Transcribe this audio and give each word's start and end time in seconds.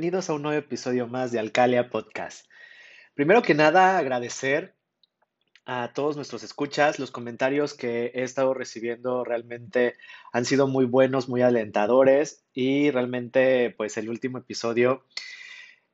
bienvenidos 0.00 0.30
a 0.30 0.32
un 0.32 0.40
nuevo 0.40 0.58
episodio 0.58 1.06
más 1.06 1.30
de 1.30 1.38
Alcalia 1.38 1.90
Podcast. 1.90 2.46
Primero 3.12 3.42
que 3.42 3.52
nada, 3.52 3.98
agradecer 3.98 4.74
a 5.66 5.92
todos 5.92 6.16
nuestros 6.16 6.42
escuchas. 6.42 6.98
Los 6.98 7.10
comentarios 7.10 7.74
que 7.74 8.06
he 8.14 8.22
estado 8.22 8.54
recibiendo 8.54 9.24
realmente 9.24 9.96
han 10.32 10.46
sido 10.46 10.68
muy 10.68 10.86
buenos, 10.86 11.28
muy 11.28 11.42
alentadores 11.42 12.46
y 12.54 12.90
realmente 12.90 13.74
pues 13.76 13.98
el 13.98 14.08
último 14.08 14.38
episodio 14.38 15.04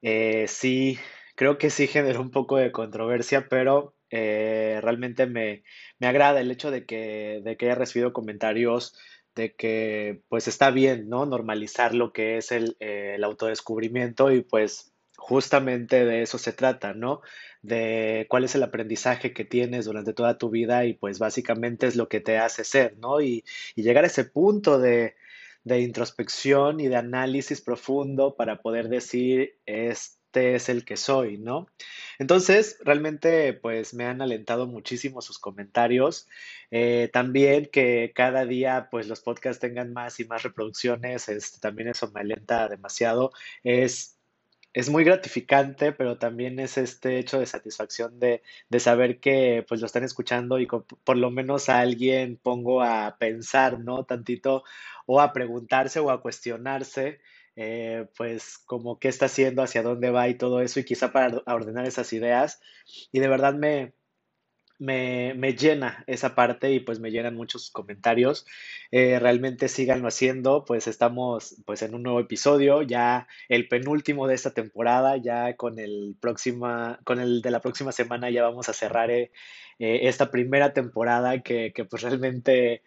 eh, 0.02 0.44
sí, 0.46 1.00
creo 1.34 1.58
que 1.58 1.70
sí 1.70 1.88
generó 1.88 2.20
un 2.20 2.30
poco 2.30 2.58
de 2.58 2.70
controversia, 2.70 3.48
pero 3.48 3.96
eh, 4.10 4.78
realmente 4.84 5.26
me, 5.26 5.64
me 5.98 6.06
agrada 6.06 6.41
el 6.41 6.52
hecho 6.52 6.70
de 6.70 6.86
que, 6.86 7.41
de 7.42 7.56
que 7.56 7.66
haya 7.66 7.74
recibido 7.74 8.12
comentarios 8.12 8.96
de 9.36 9.54
que 9.54 10.22
pues 10.28 10.48
está 10.48 10.70
bien, 10.70 11.08
¿no? 11.08 11.26
Normalizar 11.26 11.94
lo 11.94 12.12
que 12.12 12.38
es 12.38 12.50
el, 12.50 12.76
eh, 12.80 13.16
autodescubrimiento 13.22 14.32
y 14.32 14.40
pues 14.42 14.92
justamente 15.16 16.04
de 16.04 16.22
eso 16.22 16.38
se 16.38 16.52
trata, 16.52 16.94
¿no? 16.94 17.20
De 17.62 18.26
cuál 18.28 18.44
es 18.44 18.54
el 18.54 18.62
aprendizaje 18.62 19.32
que 19.32 19.44
tienes 19.44 19.84
durante 19.84 20.14
toda 20.14 20.38
tu 20.38 20.50
vida 20.50 20.84
y 20.86 20.94
pues 20.94 21.18
básicamente 21.18 21.86
es 21.86 21.96
lo 21.96 22.08
que 22.08 22.20
te 22.20 22.38
hace 22.38 22.64
ser, 22.64 22.96
¿no? 22.98 23.20
Y, 23.20 23.44
y 23.76 23.82
llegar 23.82 24.04
a 24.04 24.08
ese 24.08 24.24
punto 24.24 24.78
de, 24.78 25.14
de 25.64 25.80
introspección 25.80 26.80
y 26.80 26.88
de 26.88 26.96
análisis 26.96 27.60
profundo 27.60 28.36
para 28.36 28.62
poder 28.62 28.88
decir, 28.88 29.58
este 30.36 30.54
es 30.54 30.68
el 30.68 30.84
que 30.84 30.96
soy, 30.96 31.38
¿no? 31.38 31.66
Entonces, 32.18 32.78
realmente, 32.82 33.54
pues 33.54 33.94
me 33.94 34.04
han 34.04 34.20
alentado 34.20 34.66
muchísimo 34.66 35.22
sus 35.22 35.38
comentarios. 35.38 36.28
Eh, 36.70 37.08
también 37.12 37.66
que 37.72 38.12
cada 38.14 38.44
día, 38.44 38.88
pues 38.90 39.08
los 39.08 39.20
podcasts 39.20 39.60
tengan 39.60 39.92
más 39.92 40.20
y 40.20 40.26
más 40.26 40.42
reproducciones, 40.42 41.28
este, 41.28 41.58
también 41.60 41.88
eso 41.88 42.10
me 42.12 42.20
alenta 42.20 42.68
demasiado. 42.68 43.32
Es 43.64 44.12
es 44.74 44.90
muy 44.90 45.04
gratificante, 45.04 45.92
pero 45.92 46.18
también 46.18 46.60
es 46.60 46.76
este 46.76 47.19
hecho 47.19 47.41
de 47.41 47.46
satisfacción 47.46 48.20
de, 48.20 48.42
de 48.69 48.78
saber 48.80 49.20
que 49.20 49.64
pues 49.66 49.80
lo 49.80 49.86
están 49.86 50.04
escuchando 50.04 50.58
y 50.58 50.66
por 50.66 51.16
lo 51.16 51.30
menos 51.30 51.70
a 51.70 51.80
alguien 51.80 52.36
pongo 52.36 52.82
a 52.82 53.16
pensar, 53.19 53.80
¿no? 53.80 54.04
Tantito 54.04 54.64
o 55.06 55.22
a 55.22 55.32
preguntarse 55.32 55.98
o 56.00 56.10
a 56.10 56.20
cuestionarse, 56.20 57.20
eh, 57.56 58.06
pues 58.17 58.59
como 58.59 58.99
qué 58.99 59.09
está 59.09 59.27
haciendo, 59.27 59.62
hacia 59.62 59.83
dónde 59.83 60.11
va 60.11 60.28
y 60.28 60.34
todo 60.34 60.61
eso 60.61 60.78
y 60.78 60.84
quizá 60.84 61.12
para 61.12 61.43
ordenar 61.47 61.87
esas 61.87 62.12
ideas. 62.12 62.61
Y 63.12 63.21
de 63.21 63.28
verdad 63.28 63.55
me, 63.55 63.94
me, 64.78 65.34
me 65.34 65.55
llena 65.55 66.05
esa 66.06 66.34
parte 66.34 66.72
y 66.72 66.81
pues 66.81 67.00
me 67.00 67.11
llenan 67.11 67.34
muchos 67.34 67.71
comentarios. 67.71 68.47
Eh, 68.91 69.19
realmente 69.19 69.69
síganlo 69.69 70.09
haciendo, 70.09 70.65
pues 70.67 70.87
estamos 70.87 71.56
pues 71.65 71.83
en 71.83 71.94
un 71.94 72.03
nuevo 72.03 72.21
episodio, 72.21 72.83
ya 72.83 73.27
el 73.49 73.69
penúltimo 73.69 74.27
de 74.28 74.34
esta 74.34 74.53
temporada, 74.53 75.17
ya 75.17 75.56
con 75.56 75.78
el 75.78 76.17
próxima, 76.21 77.00
con 77.05 77.21
el 77.21 77.43
de 77.43 77.50
la 77.50 77.61
próxima 77.61 77.93
semana 77.93 78.31
ya 78.31 78.43
vamos 78.43 78.69
a 78.69 78.75
cerrar 78.75 79.11
eh, 79.11 79.33
eh, 79.78 80.00
esta 80.03 80.31
primera 80.31 80.73
temporada 80.73 81.43
que, 81.43 81.73
que, 81.75 81.84
pues 81.84 82.03
realmente 82.03 82.83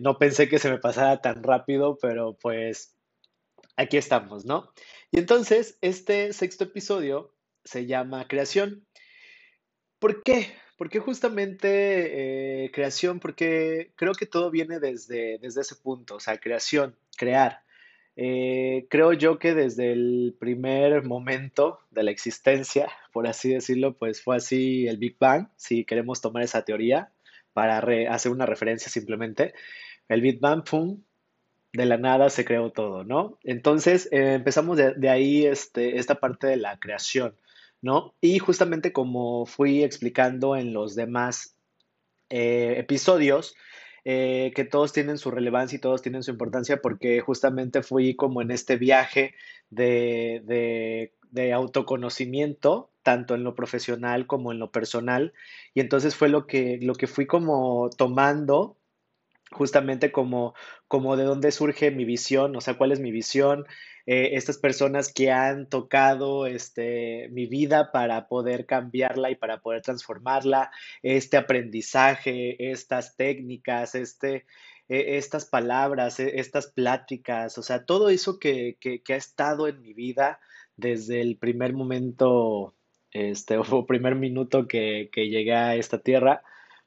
no 0.00 0.18
pensé 0.18 0.48
que 0.48 0.58
se 0.58 0.70
me 0.70 0.78
pasara 0.78 1.20
tan 1.20 1.42
rápido, 1.42 1.98
pero 2.00 2.36
pues 2.40 2.94
aquí 3.76 3.96
estamos, 3.96 4.44
¿no? 4.44 4.72
Y 5.10 5.18
entonces 5.18 5.78
este 5.80 6.32
sexto 6.32 6.64
episodio 6.64 7.34
se 7.64 7.86
llama 7.86 8.26
Creación. 8.28 8.86
¿Por 9.98 10.22
qué? 10.22 10.52
Porque 10.76 10.98
justamente 10.98 12.64
eh, 12.64 12.70
creación, 12.72 13.20
porque 13.20 13.92
creo 13.96 14.14
que 14.14 14.26
todo 14.26 14.50
viene 14.50 14.80
desde, 14.80 15.38
desde 15.38 15.60
ese 15.60 15.76
punto, 15.76 16.16
o 16.16 16.20
sea, 16.20 16.38
creación, 16.38 16.96
crear. 17.16 17.62
Eh, 18.16 18.86
creo 18.90 19.12
yo 19.12 19.38
que 19.38 19.54
desde 19.54 19.92
el 19.92 20.36
primer 20.38 21.04
momento 21.04 21.78
de 21.90 22.02
la 22.02 22.10
existencia, 22.10 22.90
por 23.12 23.26
así 23.26 23.54
decirlo, 23.54 23.96
pues 23.96 24.22
fue 24.22 24.36
así 24.36 24.86
el 24.86 24.98
Big 24.98 25.16
Bang, 25.18 25.48
si 25.56 25.84
queremos 25.84 26.20
tomar 26.20 26.42
esa 26.42 26.64
teoría 26.64 27.12
para 27.52 27.78
hacer 28.12 28.32
una 28.32 28.46
referencia 28.46 28.90
simplemente. 28.90 29.54
El 30.08 30.20
Big 30.20 30.40
Bang, 30.40 30.64
pum, 30.64 31.02
de 31.72 31.86
la 31.86 31.96
nada 31.96 32.30
se 32.30 32.44
creó 32.44 32.70
todo, 32.70 33.04
¿no? 33.04 33.38
Entonces 33.44 34.08
eh, 34.12 34.34
empezamos 34.34 34.76
de, 34.76 35.08
ahí 35.08 35.46
este, 35.46 35.98
esta 35.98 36.16
parte 36.16 36.46
de 36.46 36.56
la 36.56 36.78
creación, 36.78 37.36
¿no? 37.80 38.14
Y 38.20 38.38
justamente 38.38 38.92
como 38.92 39.46
fui 39.46 39.82
explicando 39.82 40.56
en 40.56 40.72
los 40.72 40.94
demás 40.94 41.56
eh, 42.28 42.74
episodios, 42.78 43.54
eh, 44.04 44.52
que 44.54 44.64
todos 44.64 44.92
tienen 44.92 45.16
su 45.16 45.30
relevancia 45.30 45.76
y 45.76 45.80
todos 45.80 46.02
tienen 46.02 46.24
su 46.24 46.32
importancia 46.32 46.82
porque 46.82 47.20
justamente 47.20 47.82
fui 47.82 48.16
como 48.16 48.42
en 48.42 48.50
este 48.50 48.76
viaje 48.76 49.34
de, 49.70 50.42
de, 50.44 51.14
de 51.30 51.52
autoconocimiento, 51.52 52.90
tanto 53.02 53.34
en 53.34 53.44
lo 53.44 53.54
profesional 53.54 54.26
como 54.26 54.52
en 54.52 54.58
lo 54.58 54.72
personal, 54.72 55.32
y 55.72 55.80
entonces 55.80 56.16
fue 56.16 56.28
lo 56.28 56.46
que, 56.46 56.78
lo 56.82 56.94
que 56.94 57.06
fui 57.06 57.26
como 57.26 57.90
tomando 57.96 58.76
justamente 59.52 60.12
como, 60.12 60.54
como 60.88 61.16
de 61.16 61.24
dónde 61.24 61.52
surge 61.52 61.90
mi 61.90 62.04
visión, 62.04 62.56
o 62.56 62.60
sea, 62.60 62.74
cuál 62.74 62.92
es 62.92 63.00
mi 63.00 63.10
visión, 63.12 63.66
eh, 64.06 64.30
estas 64.32 64.58
personas 64.58 65.12
que 65.12 65.30
han 65.30 65.68
tocado 65.68 66.46
este, 66.46 67.28
mi 67.30 67.46
vida 67.46 67.92
para 67.92 68.26
poder 68.26 68.66
cambiarla 68.66 69.30
y 69.30 69.36
para 69.36 69.60
poder 69.60 69.82
transformarla, 69.82 70.70
este 71.02 71.36
aprendizaje, 71.36 72.72
estas 72.72 73.16
técnicas, 73.16 73.94
este, 73.94 74.46
eh, 74.88 75.16
estas 75.16 75.46
palabras, 75.46 76.18
eh, 76.20 76.32
estas 76.36 76.66
pláticas, 76.66 77.58
o 77.58 77.62
sea, 77.62 77.84
todo 77.84 78.08
eso 78.08 78.38
que, 78.38 78.76
que, 78.80 79.02
que 79.02 79.14
ha 79.14 79.16
estado 79.16 79.68
en 79.68 79.80
mi 79.80 79.94
vida 79.94 80.40
desde 80.76 81.20
el 81.20 81.36
primer 81.36 81.72
momento, 81.72 82.74
este, 83.12 83.56
o 83.70 83.86
primer 83.86 84.16
minuto 84.16 84.66
que, 84.66 85.10
que 85.12 85.28
llegué 85.28 85.54
a 85.54 85.76
esta 85.76 85.98
tierra 85.98 86.42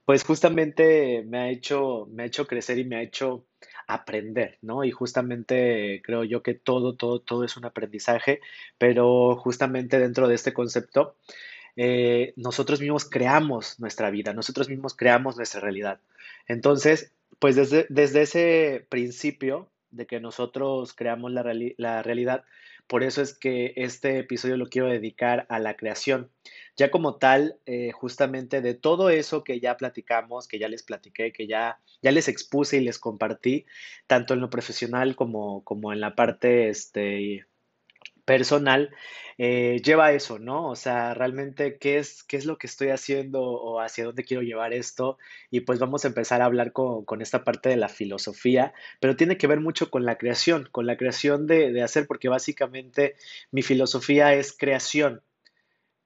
pues 0.05 0.23
justamente 0.23 1.23
me 1.27 1.39
ha 1.39 1.49
hecho, 1.49 2.07
me 2.11 2.23
ha 2.23 2.25
hecho 2.27 2.47
crecer 2.47 2.77
y 2.77 2.85
me 2.85 2.97
ha 2.97 3.01
hecho 3.01 3.45
aprender, 3.87 4.57
¿no? 4.61 4.83
Y 4.83 4.91
justamente 4.91 6.01
creo 6.03 6.23
yo 6.23 6.43
que 6.43 6.53
todo, 6.53 6.95
todo, 6.95 7.19
todo 7.19 7.43
es 7.43 7.57
un 7.57 7.65
aprendizaje, 7.65 8.39
pero 8.77 9.35
justamente 9.35 9.99
dentro 9.99 10.27
de 10.27 10.35
este 10.35 10.53
concepto, 10.53 11.15
eh, 11.75 12.33
nosotros 12.37 12.79
mismos 12.79 13.05
creamos 13.05 13.79
nuestra 13.79 14.09
vida, 14.09 14.33
nosotros 14.33 14.69
mismos 14.69 14.95
creamos 14.95 15.37
nuestra 15.37 15.59
realidad. 15.59 15.99
Entonces, 16.47 17.11
pues 17.39 17.55
desde, 17.55 17.85
desde 17.89 18.21
ese 18.21 18.85
principio 18.89 19.69
de 19.91 20.05
que 20.05 20.19
nosotros 20.19 20.93
creamos 20.93 21.31
la, 21.31 21.43
la 21.77 22.03
realidad, 22.03 22.43
por 22.87 23.03
eso 23.03 23.21
es 23.21 23.37
que 23.37 23.73
este 23.75 24.19
episodio 24.19 24.57
lo 24.57 24.67
quiero 24.67 24.87
dedicar 24.87 25.45
a 25.49 25.59
la 25.59 25.75
creación. 25.75 26.31
Ya 26.77 26.91
como 26.91 27.17
tal, 27.17 27.59
eh, 27.65 27.91
justamente 27.91 28.61
de 28.61 28.73
todo 28.73 29.09
eso 29.09 29.43
que 29.43 29.59
ya 29.59 29.77
platicamos, 29.77 30.47
que 30.47 30.59
ya 30.59 30.67
les 30.67 30.83
platiqué, 30.83 31.31
que 31.31 31.47
ya, 31.47 31.79
ya 32.01 32.11
les 32.11 32.27
expuse 32.27 32.77
y 32.77 32.81
les 32.81 32.99
compartí, 32.99 33.65
tanto 34.07 34.33
en 34.33 34.41
lo 34.41 34.49
profesional 34.49 35.15
como, 35.15 35.63
como 35.63 35.93
en 35.93 36.01
la 36.01 36.15
parte 36.15 36.69
este, 36.69 37.45
personal, 38.25 38.91
eh, 39.37 39.81
lleva 39.83 40.11
eso, 40.13 40.39
¿no? 40.39 40.69
O 40.69 40.75
sea, 40.75 41.13
realmente 41.13 41.77
qué 41.77 41.97
es, 41.97 42.23
qué 42.23 42.37
es 42.37 42.45
lo 42.45 42.57
que 42.57 42.67
estoy 42.67 42.89
haciendo 42.89 43.41
o 43.43 43.79
hacia 43.79 44.05
dónde 44.05 44.23
quiero 44.23 44.43
llevar 44.43 44.73
esto. 44.73 45.17
Y 45.51 45.61
pues 45.61 45.79
vamos 45.79 46.05
a 46.05 46.07
empezar 46.09 46.41
a 46.41 46.45
hablar 46.45 46.71
con, 46.73 47.05
con 47.05 47.21
esta 47.21 47.43
parte 47.43 47.69
de 47.69 47.77
la 47.77 47.89
filosofía, 47.89 48.73
pero 48.99 49.15
tiene 49.15 49.37
que 49.37 49.47
ver 49.47 49.59
mucho 49.59 49.89
con 49.91 50.05
la 50.05 50.17
creación, 50.17 50.69
con 50.71 50.85
la 50.87 50.97
creación 50.97 51.47
de, 51.47 51.71
de 51.71 51.83
hacer, 51.83 52.07
porque 52.07 52.29
básicamente 52.29 53.15
mi 53.51 53.61
filosofía 53.61 54.33
es 54.33 54.55
creación 54.57 55.21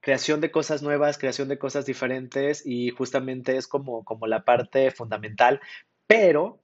creación 0.02 0.40
de 0.40 0.50
cosas 0.50 0.82
nuevas, 0.82 1.18
creación 1.18 1.50
de 1.50 1.60
cosas 1.60 1.86
diferentes 1.86 2.66
y 2.66 2.90
justamente 2.92 3.58
es 3.58 3.68
como, 3.68 4.06
como 4.06 4.28
la 4.28 4.46
parte 4.46 4.92
fundamental 4.92 5.60
pero 6.10 6.64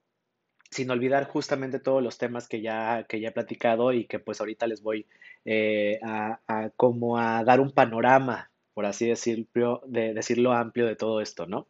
sin 0.70 0.90
olvidar 0.90 1.24
justamente 1.24 1.78
todos 1.78 2.02
los 2.02 2.18
temas 2.18 2.48
que 2.48 2.60
ya, 2.60 3.04
que 3.08 3.20
ya 3.20 3.28
he 3.28 3.32
platicado 3.32 3.92
y 3.92 4.06
que 4.06 4.18
pues 4.18 4.40
ahorita 4.40 4.66
les 4.66 4.82
voy 4.82 5.06
eh, 5.44 5.98
a, 6.02 6.70
como 6.76 7.18
a 7.18 7.44
dar 7.44 7.60
un 7.60 7.72
panorama, 7.72 8.50
por 8.74 8.86
así 8.86 9.06
decirlo, 9.06 9.82
de, 9.86 10.14
decirlo 10.14 10.52
amplio 10.52 10.86
de 10.86 10.96
todo 10.96 11.20
esto, 11.20 11.46
¿no? 11.46 11.68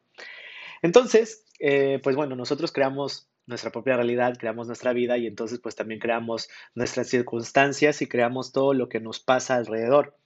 Entonces, 0.83 1.45
eh, 1.59 2.01
pues 2.03 2.17
bueno, 2.17 2.37
nosotros 2.37 2.73
creamos 2.73 3.29
nuestra 3.47 3.71
propia 3.71 3.97
realidad, 3.97 4.37
creamos 4.39 4.67
nuestra 4.67 4.93
vida 4.93 5.17
y 5.19 5.27
entonces 5.27 5.61
pues 5.61 5.77
también 5.77 6.01
creamos 6.01 6.49
nuestras 6.75 7.09
circunstancias 7.09 8.03
y 8.03 8.09
creamos 8.09 8.53
todo 8.53 8.75
lo 8.75 8.89
que 8.89 9.01
nos 9.01 9.21
pasa 9.21 9.55
alrededor. 9.57 10.17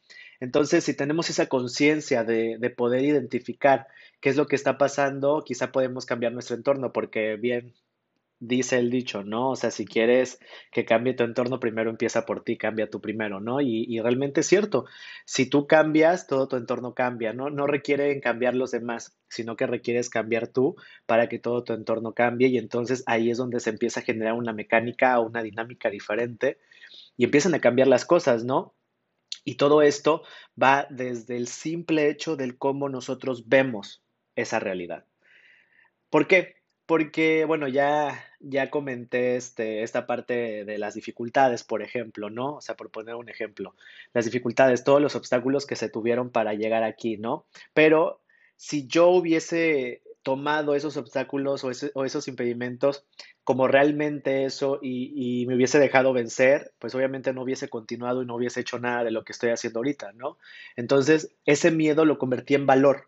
Entonces, 0.41 0.85
si 0.85 0.95
tenemos 0.95 1.29
esa 1.29 1.47
conciencia 1.47 2.25
de, 2.25 2.57
de, 2.59 2.71
poder 2.71 3.05
identificar 3.05 3.87
qué 4.21 4.31
es 4.31 4.37
lo 4.37 4.47
que 4.47 4.57
está 4.57 4.79
pasando, 4.79 5.45
quizá 5.45 5.71
podemos 5.71 6.07
cambiar 6.07 6.33
nuestro 6.33 6.57
entorno, 6.57 6.95
porque 6.95 7.37
bien 7.37 7.75
dice 8.41 8.79
el 8.79 8.91
dicho, 8.91 9.23
¿no? 9.23 9.51
O 9.51 9.57
sea, 9.57 9.71
si 9.71 9.85
quieres 9.85 10.41
que 10.73 10.85
cambie 10.85 11.15
tu 11.15 11.25
entorno, 11.25 11.61
primero 11.61 11.91
empieza 11.91 12.25
por 12.25 12.43
ti, 12.43 12.57
cambia 12.57 12.89
tú 12.89 13.01
primero, 13.01 13.39
¿no? 13.39 13.61
Y, 13.61 13.85
y 13.87 14.01
realmente 14.01 14.41
es 14.41 14.47
cierto, 14.47 14.87
si 15.27 15.49
tú 15.49 15.67
cambias, 15.67 16.27
todo 16.27 16.49
tu 16.49 16.57
entorno 16.57 16.95
cambia, 16.95 17.33
¿no? 17.35 17.51
No 17.51 17.67
requiere 17.67 18.19
cambiar 18.21 18.55
los 18.55 18.71
demás, 18.71 19.17
sino 19.29 19.57
que 19.57 19.67
requieres 19.67 20.09
cambiar 20.09 20.49
tú 20.49 20.77
para 21.07 21.29
que 21.29 21.39
todo 21.39 21.63
tu 21.63 21.75
entorno 21.75 22.15
cambie 22.15 22.49
y 22.49 22.59
entonces 22.59 23.05
ahí 23.07 23.31
es 23.31 23.39
donde 23.39 23.61
se 23.61 23.71
empieza 23.71 24.01
a 24.01 24.05
generar 24.05 24.33
una 24.33 24.53
mecánica 24.53 25.21
o 25.21 25.27
una 25.27 25.43
dinámica 25.43 25.91
diferente 25.91 26.59
y 27.17 27.25
empiezan 27.25 27.55
a 27.55 27.61
cambiar 27.61 27.89
las 27.89 28.07
cosas, 28.07 28.45
¿no? 28.45 28.75
Y 29.45 29.57
todo 29.57 29.83
esto 29.83 30.23
va 30.61 30.87
desde 30.91 31.37
el 31.37 31.47
simple 31.47 32.09
hecho 32.09 32.37
del 32.37 32.57
cómo 32.57 32.89
nosotros 32.89 33.49
vemos 33.49 34.03
esa 34.35 34.59
realidad. 34.61 35.05
¿Por 36.09 36.27
qué? 36.27 36.60
Porque, 36.91 37.45
bueno, 37.45 37.69
ya, 37.69 38.25
ya 38.41 38.69
comenté 38.69 39.37
este, 39.37 39.85
esta 39.85 40.09
parte 40.09 40.65
de 40.65 40.77
las 40.77 40.95
dificultades, 40.95 41.63
por 41.63 41.83
ejemplo, 41.83 42.31
¿no? 42.31 42.57
O 42.57 42.61
sea, 42.61 42.77
por 42.77 42.91
poner 42.91 43.15
un 43.15 43.29
ejemplo, 43.29 43.77
las 44.13 44.25
dificultades, 44.25 44.83
todos 44.83 45.01
los 45.01 45.15
obstáculos 45.15 45.67
que 45.67 45.77
se 45.77 45.89
tuvieron 45.89 46.31
para 46.31 46.53
llegar 46.55 46.83
aquí, 46.83 47.17
¿no? 47.17 47.47
Pero 47.75 48.23
si 48.57 48.89
yo 48.89 49.07
hubiese 49.11 50.03
tomado 50.25 50.75
esos 50.75 50.97
obstáculos 50.97 51.63
o, 51.63 52.05
esos 52.05 52.27
impedimentos 52.27 53.07
como 53.45 53.69
realmente 53.69 54.45
eso 54.45 54.81
y, 54.83 55.13
y, 55.15 55.47
me 55.47 55.55
hubiese 55.55 55.79
dejado 55.79 56.13
vencer, 56.13 56.73
pues 56.81 56.93
obviamente 56.97 57.33
no 57.33 57.43
hubiese 57.43 57.69
continuado 57.69 58.25
y 58.25 58.27
no 58.27 58.35
hubiese 58.35 58.63
hecho 58.63 58.81
nada 58.81 59.05
de 59.05 59.13
lo 59.13 59.23
que 59.23 59.31
estoy 59.31 59.51
haciendo 59.51 59.79
ahorita, 59.79 60.11
¿no? 60.15 60.39
Entonces, 60.75 61.31
ese 61.45 61.71
miedo 61.71 62.05
lo 62.05 62.19
convertí 62.19 62.57
en 62.57 62.67
valor 62.67 63.07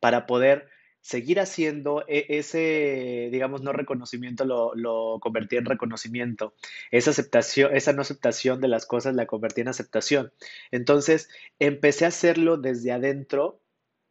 para 0.00 0.26
poder 0.26 0.70
seguir 1.08 1.40
haciendo 1.40 2.04
e, 2.06 2.26
ese, 2.28 3.30
digamos, 3.32 3.62
no 3.62 3.72
reconocimiento, 3.72 4.44
lo, 4.44 4.74
lo, 4.74 5.18
convertí 5.20 5.56
en 5.56 5.64
reconocimiento. 5.64 6.52
Esa 6.90 7.12
aceptación, 7.12 7.74
esa 7.74 7.94
no 7.94 8.02
aceptación 8.02 8.60
de 8.60 8.68
las 8.68 8.84
cosas 8.84 9.14
la 9.14 9.24
convertí 9.26 9.62
en 9.62 9.68
aceptación. 9.68 10.32
Entonces, 10.70 11.30
empecé 11.58 12.04
a 12.04 12.08
hacerlo 12.08 12.58
desde 12.58 12.92
adentro 12.92 13.62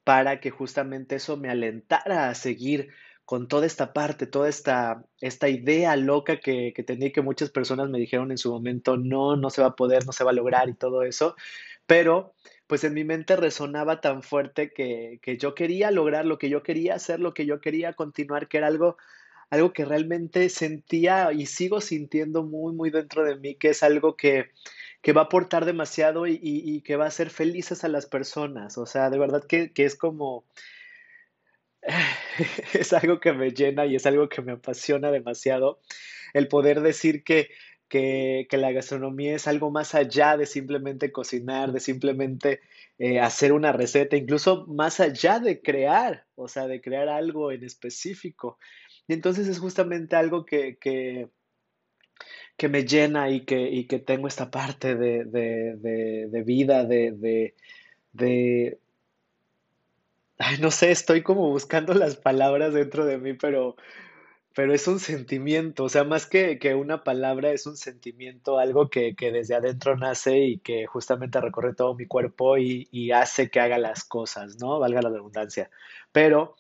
para 0.04 0.40
que 0.40 0.50
justamente 0.50 1.18
eso 1.18 1.38
me 1.38 1.52
alentara 1.52 2.30
a 2.30 2.34
seguir 2.36 2.90
con 3.26 3.48
toda 3.48 3.68
esta 3.68 3.94
parte, 3.94 4.26
toda 4.26 4.50
esta, 4.50 5.06
esta 5.22 5.50
idea 5.50 5.96
loca 5.98 6.40
que, 6.40 6.74
que 6.76 6.82
tenía 6.82 7.12
que 7.12 7.22
muchas 7.22 7.52
personas 7.52 7.90
me 7.90 8.00
dijeron 8.00 8.32
en 8.32 8.40
su 8.40 8.52
momento, 8.52 8.98
no, 8.98 9.36
no 9.36 9.52
se 9.52 9.62
va 9.62 9.68
a 9.68 9.76
poder, 9.76 10.08
no 10.08 10.14
se 10.14 10.24
va 10.24 10.32
a 10.32 10.34
lograr 10.34 10.68
y 10.68 10.74
todo 10.74 11.04
eso, 11.04 11.36
pero 11.88 12.36
pues 12.68 12.84
en 12.84 12.94
mi 12.94 13.06
mente 13.06 13.36
resonaba 13.38 14.02
tan 14.02 14.22
fuerte 14.22 14.72
que, 14.74 15.20
que, 15.22 15.38
yo 15.38 15.56
quería 15.56 15.90
lograr 15.90 16.26
lo 16.26 16.38
que 16.38 16.50
yo 16.50 16.62
quería 16.62 16.96
hacer, 16.96 17.20
lo 17.20 17.34
que 17.34 17.46
yo 17.46 17.62
quería 17.62 17.94
continuar, 17.94 18.50
que 18.50 18.58
era 18.58 18.68
algo, 18.68 18.98
algo 19.50 19.72
que 19.72 19.86
realmente 19.86 20.50
sentía 20.50 21.32
y 21.32 21.46
sigo 21.46 21.80
sintiendo 21.80 22.44
muy, 22.44 22.74
muy 22.74 22.90
dentro 22.90 23.24
de 23.24 23.38
mí, 23.38 23.56
que 23.56 23.70
es 23.70 23.84
algo 23.84 24.18
que, 24.18 24.52
que 25.02 25.14
va 25.14 25.22
a 25.22 25.26
aportar 25.26 25.64
demasiado 25.64 26.28
y, 26.28 26.40
y, 26.42 26.82
que 26.82 26.98
va 26.98 27.06
a 27.06 27.08
hacer 27.08 27.30
felices 27.30 27.86
a 27.86 27.88
las 27.88 28.06
personas. 28.06 28.78
O 28.78 28.86
sea, 28.86 29.10
de 29.10 29.18
verdad 29.18 29.44
que, 29.44 29.72
que 29.72 29.86
es 29.86 29.96
como... 29.96 30.46
Es 32.74 32.92
algo 32.94 33.20
que 33.20 33.34
me 33.34 33.52
llena 33.52 33.86
y 33.86 33.96
es 33.96 34.06
algo 34.06 34.30
que 34.30 34.42
me 34.42 34.52
apasiona 34.54 35.10
demasiado 35.10 35.80
el 36.34 36.48
poder 36.48 36.82
decir 36.82 37.24
que 37.24 37.50
que, 37.88 38.48
que, 38.50 38.58
la 38.58 38.72
gastronomía 38.72 39.36
es 39.36 39.48
algo 39.48 39.72
más 39.72 39.96
allá 39.96 40.38
de 40.38 40.46
simplemente 40.46 41.12
cocinar, 41.12 41.72
de 41.72 41.80
simplemente 41.80 42.62
eh, 43.00 43.20
hacer 43.20 43.54
una 43.54 43.72
receta, 43.72 44.18
incluso 44.18 44.66
más 44.68 45.00
allá 45.00 45.40
de 45.40 45.62
crear, 45.62 46.26
o 46.36 46.48
sea, 46.48 46.68
de 46.68 46.82
crear 46.82 47.10
algo 47.10 47.52
en 47.52 47.64
específico. 47.64 48.58
Y 49.08 49.14
entonces 49.14 49.48
es 49.48 49.60
justamente 49.60 50.16
algo 50.16 50.46
que, 50.46 50.78
que, 50.78 51.30
que 52.58 52.70
me 52.70 52.86
llena 52.86 53.30
y 53.30 53.46
que, 53.46 53.70
y 53.70 53.86
que 53.86 54.00
tengo 54.00 54.28
esta 54.28 54.50
parte 54.52 54.96
de, 54.96 55.26
de, 55.26 56.28
de, 56.28 56.44
vida, 56.44 56.84
de, 56.86 57.54
de, 58.14 58.80
Ay, 60.40 60.58
no 60.60 60.72
sé, 60.72 60.92
estoy 60.92 61.24
como 61.24 61.50
buscando 61.50 61.94
las 61.94 62.16
palabras 62.16 62.74
dentro 62.74 63.06
de 63.06 63.18
mí, 63.18 63.34
pero 63.34 63.76
pero 64.58 64.74
es 64.74 64.88
un 64.88 65.00
sentimiento, 65.00 65.84
o 65.84 65.90
sea, 65.90 66.04
más 66.04 66.26
que, 66.26 66.58
que 66.58 66.74
una 66.74 67.04
palabra, 67.04 67.52
es 67.52 67.68
un 67.68 67.78
sentimiento, 67.78 68.58
algo 68.58 68.90
que, 68.90 69.16
que, 69.16 69.32
desde 69.32 69.54
adentro 69.54 69.96
nace 69.96 70.40
y 70.40 70.58
que 70.58 70.88
justamente 70.88 71.40
recorre 71.40 71.76
todo 71.76 71.94
mi 71.94 72.08
cuerpo 72.08 72.58
y, 72.58 72.88
y 72.92 73.12
hace 73.12 73.52
que 73.52 73.60
haga 73.60 73.78
las 73.78 74.04
cosas, 74.04 74.58
¿no? 74.60 74.80
Valga 74.80 75.04
la 75.04 75.12
redundancia. 75.12 75.70
Pero 76.12 76.56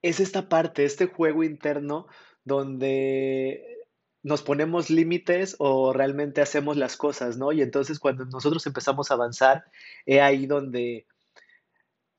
es 0.00 0.20
esta 0.20 0.48
parte, 0.48 0.84
este 0.84 1.06
juego 1.06 1.42
interno 1.42 2.06
donde 2.44 3.84
nos 4.22 4.42
ponemos 4.42 4.88
límites 4.88 5.56
o 5.58 5.92
realmente 5.92 6.40
hacemos 6.40 6.76
las 6.76 6.96
cosas, 6.96 7.36
¿no? 7.36 7.50
Y 7.50 7.62
entonces 7.62 7.98
cuando 7.98 8.26
nosotros 8.26 8.64
empezamos 8.64 9.10
a 9.10 9.14
avanzar, 9.14 9.64
es 10.06 10.20
ahí 10.20 10.46
donde 10.46 11.08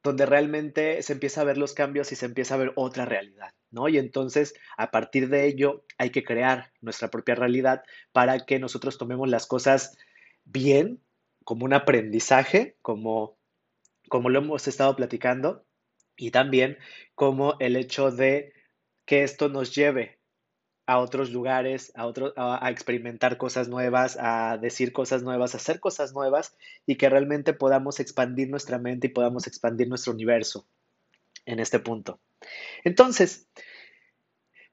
donde 0.05 0.25
realmente 0.27 1.01
se 1.01 1.13
empieza 1.13 1.41
a 1.41 1.45
ver 1.45 1.57
los 1.57 1.73
cambios 1.73 2.11
y 2.11 2.15
se 2.15 2.27
empieza 2.27 2.53
a 2.53 2.57
ver 2.57 2.73
otra 2.75 3.05
realidad, 3.05 3.53
¿no? 3.75 3.89
Y 3.89 3.99
entonces, 3.99 4.55
a 4.77 4.89
partir 4.89 5.29
de 5.29 5.45
ello, 5.45 5.83
hay 5.99 6.09
que 6.09 6.23
crear 6.23 6.71
nuestra 6.81 7.09
propia 7.09 7.35
realidad 7.35 7.83
para 8.13 8.45
que 8.45 8.57
nosotros 8.57 8.97
tomemos 8.97 9.29
las 9.29 9.45
cosas 9.45 9.97
bien, 10.45 11.01
como 11.43 11.65
un 11.65 11.73
aprendizaje, 11.73 12.77
como, 12.81 13.37
como 14.09 14.29
lo 14.29 14.39
hemos 14.39 14.67
estado 14.67 14.95
platicando, 14.95 15.65
y 16.17 16.31
también 16.31 16.77
como 17.13 17.55
el 17.59 17.75
hecho 17.75 18.09
de 18.09 18.53
que 19.05 19.23
esto 19.23 19.49
nos 19.49 19.75
lleve 19.75 20.19
a 20.87 20.99
otros 20.99 21.31
lugares, 21.31 21.91
a, 21.95 22.05
otro, 22.05 22.33
a, 22.37 22.65
a, 22.65 22.71
experimentar 22.71 23.37
cosas 23.37 23.67
nuevas, 23.67 24.17
a 24.19 24.57
decir 24.57 24.93
cosas 24.93 25.23
nuevas, 25.23 25.53
a 25.53 25.57
hacer 25.57 25.79
cosas 25.79 26.13
nuevas 26.13 26.55
y 26.85 26.95
que 26.95 27.09
realmente 27.09 27.53
podamos 27.53 27.99
expandir 27.99 28.49
nuestra 28.49 28.77
mente 28.79 29.07
y 29.07 29.09
podamos 29.09 29.47
expandir 29.47 29.89
nuestro 29.89 30.13
universo 30.13 30.65
en 31.45 31.59
este 31.59 31.79
punto. 31.79 32.19
Entonces, 32.83 33.49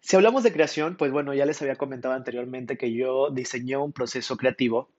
si 0.00 0.16
hablamos 0.16 0.42
de 0.42 0.52
creación, 0.52 0.96
pues 0.96 1.12
bueno, 1.12 1.32
ya 1.34 1.46
les 1.46 1.62
había 1.62 1.76
comentado 1.76 2.14
anteriormente 2.14 2.76
que 2.76 2.92
yo 2.92 3.30
diseñé 3.30 3.76
un 3.76 3.92
proceso 3.92 4.36
creativo, 4.36 4.90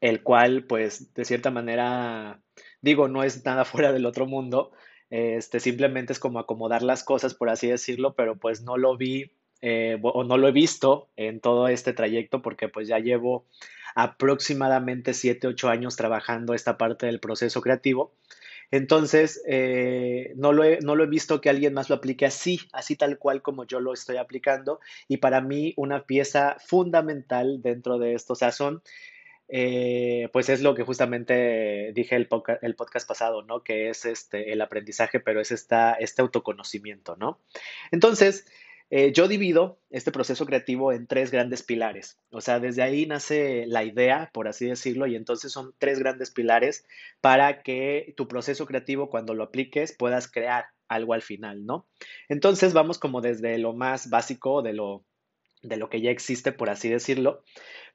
el 0.00 0.22
cual, 0.22 0.64
pues, 0.64 1.12
de 1.14 1.24
cierta 1.24 1.50
manera, 1.50 2.40
digo, 2.80 3.08
no 3.08 3.24
es 3.24 3.44
nada 3.44 3.64
fuera 3.64 3.92
del 3.92 4.06
otro 4.06 4.26
mundo, 4.26 4.72
este, 5.10 5.60
simplemente 5.60 6.12
es 6.12 6.18
como 6.18 6.38
acomodar 6.38 6.82
las 6.82 7.04
cosas, 7.04 7.34
por 7.34 7.50
así 7.50 7.68
decirlo, 7.68 8.14
pero 8.14 8.38
pues 8.38 8.62
no 8.62 8.78
lo 8.78 8.96
vi 8.96 9.32
eh, 9.60 9.98
o 10.02 10.24
no 10.24 10.38
lo 10.38 10.48
he 10.48 10.52
visto 10.52 11.10
en 11.16 11.40
todo 11.40 11.68
este 11.68 11.92
trayecto 11.92 12.40
porque 12.40 12.68
pues 12.68 12.88
ya 12.88 12.98
llevo 12.98 13.46
aproximadamente 13.94 15.12
7, 15.12 15.48
8 15.48 15.68
años 15.68 15.96
trabajando 15.96 16.54
esta 16.54 16.78
parte 16.78 17.06
del 17.06 17.20
proceso 17.20 17.60
creativo. 17.60 18.14
Entonces, 18.72 19.42
eh, 19.46 20.32
no, 20.34 20.52
lo 20.52 20.64
he, 20.64 20.80
no 20.80 20.96
lo 20.96 21.04
he 21.04 21.06
visto 21.06 21.40
que 21.40 21.50
alguien 21.50 21.74
más 21.74 21.90
lo 21.90 21.96
aplique 21.96 22.26
así, 22.26 22.58
así 22.72 22.96
tal 22.96 23.18
cual 23.18 23.42
como 23.42 23.64
yo 23.64 23.78
lo 23.78 23.92
estoy 23.92 24.16
aplicando. 24.16 24.80
Y 25.06 25.18
para 25.18 25.40
mí 25.40 25.74
una 25.76 26.04
pieza 26.04 26.56
fundamental 26.58 27.62
dentro 27.62 27.98
de 27.98 28.14
esto, 28.14 28.32
o 28.32 28.50
son 28.50 28.82
eh, 29.54 30.30
pues 30.32 30.48
es 30.48 30.62
lo 30.62 30.74
que 30.74 30.82
justamente 30.82 31.92
dije 31.92 32.16
el, 32.16 32.26
el 32.62 32.74
podcast 32.74 33.06
pasado, 33.06 33.42
¿no? 33.42 33.62
Que 33.62 33.90
es 33.90 34.06
este, 34.06 34.50
el 34.52 34.62
aprendizaje, 34.62 35.20
pero 35.20 35.42
es 35.42 35.52
esta, 35.52 35.92
este 35.92 36.22
autoconocimiento, 36.22 37.16
¿no? 37.16 37.38
Entonces, 37.90 38.46
eh, 38.94 39.10
yo 39.10 39.26
divido 39.26 39.80
este 39.88 40.12
proceso 40.12 40.44
creativo 40.44 40.92
en 40.92 41.06
tres 41.06 41.30
grandes 41.30 41.62
pilares. 41.62 42.18
O 42.30 42.42
sea, 42.42 42.60
desde 42.60 42.82
ahí 42.82 43.06
nace 43.06 43.64
la 43.66 43.84
idea, 43.84 44.28
por 44.34 44.48
así 44.48 44.66
decirlo, 44.66 45.06
y 45.06 45.16
entonces 45.16 45.50
son 45.50 45.72
tres 45.78 45.98
grandes 45.98 46.30
pilares 46.30 46.84
para 47.22 47.62
que 47.62 48.12
tu 48.18 48.28
proceso 48.28 48.66
creativo, 48.66 49.08
cuando 49.08 49.32
lo 49.32 49.44
apliques, 49.44 49.94
puedas 49.94 50.30
crear 50.30 50.66
algo 50.88 51.14
al 51.14 51.22
final, 51.22 51.64
¿no? 51.64 51.86
Entonces 52.28 52.74
vamos 52.74 52.98
como 52.98 53.22
desde 53.22 53.56
lo 53.56 53.72
más 53.72 54.10
básico 54.10 54.60
de 54.60 54.74
lo, 54.74 55.06
de 55.62 55.78
lo 55.78 55.88
que 55.88 56.02
ya 56.02 56.10
existe, 56.10 56.52
por 56.52 56.68
así 56.68 56.90
decirlo. 56.90 57.44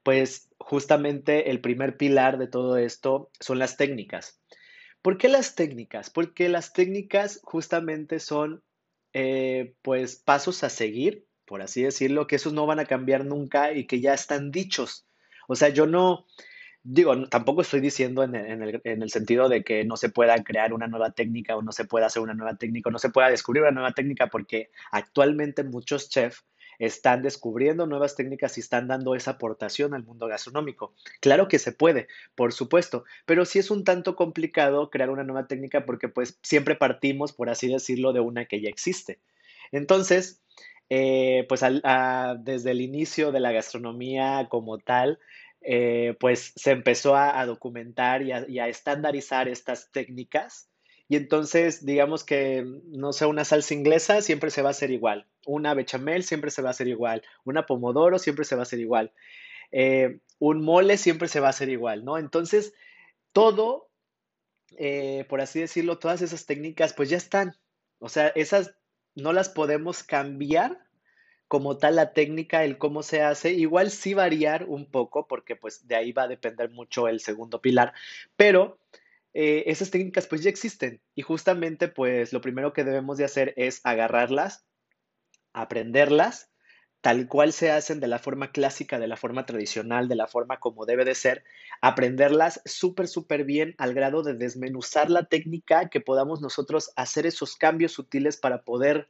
Pues 0.01 0.49
justamente 0.57 1.51
el 1.51 1.61
primer 1.61 1.97
pilar 1.97 2.39
de 2.39 2.47
todo 2.47 2.75
esto 2.75 3.29
son 3.39 3.59
las 3.59 3.77
técnicas. 3.77 4.41
¿Por 5.03 5.19
qué 5.19 5.27
las 5.27 5.53
técnicas? 5.53 6.09
Porque 6.09 6.49
las 6.49 6.73
técnicas 6.73 7.39
justamente 7.43 8.19
son 8.19 8.63
eh, 9.17 9.75
pues 9.81 10.15
pasos 10.15 10.63
a 10.63 10.69
seguir 10.69 11.27
por 11.47 11.61
así 11.61 11.81
decirlo, 11.81 12.27
que 12.27 12.35
esos 12.35 12.53
no 12.53 12.67
van 12.67 12.79
a 12.79 12.85
cambiar 12.85 13.25
nunca 13.25 13.71
y 13.71 13.87
que 13.87 14.01
ya 14.01 14.13
están 14.13 14.51
dichos. 14.51 15.07
O 15.47 15.55
sea, 15.55 15.69
yo 15.69 15.87
no, 15.87 16.27
digo, 16.83 17.29
tampoco 17.29 17.61
estoy 17.61 17.79
diciendo 17.79 18.21
en 18.23 18.35
el, 18.35 18.81
en 18.83 19.01
el, 19.01 19.09
sentido 19.09 19.47
de 19.47 19.63
que 19.63 19.85
no 19.85 19.95
se 19.95 20.09
pueda 20.09 20.43
crear 20.43 20.73
una 20.73 20.87
nueva 20.87 21.11
técnica 21.11 21.55
o 21.55 21.61
no 21.61 21.71
se 21.71 21.85
pueda 21.85 22.07
hacer 22.07 22.21
una 22.21 22.33
nueva 22.33 22.57
técnica 22.57 22.89
o 22.89 22.91
no 22.91 22.99
se 22.99 23.09
pueda 23.09 23.29
descubrir 23.29 23.63
una 23.63 23.71
nueva 23.71 23.93
técnica 23.93 24.27
porque 24.27 24.71
actualmente 24.91 25.63
muchos 25.63 26.09
chefs 26.09 26.43
están 26.79 27.21
descubriendo 27.21 27.85
nuevas 27.87 28.15
técnicas 28.15 28.57
y 28.57 28.61
están 28.61 28.87
dando 28.87 29.15
esa 29.15 29.31
aportación 29.31 29.93
al 29.93 30.03
mundo 30.03 30.27
gastronómico. 30.27 30.93
Claro 31.19 31.47
que 31.47 31.59
se 31.59 31.71
puede, 31.71 32.07
por 32.35 32.53
supuesto, 32.53 33.03
pero 33.25 33.45
sí 33.45 33.59
es 33.59 33.71
un 33.71 33.83
tanto 33.83 34.15
complicado 34.15 34.89
crear 34.89 35.09
una 35.09 35.23
nueva 35.23 35.47
técnica 35.47 35.85
porque 35.85 36.09
pues 36.09 36.37
siempre 36.41 36.75
partimos, 36.75 37.33
por 37.33 37.49
así 37.49 37.67
decirlo, 37.67 38.13
de 38.13 38.19
una 38.19 38.45
que 38.45 38.61
ya 38.61 38.69
existe. 38.69 39.19
Entonces, 39.71 40.41
eh, 40.89 41.45
pues 41.49 41.61
desde 42.39 42.71
el 42.71 42.81
inicio 42.81 43.31
de 43.31 43.39
la 43.39 43.51
gastronomía 43.51 44.47
como 44.49 44.77
tal, 44.77 45.19
eh, 45.61 46.15
pues 46.19 46.53
se 46.55 46.71
empezó 46.71 47.15
a, 47.15 47.45
documentar 47.45 48.21
y 48.21 48.31
a, 48.31 48.67
estandarizar 48.67 49.47
estas 49.47 49.91
técnicas. 49.91 50.69
Y 51.09 51.15
entonces, 51.15 51.85
digamos 51.85 52.23
que, 52.23 52.65
no 52.85 53.13
sé, 53.13 53.25
una 53.25 53.45
salsa 53.45 53.73
inglesa 53.73 54.21
siempre 54.21 54.51
se 54.51 54.61
va 54.61 54.69
a 54.69 54.71
hacer 54.71 54.91
igual, 54.91 55.25
una 55.45 55.73
bechamel 55.73 56.23
siempre 56.23 56.51
se 56.51 56.61
va 56.61 56.69
a 56.69 56.71
hacer 56.71 56.87
igual, 56.87 57.23
una 57.45 57.65
pomodoro 57.65 58.19
siempre 58.19 58.45
se 58.45 58.55
va 58.55 58.61
a 58.61 58.63
hacer 58.63 58.79
igual, 58.79 59.13
eh, 59.71 60.19
un 60.39 60.61
mole 60.63 60.97
siempre 60.97 61.27
se 61.27 61.39
va 61.39 61.47
a 61.47 61.51
hacer 61.51 61.69
igual, 61.69 62.03
¿no? 62.03 62.17
Entonces, 62.17 62.73
todo, 63.31 63.89
por 65.29 65.41
así 65.41 65.59
decirlo, 65.61 65.97
todas 65.97 66.21
esas 66.21 66.45
técnicas, 66.45 66.93
pues 66.93 67.09
ya 67.09 67.17
están. 67.17 67.55
O 67.99 68.09
sea, 68.09 68.27
esas 68.29 68.75
no 69.15 69.33
las 69.33 69.49
podemos 69.49 70.03
cambiar 70.03 70.87
como 71.47 71.77
tal 71.77 71.95
la 71.95 72.13
técnica, 72.13 72.63
el 72.63 72.77
cómo 72.77 73.03
se 73.03 73.21
hace, 73.21 73.53
igual 73.53 73.89
sí 73.89 74.13
variar 74.13 74.65
un 74.67 74.85
poco, 74.85 75.27
porque 75.27 75.55
pues 75.55 75.87
de 75.87 75.95
ahí 75.95 76.11
va 76.11 76.23
a 76.23 76.27
depender 76.27 76.69
mucho 76.69 77.07
el 77.07 77.21
segundo 77.21 77.61
pilar, 77.61 77.93
pero 78.35 78.79
eh, 79.33 79.63
esas 79.67 79.91
técnicas 79.91 80.27
pues 80.27 80.43
ya 80.43 80.49
existen 80.49 81.01
y 81.15 81.21
justamente 81.21 81.87
pues 81.87 82.33
lo 82.33 82.41
primero 82.41 82.73
que 82.73 82.83
debemos 82.83 83.17
de 83.17 83.25
hacer 83.25 83.53
es 83.57 83.81
agarrarlas, 83.83 84.65
aprenderlas, 85.53 86.51
tal 87.01 87.27
cual 87.27 87.53
se 87.53 87.71
hacen 87.71 87.99
de 87.99 88.07
la 88.07 88.19
forma 88.19 88.51
clásica, 88.51 88.99
de 88.99 89.07
la 89.07 89.17
forma 89.17 89.45
tradicional, 89.45 90.07
de 90.07 90.15
la 90.15 90.27
forma 90.27 90.59
como 90.59 90.85
debe 90.85 91.05
de 91.05 91.15
ser, 91.15 91.43
aprenderlas 91.81 92.61
súper, 92.65 93.07
súper 93.07 93.43
bien 93.43 93.75
al 93.77 93.93
grado 93.93 94.23
de 94.23 94.33
desmenuzar 94.33 95.09
la 95.09 95.25
técnica, 95.25 95.89
que 95.89 96.01
podamos 96.01 96.41
nosotros 96.41 96.91
hacer 96.95 97.25
esos 97.25 97.55
cambios 97.55 97.93
sutiles 97.93 98.37
para 98.37 98.63
poder 98.63 99.07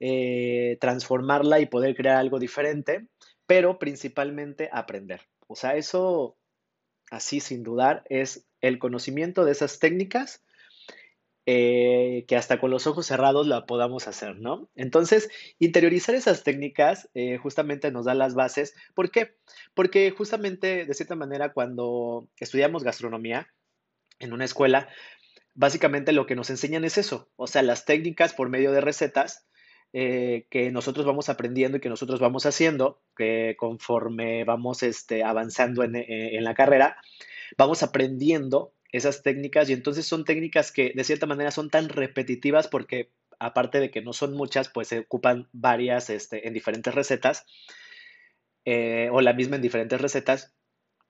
eh, 0.00 0.78
transformarla 0.80 1.60
y 1.60 1.66
poder 1.66 1.96
crear 1.96 2.16
algo 2.16 2.38
diferente, 2.38 3.06
pero 3.46 3.78
principalmente 3.78 4.68
aprender. 4.72 5.22
O 5.46 5.56
sea, 5.56 5.76
eso, 5.76 6.36
así 7.10 7.40
sin 7.40 7.62
dudar, 7.62 8.04
es 8.08 8.45
el 8.60 8.78
conocimiento 8.78 9.44
de 9.44 9.52
esas 9.52 9.78
técnicas 9.78 10.42
eh, 11.48 12.24
que 12.26 12.34
hasta 12.34 12.58
con 12.58 12.72
los 12.72 12.88
ojos 12.88 13.06
cerrados 13.06 13.46
la 13.46 13.66
podamos 13.66 14.08
hacer, 14.08 14.36
¿no? 14.36 14.68
Entonces, 14.74 15.30
interiorizar 15.60 16.16
esas 16.16 16.42
técnicas 16.42 17.08
eh, 17.14 17.38
justamente 17.38 17.92
nos 17.92 18.06
da 18.06 18.14
las 18.14 18.34
bases. 18.34 18.74
¿Por 18.94 19.12
qué? 19.12 19.36
Porque 19.72 20.10
justamente, 20.10 20.84
de 20.84 20.94
cierta 20.94 21.14
manera, 21.14 21.52
cuando 21.52 22.26
estudiamos 22.40 22.82
gastronomía 22.82 23.46
en 24.18 24.32
una 24.32 24.44
escuela, 24.44 24.88
básicamente 25.54 26.12
lo 26.12 26.26
que 26.26 26.34
nos 26.34 26.50
enseñan 26.50 26.84
es 26.84 26.98
eso, 26.98 27.30
o 27.36 27.46
sea, 27.46 27.62
las 27.62 27.84
técnicas 27.84 28.34
por 28.34 28.48
medio 28.48 28.72
de 28.72 28.80
recetas 28.80 29.46
eh, 29.92 30.48
que 30.50 30.72
nosotros 30.72 31.06
vamos 31.06 31.28
aprendiendo 31.28 31.76
y 31.76 31.80
que 31.80 31.88
nosotros 31.88 32.18
vamos 32.18 32.44
haciendo, 32.44 33.00
conforme 33.56 34.42
vamos 34.42 34.82
este, 34.82 35.22
avanzando 35.22 35.84
en, 35.84 35.94
en 35.94 36.42
la 36.42 36.54
carrera, 36.54 36.98
vamos 37.56 37.82
aprendiendo 37.82 38.72
esas 38.92 39.22
técnicas 39.22 39.68
y 39.68 39.72
entonces 39.72 40.06
son 40.06 40.24
técnicas 40.24 40.72
que 40.72 40.92
de 40.94 41.04
cierta 41.04 41.26
manera 41.26 41.50
son 41.50 41.70
tan 41.70 41.88
repetitivas 41.88 42.68
porque 42.68 43.10
aparte 43.38 43.80
de 43.80 43.90
que 43.90 44.00
no 44.02 44.12
son 44.12 44.34
muchas, 44.34 44.68
pues 44.68 44.88
se 44.88 45.00
ocupan 45.00 45.48
varias 45.52 46.08
este, 46.08 46.46
en 46.46 46.54
diferentes 46.54 46.94
recetas 46.94 47.44
eh, 48.64 49.10
o 49.12 49.20
la 49.20 49.34
misma 49.34 49.56
en 49.56 49.62
diferentes 49.62 50.00
recetas. 50.00 50.54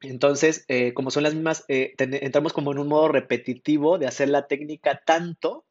Entonces, 0.03 0.67
como 0.93 1.11
son 1.11 1.23
las 1.23 1.33
mismas, 1.35 1.65
entramos 1.69 2.53
como 2.53 2.71
en 2.73 2.79
un 2.79 2.89
modo 2.89 3.09
repetitivo 3.09 3.97
de 3.97 4.07
hacer 4.07 4.29
la 4.29 4.47
técnica 4.47 5.01
tanto 5.07 5.67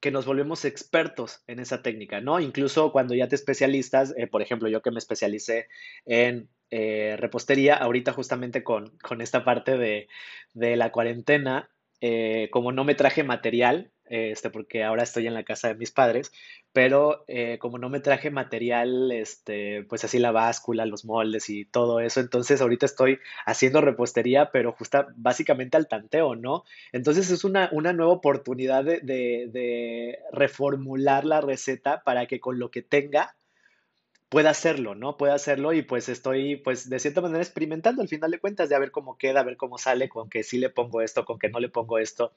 que 0.00 0.10
nos 0.10 0.26
volvemos 0.26 0.64
expertos 0.64 1.42
en 1.46 1.58
esa 1.58 1.82
técnica, 1.82 2.20
¿no? 2.20 2.38
Incluso 2.40 2.92
cuando 2.92 3.14
ya 3.14 3.28
te 3.28 3.34
especialistas, 3.34 4.14
eh, 4.16 4.26
por 4.26 4.42
ejemplo, 4.42 4.68
yo 4.68 4.80
que 4.80 4.90
me 4.90 4.98
especialicé 4.98 5.68
en 6.06 6.48
eh, 6.70 7.16
repostería, 7.18 7.74
ahorita 7.76 8.12
justamente 8.12 8.62
con, 8.62 8.92
esta 9.20 9.44
parte 9.44 9.76
de, 9.78 10.08
de 10.54 10.76
la 10.76 10.92
cuarentena, 10.92 11.70
eh, 12.00 12.48
como 12.52 12.72
no 12.72 12.84
me 12.84 12.94
traje 12.94 13.24
material, 13.24 13.90
este, 14.08 14.50
porque 14.50 14.84
ahora 14.84 15.02
estoy 15.02 15.26
en 15.26 15.34
la 15.34 15.44
casa 15.44 15.68
de 15.68 15.74
mis 15.74 15.90
padres, 15.90 16.32
pero 16.72 17.24
eh, 17.28 17.58
como 17.58 17.78
no 17.78 17.90
me 17.90 18.00
traje 18.00 18.30
material, 18.30 19.12
este, 19.12 19.84
pues 19.84 20.04
así 20.04 20.18
la 20.18 20.30
báscula, 20.30 20.86
los 20.86 21.04
moldes 21.04 21.50
y 21.50 21.64
todo 21.64 22.00
eso, 22.00 22.20
entonces 22.20 22.60
ahorita 22.60 22.86
estoy 22.86 23.18
haciendo 23.44 23.80
repostería, 23.80 24.50
pero 24.50 24.72
justa, 24.72 25.08
básicamente 25.16 25.76
al 25.76 25.88
tanteo, 25.88 26.36
¿no? 26.36 26.64
Entonces 26.92 27.30
es 27.30 27.44
una, 27.44 27.68
una 27.72 27.92
nueva 27.92 28.12
oportunidad 28.12 28.84
de, 28.84 29.00
de 29.02 30.18
reformular 30.32 31.24
la 31.24 31.40
receta 31.40 32.02
para 32.04 32.26
que 32.26 32.40
con 32.40 32.58
lo 32.58 32.70
que 32.70 32.82
tenga, 32.82 33.36
pueda 34.28 34.50
hacerlo, 34.50 34.94
¿no? 34.94 35.16
Pueda 35.16 35.34
hacerlo 35.34 35.72
y 35.72 35.82
pues 35.82 36.08
estoy, 36.08 36.56
pues 36.56 36.88
de 36.90 36.98
cierta 36.98 37.20
manera 37.20 37.42
experimentando 37.42 38.02
al 38.02 38.08
final 38.08 38.30
de 38.30 38.38
cuentas 38.40 38.68
de 38.68 38.74
a 38.74 38.78
ver 38.78 38.90
cómo 38.90 39.16
queda, 39.16 39.40
a 39.40 39.44
ver 39.44 39.56
cómo 39.56 39.78
sale, 39.78 40.08
con 40.08 40.28
que 40.28 40.42
sí 40.42 40.58
le 40.58 40.70
pongo 40.70 41.00
esto, 41.00 41.24
con 41.24 41.38
que 41.38 41.48
no 41.48 41.60
le 41.60 41.68
pongo 41.68 41.98
esto, 41.98 42.32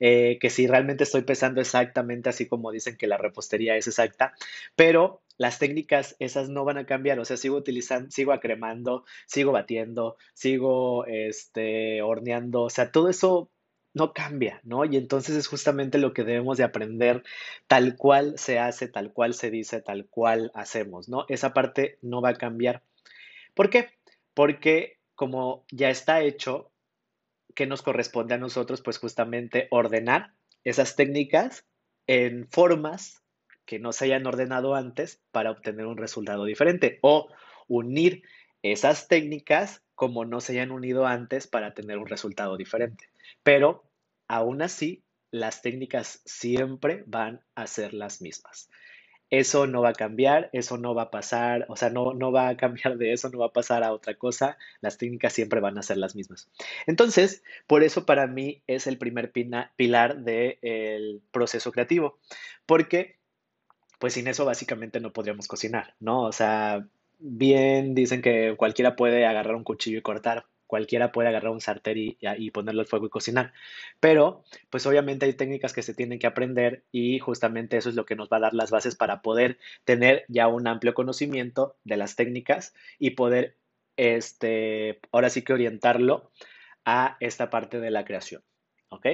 eh, 0.00 0.38
que 0.40 0.50
si 0.50 0.66
realmente 0.66 1.04
estoy 1.04 1.22
pesando 1.22 1.60
exactamente 1.60 2.28
así 2.28 2.46
como 2.46 2.72
dicen 2.72 2.96
que 2.96 3.06
la 3.06 3.16
repostería 3.16 3.76
es 3.76 3.86
exacta, 3.86 4.34
pero 4.74 5.22
las 5.38 5.58
técnicas 5.58 6.16
esas 6.18 6.48
no 6.48 6.64
van 6.64 6.78
a 6.78 6.86
cambiar, 6.86 7.18
o 7.20 7.24
sea, 7.24 7.36
sigo 7.36 7.56
utilizando, 7.56 8.10
sigo 8.10 8.32
acremando, 8.32 9.04
sigo 9.26 9.52
batiendo, 9.52 10.16
sigo 10.34 11.04
este, 11.06 12.02
horneando, 12.02 12.62
o 12.62 12.70
sea, 12.70 12.90
todo 12.90 13.08
eso 13.08 13.50
no 13.96 14.12
cambia, 14.12 14.60
¿no? 14.62 14.84
Y 14.84 14.98
entonces 14.98 15.36
es 15.36 15.46
justamente 15.46 15.96
lo 15.96 16.12
que 16.12 16.22
debemos 16.22 16.58
de 16.58 16.64
aprender 16.64 17.22
tal 17.66 17.96
cual 17.96 18.38
se 18.38 18.58
hace, 18.58 18.88
tal 18.88 19.10
cual 19.10 19.32
se 19.32 19.50
dice, 19.50 19.80
tal 19.80 20.04
cual 20.04 20.50
hacemos, 20.54 21.08
¿no? 21.08 21.24
Esa 21.30 21.54
parte 21.54 21.98
no 22.02 22.20
va 22.20 22.28
a 22.28 22.34
cambiar. 22.34 22.82
¿Por 23.54 23.70
qué? 23.70 23.88
Porque 24.34 24.98
como 25.14 25.64
ya 25.70 25.88
está 25.88 26.20
hecho, 26.20 26.70
¿qué 27.54 27.66
nos 27.66 27.80
corresponde 27.80 28.34
a 28.34 28.38
nosotros? 28.38 28.82
Pues 28.82 28.98
justamente 28.98 29.66
ordenar 29.70 30.34
esas 30.62 30.94
técnicas 30.94 31.64
en 32.06 32.48
formas 32.50 33.22
que 33.64 33.78
no 33.78 33.94
se 33.94 34.04
hayan 34.04 34.26
ordenado 34.26 34.74
antes 34.74 35.22
para 35.32 35.50
obtener 35.50 35.86
un 35.86 35.96
resultado 35.96 36.44
diferente 36.44 36.98
o 37.00 37.28
unir 37.66 38.24
esas 38.62 39.08
técnicas 39.08 39.82
como 39.94 40.26
no 40.26 40.42
se 40.42 40.52
hayan 40.52 40.70
unido 40.70 41.06
antes 41.06 41.46
para 41.46 41.72
tener 41.72 41.96
un 41.96 42.06
resultado 42.06 42.58
diferente. 42.58 43.08
Pero 43.42 43.85
aún 44.28 44.62
así, 44.62 45.02
las 45.30 45.62
técnicas 45.62 46.22
siempre 46.24 47.04
van 47.06 47.40
a 47.54 47.66
ser 47.66 47.94
las 47.94 48.20
mismas. 48.22 48.70
Eso 49.28 49.66
no 49.66 49.82
va 49.82 49.88
a 49.88 49.94
cambiar, 49.94 50.50
eso 50.52 50.78
no 50.78 50.94
va 50.94 51.02
a 51.02 51.10
pasar, 51.10 51.66
o 51.68 51.76
sea, 51.76 51.90
no, 51.90 52.14
no 52.14 52.30
va 52.30 52.48
a 52.48 52.56
cambiar 52.56 52.96
de 52.96 53.12
eso, 53.12 53.28
no 53.28 53.38
va 53.38 53.46
a 53.46 53.52
pasar 53.52 53.82
a 53.82 53.92
otra 53.92 54.14
cosa, 54.14 54.56
las 54.80 54.98
técnicas 54.98 55.32
siempre 55.32 55.58
van 55.58 55.78
a 55.78 55.82
ser 55.82 55.96
las 55.96 56.14
mismas. 56.14 56.48
Entonces, 56.86 57.42
por 57.66 57.82
eso 57.82 58.06
para 58.06 58.28
mí 58.28 58.62
es 58.68 58.86
el 58.86 58.98
primer 58.98 59.32
pilar 59.32 60.18
del 60.18 61.22
proceso 61.32 61.72
creativo, 61.72 62.18
porque 62.66 63.16
pues 63.98 64.14
sin 64.14 64.28
eso 64.28 64.44
básicamente 64.44 65.00
no 65.00 65.12
podríamos 65.12 65.48
cocinar, 65.48 65.94
¿no? 65.98 66.22
O 66.22 66.32
sea, 66.32 66.86
bien 67.18 67.94
dicen 67.94 68.22
que 68.22 68.54
cualquiera 68.56 68.94
puede 68.94 69.26
agarrar 69.26 69.56
un 69.56 69.64
cuchillo 69.64 69.98
y 69.98 70.02
cortar, 70.02 70.46
cualquiera 70.66 71.12
puede 71.12 71.28
agarrar 71.28 71.52
un 71.52 71.60
sartén 71.60 72.16
y, 72.18 72.50
ponerlo 72.50 72.80
al 72.80 72.86
fuego 72.86 73.06
y 73.06 73.10
cocinar. 73.10 73.52
Pero, 74.00 74.44
pues 74.70 74.86
obviamente 74.86 75.26
hay 75.26 75.34
técnicas 75.34 75.72
que 75.72 75.82
se 75.82 75.94
tienen 75.94 76.18
que 76.18 76.26
aprender 76.26 76.84
y 76.92 77.18
justamente 77.18 77.76
eso 77.76 77.88
es 77.88 77.94
lo 77.94 78.04
que 78.04 78.16
nos 78.16 78.28
va 78.28 78.38
a 78.38 78.40
dar 78.40 78.54
las 78.54 78.70
bases 78.70 78.96
para 78.96 79.22
poder 79.22 79.58
tener 79.84 80.24
ya 80.28 80.48
un 80.48 80.66
amplio 80.66 80.94
conocimiento 80.94 81.76
de 81.84 81.96
las 81.96 82.16
técnicas 82.16 82.74
y 82.98 83.10
poder, 83.10 83.56
este, 83.96 85.00
ahora 85.12 85.30
sí 85.30 85.42
que 85.42 85.52
orientarlo 85.52 86.30
a 86.84 87.16
esta 87.20 87.50
parte 87.50 87.80
de 87.80 87.90
la 87.90 88.04
creación. 88.04 88.42
¿Ok? 88.88 89.06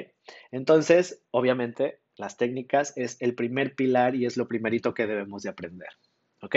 Entonces, 0.51 1.23
obviamente, 1.31 2.01
las 2.17 2.37
técnicas 2.37 2.93
es 2.97 3.17
el 3.21 3.35
primer 3.35 3.75
pilar 3.75 4.15
y 4.15 4.27
es 4.27 4.37
lo 4.37 4.49
primerito 4.49 4.95
que 4.95 5.07
debemos 5.07 5.43
de 5.43 5.49
aprender. 5.51 5.89
¿Ok? 6.41 6.57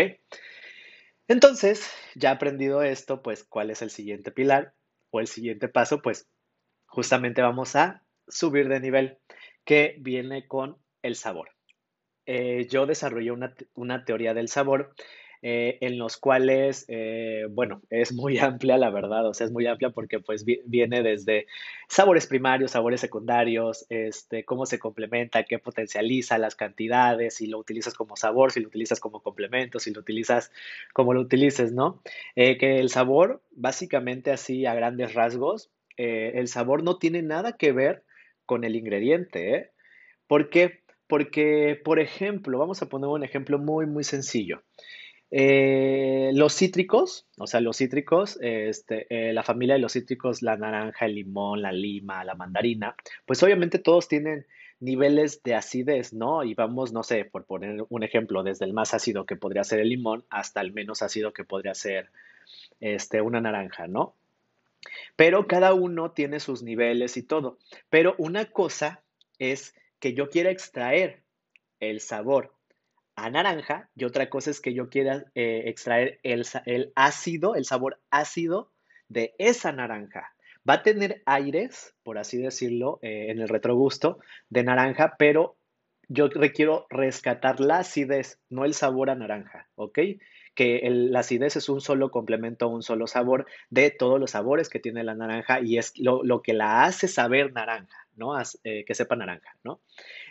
Entonces, 1.28 1.90
ya 2.16 2.32
aprendido 2.32 2.84
esto, 2.84 3.24
pues, 3.24 3.44
¿cuál 3.44 3.72
es 3.72 3.82
el 3.82 3.90
siguiente 3.90 4.32
pilar? 4.32 4.76
El 5.20 5.28
siguiente 5.28 5.68
paso, 5.68 6.02
pues 6.02 6.28
justamente 6.86 7.42
vamos 7.42 7.76
a 7.76 8.04
subir 8.28 8.68
de 8.68 8.80
nivel, 8.80 9.18
que 9.64 9.96
viene 10.00 10.48
con 10.48 10.78
el 11.02 11.16
sabor. 11.16 11.50
Eh, 12.26 12.68
yo 12.70 12.86
desarrollé 12.86 13.32
una, 13.32 14.06
teoría 14.06 14.34
del 14.34 14.48
sabor 14.48 14.96
eh, 15.42 15.78
en 15.82 15.98
los 15.98 16.18
cuales, 16.18 16.86
eh, 16.88 17.48
bueno, 17.50 17.82
es 17.90 18.14
muy 18.14 18.38
amplia 18.40 18.78
la 18.78 18.90
verdad, 18.90 19.28
o 19.28 19.34
sea, 19.34 19.46
es 19.46 19.52
muy 19.52 19.68
amplia 19.68 19.90
porque 19.90 20.20
pues 20.20 20.46
viene 20.46 21.04
desde 21.04 21.48
sabores 21.88 22.28
primarios, 22.28 22.72
sabores 22.72 23.02
secundarios, 23.02 23.86
este, 23.90 24.44
cómo 24.44 24.66
se 24.66 24.80
complementa, 24.80 25.44
qué 25.44 25.60
potencializa 25.60 26.38
las 26.38 26.56
cantidades, 26.56 27.36
si 27.36 27.48
lo 27.48 27.60
utilizas 27.60 27.94
como 27.94 28.16
sabor, 28.16 28.52
si 28.52 28.60
lo 28.60 28.68
utilizas 28.68 29.00
como 29.00 29.22
complemento, 29.22 29.80
si 29.80 29.94
lo 29.94 30.00
utilizas 30.00 30.52
como 30.94 31.14
lo 31.14 31.22
utilices, 31.22 31.72
¿no? 31.72 32.02
Eh, 32.36 32.58
que 32.58 32.80
el 32.80 32.90
sabor, 32.90 33.42
básicamente 33.52 34.32
así 34.32 34.66
a 34.66 34.74
grandes 34.74 35.14
rasgos, 35.14 35.72
el 35.98 36.50
sabor 36.50 36.84
no 36.84 36.98
tiene 36.98 37.22
nada 37.22 37.54
que 37.54 37.72
ver 37.72 38.04
con 38.46 38.66
el 38.66 38.76
ingrediente, 38.76 39.56
¿eh? 39.56 39.72
¿Por 40.28 40.50
qué? 40.50 40.82
Porque, 41.08 41.80
por 41.84 42.00
ejemplo, 42.00 42.58
vamos 42.58 42.82
a 42.82 42.90
poner 42.90 43.10
un 43.10 43.24
ejemplo 43.24 43.60
muy, 43.60 43.86
muy 43.86 44.04
sencillo. 44.04 44.64
Eh, 45.32 46.32
los 46.34 46.56
cítricos, 46.56 47.28
o 47.38 47.48
sea, 47.48 47.60
los 47.60 47.78
cítricos, 47.78 48.38
este, 48.42 49.08
eh, 49.10 49.34
la 49.34 49.44
familia 49.44 49.76
de 49.76 49.82
los 49.82 49.94
cítricos, 49.94 50.42
la 50.42 50.56
naranja, 50.56 51.06
el 51.06 51.16
limón, 51.16 51.62
la 51.62 51.72
lima, 51.72 52.24
la 52.24 52.36
mandarina, 52.36 52.96
pues 53.26 53.42
obviamente 53.44 53.80
todos 53.80 54.08
tienen 54.08 54.46
niveles 54.80 55.42
de 55.44 55.56
acidez, 55.56 56.14
¿no? 56.14 56.44
Y 56.44 56.54
vamos, 56.54 56.94
no 56.94 57.04
sé, 57.04 57.26
por 57.26 57.46
poner 57.46 57.86
un 57.90 58.04
ejemplo, 58.04 58.44
desde 58.44 58.66
el 58.66 58.74
más 58.74 58.94
ácido 58.94 59.26
que 59.26 59.36
podría 59.36 59.64
ser 59.64 59.80
el 59.80 59.90
limón 59.90 60.26
hasta 60.30 60.62
el 60.62 60.74
menos 60.74 61.02
ácido 61.02 61.34
que 61.34 61.44
podría 61.44 61.74
ser 61.74 62.12
este, 62.80 63.22
una 63.22 63.42
naranja, 63.42 63.88
¿no? 63.88 64.16
Pero 65.16 65.48
cada 65.48 65.74
uno 65.74 66.12
tiene 66.12 66.40
sus 66.40 66.62
niveles 66.62 67.18
y 67.18 67.24
todo. 67.24 67.58
Pero 67.90 68.16
una 68.18 68.46
cosa 68.46 69.02
es 69.40 69.76
que 70.00 70.14
yo 70.14 70.30
quiera 70.30 70.52
extraer 70.52 71.24
el 71.80 72.00
sabor 72.00 72.55
a 73.16 73.30
naranja 73.30 73.90
y 73.96 74.04
otra 74.04 74.30
cosa 74.30 74.52
es 74.52 74.60
que 74.60 74.74
yo 74.74 74.90
quiera 74.90 75.26
eh, 75.36 75.64
extraer 75.66 76.20
el, 76.24 76.46
ácido, 76.96 77.56
el 77.56 77.66
sabor 77.66 78.00
ácido 78.10 78.72
de 79.08 79.34
esa 79.38 79.72
naranja. 79.72 80.34
Va 80.68 80.76
a 80.76 80.84
tener 80.84 81.22
aires, 81.26 81.96
por 82.04 82.18
así 82.18 82.38
decirlo, 82.38 83.00
eh, 83.02 83.28
en 83.30 83.40
el 83.40 83.48
retrogusto 83.48 84.20
de 84.50 84.64
naranja, 84.64 85.16
pero 85.18 85.58
yo 86.08 86.28
requiero 86.28 86.88
rescatar 86.90 87.60
la 87.60 87.80
acidez, 87.80 88.40
no 88.50 88.66
el 88.66 88.74
sabor 88.74 89.10
a 89.10 89.16
naranja, 89.16 89.70
¿ok? 89.76 90.00
Que 90.54 90.82
la 90.90 91.20
acidez 91.20 91.56
es 91.56 91.70
un 91.70 91.82
solo 91.82 92.12
complemento, 92.12 92.68
un 92.68 92.84
solo 92.84 93.08
sabor 93.08 93.46
de 93.70 93.92
todos 93.92 94.20
los 94.20 94.32
sabores 94.32 94.70
que 94.70 94.80
tiene 94.80 95.04
la 95.04 95.16
naranja 95.16 95.62
y 95.62 95.78
es 95.78 95.94
lo 95.98 96.42
que 96.42 96.54
la 96.54 96.84
hace 96.84 97.08
saber 97.08 97.54
naranja. 97.54 98.05
¿No? 98.16 98.34
Eh, 98.64 98.86
que 98.86 98.96
sepa 98.96 99.16
naranja, 99.16 99.56
¿no? 99.64 99.80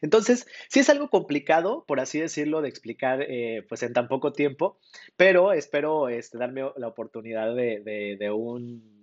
Entonces, 0.02 0.46
sí 0.68 0.80
es 0.80 0.90
algo 0.90 1.08
complicado, 1.08 1.84
por 1.86 2.00
así 2.00 2.20
decirlo, 2.20 2.62
de 2.62 2.68
explicar 2.68 3.22
eh, 3.22 3.64
pues 3.68 3.82
en 3.82 3.92
tan 3.92 4.08
poco 4.08 4.32
tiempo, 4.32 4.78
pero 5.16 5.52
espero 5.52 6.08
este, 6.08 6.38
darme 6.38 6.62
la 6.76 6.88
oportunidad 6.88 7.54
de, 7.54 8.30
un, 8.32 8.94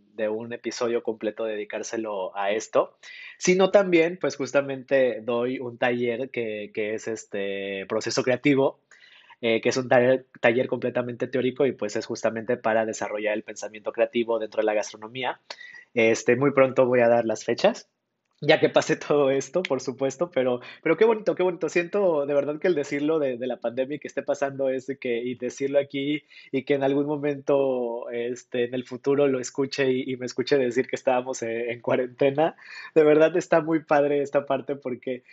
episodio 0.52 1.02
completo 1.02 1.46
dedicárselo 1.46 2.36
a 2.38 2.52
esto, 2.52 2.98
sino 3.38 3.72
también, 3.72 4.18
pues 4.20 4.36
justamente 4.36 5.22
doy 5.22 5.60
un 5.60 5.78
taller 5.78 6.30
que, 6.30 6.72
es 6.76 7.08
este 7.08 7.86
proceso 7.88 8.22
creativo, 8.24 8.80
eh, 9.42 9.62
que 9.62 9.70
es 9.70 9.78
un 9.78 9.90
taller, 9.90 10.28
taller, 10.40 10.68
completamente 10.68 11.28
teórico 11.28 11.66
y 11.66 11.72
pues 11.72 11.96
es 11.96 12.06
justamente 12.06 12.58
para 12.58 12.86
desarrollar 12.86 13.34
el 13.34 13.44
pensamiento 13.44 13.92
creativo 13.92 14.38
dentro 14.38 14.62
de 14.62 14.66
la 14.66 14.76
gastronomía. 14.76 15.42
Este, 15.96 16.36
muy 16.36 16.52
pronto 16.52 16.86
voy 16.86 17.00
a 17.00 17.08
dar 17.08 17.26
las 17.26 17.44
fechas 17.44 17.90
ya 18.42 18.60
que 18.60 18.70
pase 18.70 18.96
todo 18.96 19.30
esto, 19.30 19.62
por 19.62 19.82
supuesto, 19.82 20.32
pero, 20.32 20.62
pero 20.82 20.98
qué 20.98 21.06
bonito, 21.06 21.36
qué 21.36 21.44
bonito. 21.44 21.70
Siento 21.70 22.26
de 22.26 22.34
verdad 22.34 22.60
que 22.60 22.68
el 22.68 22.76
decirlo 22.76 23.20
de, 23.20 23.38
la 23.38 23.58
pandemia 23.58 24.00
que 24.00 24.08
esté 24.08 24.24
pasando 24.24 24.70
es 24.70 24.92
que, 25.00 25.20
y 25.20 25.36
decirlo 25.36 25.80
aquí 25.80 26.24
y 26.52 26.64
que 26.64 26.74
en 26.74 26.84
algún 26.84 27.06
momento 27.06 28.10
este, 28.10 28.66
en 28.66 28.74
el 28.74 28.84
futuro 28.86 29.28
lo 29.28 29.40
escuche 29.40 29.92
y, 29.92 30.18
me 30.18 30.26
escuche 30.26 30.58
decir 30.58 30.88
que 30.88 30.96
estábamos 30.96 31.44
en 31.44 31.80
cuarentena, 31.82 32.56
de 32.96 33.04
verdad 33.04 33.36
está 33.38 33.62
muy 33.62 33.84
padre 33.84 34.22
esta 34.24 34.46
parte 34.46 34.76
porque 34.76 35.24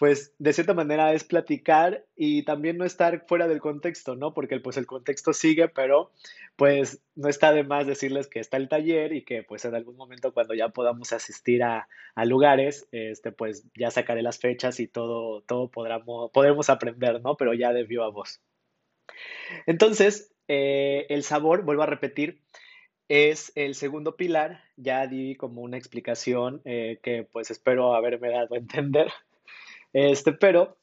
pues 0.00 0.32
de 0.38 0.54
cierta 0.54 0.72
manera 0.72 1.12
es 1.12 1.24
platicar 1.24 2.06
y 2.16 2.42
también 2.46 2.78
no 2.78 2.86
estar 2.86 3.26
fuera 3.28 3.48
del 3.48 3.60
contexto, 3.60 4.16
¿no? 4.16 4.32
Porque 4.32 4.58
pues 4.58 4.78
el 4.78 4.86
contexto 4.86 5.34
sigue, 5.34 5.68
pero 5.68 6.10
pues 6.56 7.02
no 7.16 7.28
está 7.28 7.52
de 7.52 7.64
más 7.64 7.86
decirles 7.86 8.26
que 8.26 8.40
está 8.40 8.56
el 8.56 8.70
taller 8.70 9.12
y 9.12 9.26
que 9.26 9.42
pues 9.42 9.66
en 9.66 9.74
algún 9.74 9.96
momento 9.96 10.32
cuando 10.32 10.54
ya 10.54 10.70
podamos 10.70 11.12
asistir 11.12 11.62
a, 11.62 11.86
lugares, 12.24 12.88
este 12.92 13.30
pues 13.30 13.66
ya 13.76 13.90
sacaré 13.90 14.22
las 14.22 14.38
fechas 14.38 14.80
y 14.80 14.88
todo, 14.88 15.42
todo 15.42 15.70
podremos, 15.70 16.30
podremos 16.30 16.70
aprender, 16.70 17.20
¿no? 17.20 17.36
Pero 17.36 17.52
ya 17.52 17.74
de 17.74 17.84
viva 17.84 18.08
voz. 18.08 18.40
Entonces, 19.66 20.32
eh, 20.48 21.04
el 21.10 21.24
sabor, 21.24 21.62
vuelvo 21.62 21.82
a 21.82 21.86
repetir, 21.86 22.40
es 23.08 23.52
el 23.54 23.74
segundo 23.74 24.16
pilar. 24.16 24.64
Ya 24.76 25.06
di 25.06 25.36
como 25.36 25.60
una 25.60 25.76
explicación 25.76 26.62
eh, 26.64 27.00
que 27.02 27.28
pues 27.30 27.50
espero 27.50 27.94
haberme 27.94 28.30
dado 28.30 28.54
a 28.54 28.58
entender. 28.58 29.12
Este, 29.92 30.32
pero 30.32 30.78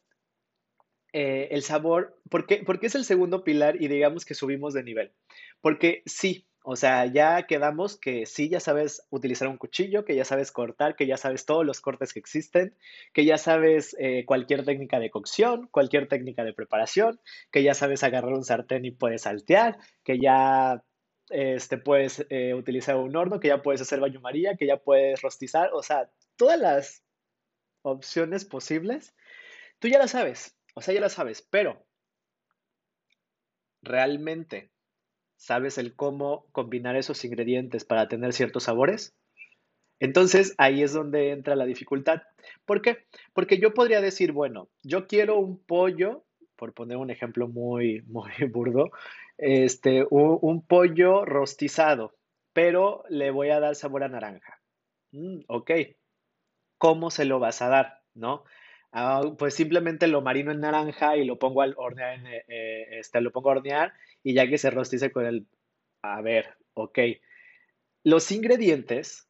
eh, 1.13 1.49
el 1.51 1.63
sabor, 1.63 2.19
¿por 2.29 2.45
qué, 2.45 2.63
es 2.81 2.95
el 2.95 3.05
segundo 3.05 3.43
pilar 3.43 3.81
y 3.81 3.87
digamos 3.87 4.25
que 4.25 4.33
subimos 4.33 4.73
de 4.73 4.83
nivel? 4.83 5.13
Porque 5.61 6.03
sí, 6.05 6.47
o 6.63 6.75
sea, 6.75 7.05
ya 7.05 7.43
quedamos 7.43 7.97
que 7.97 8.25
sí, 8.25 8.49
ya 8.49 8.59
sabes 8.59 9.01
utilizar 9.09 9.47
un 9.47 9.57
cuchillo, 9.57 10.03
que 10.03 10.15
ya 10.15 10.25
sabes 10.25 10.51
cortar, 10.51 10.95
que 10.95 11.07
ya 11.07 11.17
sabes 11.17 11.45
todos 11.45 11.65
los 11.65 11.79
cortes 11.79 12.13
que 12.13 12.19
existen, 12.19 12.75
que 13.13 13.25
ya 13.25 13.37
sabes 13.37 13.95
eh, 13.99 14.25
cualquier 14.25 14.65
técnica 14.65 14.99
de 14.99 15.09
cocción, 15.09 15.69
cualquier 15.71 16.07
técnica 16.09 16.43
de 16.43 16.53
preparación, 16.53 17.21
que 17.51 17.63
ya 17.63 17.73
sabes 17.73 18.03
agarrar 18.03 18.33
un 18.33 18.43
sartén 18.43 18.83
y 18.85 18.91
puedes 18.91 19.21
saltear, 19.21 19.77
que 20.03 20.19
ya 20.19 20.83
este, 21.29 21.77
puedes 21.77 22.25
eh, 22.29 22.53
utilizar 22.53 22.97
un 22.97 23.15
horno, 23.15 23.39
que 23.39 23.47
ya 23.47 23.61
puedes 23.61 23.81
hacer 23.81 23.99
baño 24.01 24.19
maría, 24.21 24.57
que 24.57 24.67
ya 24.67 24.77
puedes 24.77 25.21
rostizar, 25.21 25.69
o 25.73 25.81
sea, 25.83 26.09
todas 26.35 26.59
las 26.59 27.06
opciones 27.87 28.45
posibles, 28.45 29.13
tú 29.79 29.87
ya 29.87 29.99
la 29.99 30.07
sabes, 30.07 30.55
o 30.75 30.81
sea, 30.81 30.93
ya 30.93 31.01
la 31.01 31.09
sabes, 31.09 31.41
pero 31.49 31.85
realmente 33.81 34.69
sabes 35.37 35.77
el 35.77 35.95
cómo 35.95 36.45
combinar 36.51 36.95
esos 36.95 37.23
ingredientes 37.23 37.85
para 37.85 38.07
tener 38.07 38.33
ciertos 38.33 38.63
sabores. 38.63 39.15
Entonces 39.99 40.53
ahí 40.57 40.83
es 40.83 40.93
donde 40.93 41.31
entra 41.31 41.55
la 41.55 41.65
dificultad. 41.65 42.21
¿Por 42.65 42.81
qué? 42.81 43.05
Porque 43.33 43.59
yo 43.59 43.73
podría 43.73 44.01
decir, 44.01 44.31
bueno, 44.31 44.69
yo 44.83 45.07
quiero 45.07 45.39
un 45.39 45.57
pollo, 45.57 46.25
por 46.55 46.73
poner 46.73 46.97
un 46.97 47.09
ejemplo 47.09 47.47
muy, 47.47 48.01
muy 48.07 48.31
burdo, 48.51 48.91
este, 49.37 50.05
un, 50.09 50.65
pollo 50.65 51.25
rostizado, 51.25 52.15
pero 52.53 53.03
le 53.09 53.31
voy 53.31 53.49
a 53.49 53.59
dar 53.59 53.75
sabor 53.75 54.03
a 54.03 54.09
naranja. 54.09 54.59
Mm, 55.11 55.41
ok, 55.47 55.71
¿cómo 56.77 57.11
se 57.11 57.25
lo 57.25 57.39
vas 57.39 57.61
a 57.61 57.69
dar? 57.69 58.01
¿No? 58.13 58.43
Ah, 58.91 59.21
pues 59.37 59.53
simplemente 59.53 60.07
lo 60.07 60.21
marino 60.21 60.51
en 60.51 60.61
naranja 60.61 61.17
y 61.17 61.25
lo 61.25 61.37
pongo 61.37 61.61
al 61.61 61.75
hornear, 61.77 62.25
eh, 62.25 62.45
eh, 62.47 62.87
este, 62.99 63.21
lo 63.21 63.31
pongo 63.31 63.49
a 63.49 63.57
hornear 63.57 63.93
y 64.23 64.33
ya 64.33 64.47
que 64.47 64.57
se 64.57 64.69
rostice 64.71 65.11
con 65.11 65.25
el... 65.25 65.45
A 66.01 66.21
ver, 66.21 66.55
ok. 66.73 66.99
Los 68.03 68.31
ingredientes 68.31 69.27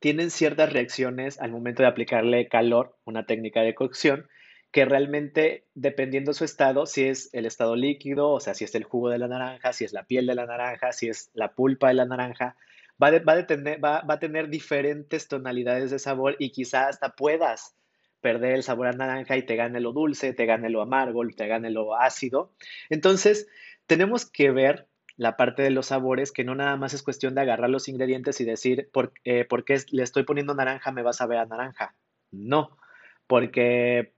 tienen 0.00 0.30
ciertas 0.30 0.72
reacciones 0.72 1.40
al 1.40 1.50
momento 1.50 1.82
de 1.82 1.88
aplicarle 1.88 2.48
calor, 2.48 2.98
una 3.04 3.26
técnica 3.26 3.62
de 3.62 3.74
cocción, 3.74 4.28
que 4.72 4.84
realmente, 4.84 5.66
dependiendo 5.74 6.32
su 6.32 6.44
estado, 6.44 6.86
si 6.86 7.04
es 7.04 7.30
el 7.32 7.44
estado 7.44 7.76
líquido, 7.76 8.30
o 8.30 8.40
sea, 8.40 8.54
si 8.54 8.64
es 8.64 8.74
el 8.74 8.84
jugo 8.84 9.10
de 9.10 9.18
la 9.18 9.28
naranja, 9.28 9.72
si 9.72 9.84
es 9.84 9.92
la 9.92 10.04
piel 10.04 10.26
de 10.26 10.34
la 10.34 10.46
naranja, 10.46 10.92
si 10.92 11.08
es 11.08 11.30
la 11.34 11.54
pulpa 11.54 11.88
de 11.88 11.94
la 11.94 12.04
naranja, 12.04 12.56
va, 13.00 14.02
a 14.06 14.18
tener 14.18 14.48
diferentes 14.48 15.28
tonalidades 15.28 15.90
de 15.90 15.98
sabor 15.98 16.36
y 16.38 16.50
quizás 16.50 16.88
hasta 16.90 17.14
puedas 17.14 17.76
perder 18.20 18.54
el 18.54 18.62
sabor 18.62 18.88
a 18.88 18.92
naranja 18.92 19.36
y 19.36 19.46
te 19.46 19.56
gane 19.56 19.80
lo 19.80 19.92
dulce, 19.92 20.34
te 20.34 20.46
gane 20.46 20.68
lo 20.68 20.82
amargo, 20.82 21.22
te 21.34 21.46
gane 21.46 21.70
lo 21.70 21.96
ácido. 21.96 22.52
Entonces, 22.90 23.48
tenemos 23.86 24.26
que 24.26 24.50
ver 24.50 24.88
la 25.16 25.36
parte 25.36 25.62
de 25.62 25.70
los 25.70 25.86
sabores, 25.86 26.32
que 26.32 26.44
no 26.44 26.54
nada 26.54 26.76
más 26.76 26.94
es 26.94 27.02
cuestión 27.02 27.34
de 27.34 27.42
agarrar 27.42 27.70
los 27.70 27.88
ingredientes 27.88 28.40
y 28.40 28.44
decir, 28.44 28.88
por, 28.92 29.12
eh, 29.24 29.46
qué 29.66 29.78
le 29.90 30.02
estoy 30.02 30.24
poniendo 30.24 30.54
naranja 30.54 30.92
me 30.92 31.02
va 31.02 31.10
a 31.10 31.14
saber 31.14 31.38
a 31.38 31.46
naranja? 31.46 31.94
No, 32.30 32.78
porque 33.26 34.14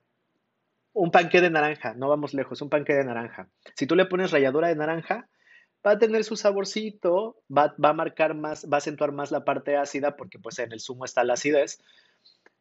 un 0.92 1.10
panque 1.10 1.40
de 1.40 1.50
naranja, 1.50 1.94
no 1.94 2.08
vamos 2.08 2.34
lejos, 2.34 2.62
un 2.62 2.68
panque 2.68 2.92
de 2.92 3.04
naranja. 3.04 3.48
Si 3.74 3.86
tú 3.86 3.96
le 3.96 4.06
pones 4.06 4.30
ralladura 4.30 4.68
de 4.68 4.76
naranja, 4.76 5.28
va 5.86 5.92
a 5.92 5.98
tener 5.98 6.24
su 6.24 6.36
saborcito, 6.36 7.42
va, 7.50 7.74
a 7.82 7.92
marcar 7.92 8.34
más, 8.34 8.66
va 8.70 8.76
a 8.76 8.78
acentuar 8.78 9.12
más 9.12 9.30
la 9.30 9.44
parte 9.44 9.76
ácida 9.76 10.16
porque 10.16 10.38
pues 10.38 10.58
en 10.58 10.72
el 10.72 10.80
zumo 10.80 11.04
está 11.04 11.24
la 11.24 11.34
acidez. 11.34 11.82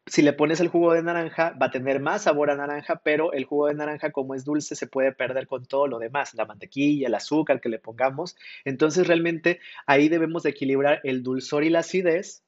Si 0.06 0.22
le 0.22 0.32
pones 0.32 0.58
el 0.58 0.68
jugo 0.68 0.92
de 0.92 1.02
naranja, 1.02 1.56
va 1.62 1.66
a 1.66 1.70
tener 1.70 2.00
más 2.00 2.22
sabor 2.22 2.50
a 2.50 2.56
naranja, 2.56 3.02
pero 3.04 3.32
el 3.32 3.44
jugo 3.44 3.68
de 3.68 3.74
naranja 3.74 4.10
como 4.10 4.34
es 4.34 4.44
dulce 4.44 4.74
se 4.74 4.88
puede 4.88 5.12
perder 5.12 5.46
con 5.46 5.64
todo 5.64 5.86
lo 5.86 6.00
demás, 6.00 6.34
la 6.34 6.44
mantequilla, 6.44 7.06
el 7.06 7.14
azúcar 7.14 7.60
que 7.60 7.68
le 7.68 7.78
pongamos. 7.78 8.36
Entonces 8.64 9.06
realmente 9.06 9.60
ahí 9.86 10.08
debemos 10.08 10.42
de 10.42 10.50
equilibrar 10.50 11.00
el 11.04 11.22
dulzor 11.22 11.62
y 11.62 11.70
la 11.70 11.80
acidez 11.80 12.42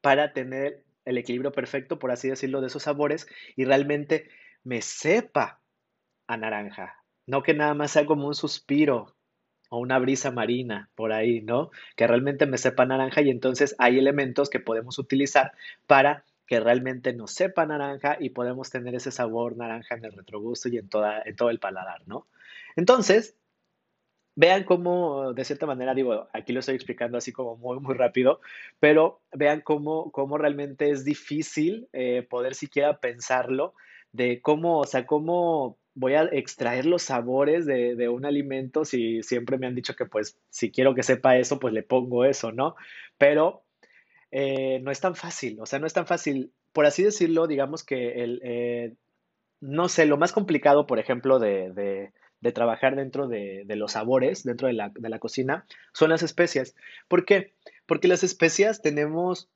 para 0.00 0.32
tener 0.32 0.84
el 1.04 1.18
equilibrio 1.18 1.52
perfecto, 1.52 1.98
por 2.00 2.10
así 2.10 2.28
decirlo, 2.28 2.60
de 2.60 2.66
esos 2.66 2.82
sabores 2.82 3.28
y 3.54 3.64
realmente 3.64 4.28
me 4.64 4.82
sepa 4.82 5.60
a 6.26 6.36
naranja. 6.36 7.04
No 7.26 7.42
que 7.42 7.54
nada 7.54 7.74
más 7.74 7.92
sea 7.92 8.04
como 8.04 8.26
un 8.26 8.34
suspiro, 8.34 9.15
o 9.76 9.80
una 9.80 9.98
brisa 9.98 10.30
marina 10.30 10.88
por 10.94 11.12
ahí, 11.12 11.42
¿no? 11.42 11.70
Que 11.96 12.06
realmente 12.06 12.46
me 12.46 12.56
sepa 12.56 12.86
naranja 12.86 13.20
y 13.20 13.28
entonces 13.28 13.74
hay 13.78 13.98
elementos 13.98 14.48
que 14.48 14.58
podemos 14.58 14.98
utilizar 14.98 15.52
para 15.86 16.24
que 16.46 16.60
realmente 16.60 17.12
nos 17.12 17.32
sepa 17.32 17.66
naranja 17.66 18.16
y 18.18 18.30
podemos 18.30 18.70
tener 18.70 18.94
ese 18.94 19.10
sabor 19.10 19.56
naranja 19.56 19.96
en 19.96 20.04
el 20.06 20.12
retrogusto 20.12 20.70
y 20.70 20.78
en, 20.78 20.88
toda, 20.88 21.20
en 21.22 21.36
todo 21.36 21.50
el 21.50 21.58
paladar, 21.58 22.02
¿no? 22.06 22.26
Entonces, 22.74 23.36
vean 24.34 24.64
cómo, 24.64 25.34
de 25.34 25.44
cierta 25.44 25.66
manera, 25.66 25.94
digo, 25.94 26.28
aquí 26.32 26.54
lo 26.54 26.60
estoy 26.60 26.76
explicando 26.76 27.18
así 27.18 27.32
como 27.32 27.56
muy, 27.56 27.78
muy 27.78 27.94
rápido, 27.94 28.40
pero 28.80 29.20
vean 29.32 29.60
cómo, 29.60 30.10
cómo 30.10 30.38
realmente 30.38 30.90
es 30.90 31.04
difícil 31.04 31.88
eh, 31.92 32.26
poder 32.30 32.54
siquiera 32.54 32.98
pensarlo, 32.98 33.74
de 34.12 34.40
cómo, 34.40 34.78
o 34.78 34.86
sea, 34.86 35.04
cómo 35.04 35.76
voy 35.96 36.14
a 36.14 36.24
extraer 36.24 36.86
los 36.86 37.02
sabores 37.02 37.66
de, 37.66 37.96
de, 37.96 38.08
un 38.08 38.26
alimento 38.26 38.84
si 38.84 39.22
siempre 39.22 39.58
me 39.58 39.66
han 39.66 39.74
dicho 39.74 39.96
que 39.96 40.04
pues 40.04 40.38
si 40.50 40.70
quiero 40.70 40.94
que 40.94 41.02
sepa 41.02 41.38
eso, 41.38 41.58
pues 41.58 41.72
le 41.72 41.82
pongo 41.82 42.24
eso, 42.24 42.52
¿no? 42.52 42.76
Pero 43.18 43.64
eh, 44.30 44.80
no 44.82 44.90
es 44.90 45.00
tan 45.00 45.14
fácil, 45.16 45.58
o 45.60 45.66
sea, 45.66 45.78
no 45.78 45.86
es 45.86 45.94
tan 45.94 46.06
fácil, 46.06 46.52
por 46.72 46.84
así 46.84 47.02
decirlo, 47.02 47.46
digamos 47.46 47.82
que 47.82 48.22
el, 48.22 48.40
eh, 48.44 48.94
no 49.60 49.88
sé, 49.88 50.04
lo 50.04 50.18
más 50.18 50.32
complicado, 50.32 50.86
por 50.86 50.98
ejemplo, 50.98 51.38
de, 51.38 51.72
de, 51.72 52.12
trabajar 52.52 52.94
dentro 52.94 53.26
de, 53.26 53.64
los 53.70 53.92
sabores, 53.92 54.44
dentro 54.44 54.68
de 54.68 54.74
la, 54.74 54.90
de 54.90 55.08
la 55.08 55.18
cocina, 55.18 55.66
son 55.92 56.10
las 56.10 56.22
especias. 56.22 56.76
¿Por 57.08 57.24
qué? 57.24 57.54
Porque 57.86 58.06
las 58.06 58.22
especias 58.22 58.82
tenemos, 58.82 59.48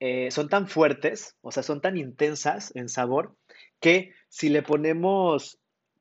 eh, 0.00 0.30
son 0.30 0.48
tan 0.48 0.66
fuertes, 0.66 1.36
o 1.42 1.52
sea, 1.52 1.62
son 1.62 1.82
tan 1.82 1.98
intensas 1.98 2.74
en 2.74 2.88
sabor, 2.88 3.34
que 3.80 4.12
si 4.28 4.48
le 4.48 4.62
ponemos 4.62 5.58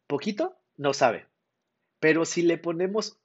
poquito, 0.07 0.57
no 0.77 0.93
sabe. 0.93 1.27
Pero 1.99 2.25
si 2.25 2.41
le 2.41 2.57
ponemos 2.57 3.19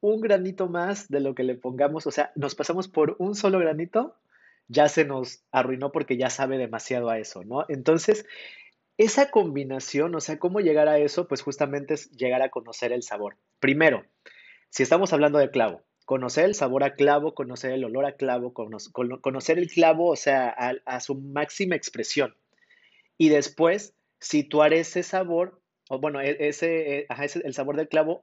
un 0.00 0.20
granito 0.20 0.68
más 0.68 1.08
de 1.08 1.20
lo 1.20 1.34
que 1.34 1.44
le 1.44 1.54
pongamos, 1.54 2.06
o 2.06 2.10
sea, 2.10 2.32
nos 2.34 2.54
pasamos 2.54 2.88
por 2.88 3.16
un 3.18 3.34
solo 3.34 3.58
granito, 3.58 4.16
ya 4.68 4.88
se 4.88 5.04
nos 5.04 5.44
arruinó 5.50 5.92
porque 5.92 6.16
ya 6.16 6.30
sabe 6.30 6.58
demasiado 6.58 7.10
a 7.10 7.18
eso, 7.18 7.44
¿no? 7.44 7.64
Entonces, 7.68 8.26
esa 8.96 9.30
combinación, 9.30 10.14
o 10.14 10.20
sea, 10.20 10.38
cómo 10.38 10.60
llegar 10.60 10.88
a 10.88 10.98
eso, 10.98 11.26
pues 11.26 11.42
justamente 11.42 11.94
es 11.94 12.10
llegar 12.12 12.42
a 12.42 12.50
conocer 12.50 12.92
el 12.92 13.02
sabor. 13.02 13.36
Primero, 13.58 14.04
si 14.70 14.82
estamos 14.82 15.12
hablando 15.12 15.38
de 15.38 15.50
clavo, 15.50 15.82
conocer 16.04 16.44
el 16.44 16.54
sabor 16.54 16.84
a 16.84 16.94
clavo, 16.94 17.34
conocer 17.34 17.72
el 17.72 17.84
olor 17.84 18.04
a 18.04 18.16
clavo, 18.16 18.52
conocer 18.52 19.58
el 19.58 19.68
clavo, 19.68 20.10
o 20.10 20.16
sea, 20.16 20.48
a, 20.48 21.00
su 21.00 21.16
máxima 21.16 21.76
expresión. 21.76 22.36
Y 23.18 23.28
después, 23.28 23.94
situar 24.20 24.72
ese 24.72 25.02
sabor, 25.02 25.60
o 25.88 25.98
bueno, 25.98 26.20
e, 26.20 26.48
ese, 26.48 27.06
ese, 27.22 27.40
el 27.44 27.54
sabor 27.54 27.76
del 27.76 27.88
clavo, 27.88 28.22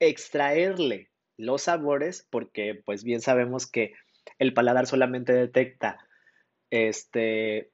extraerle 0.00 1.10
los 1.36 1.62
sabores, 1.62 2.26
porque 2.30 2.80
pues 2.84 3.04
bien 3.04 3.20
sabemos 3.20 3.66
que 3.66 3.92
el 4.38 4.54
paladar 4.54 4.86
solamente 4.86 5.32
detecta 5.32 5.98
este, 6.70 7.70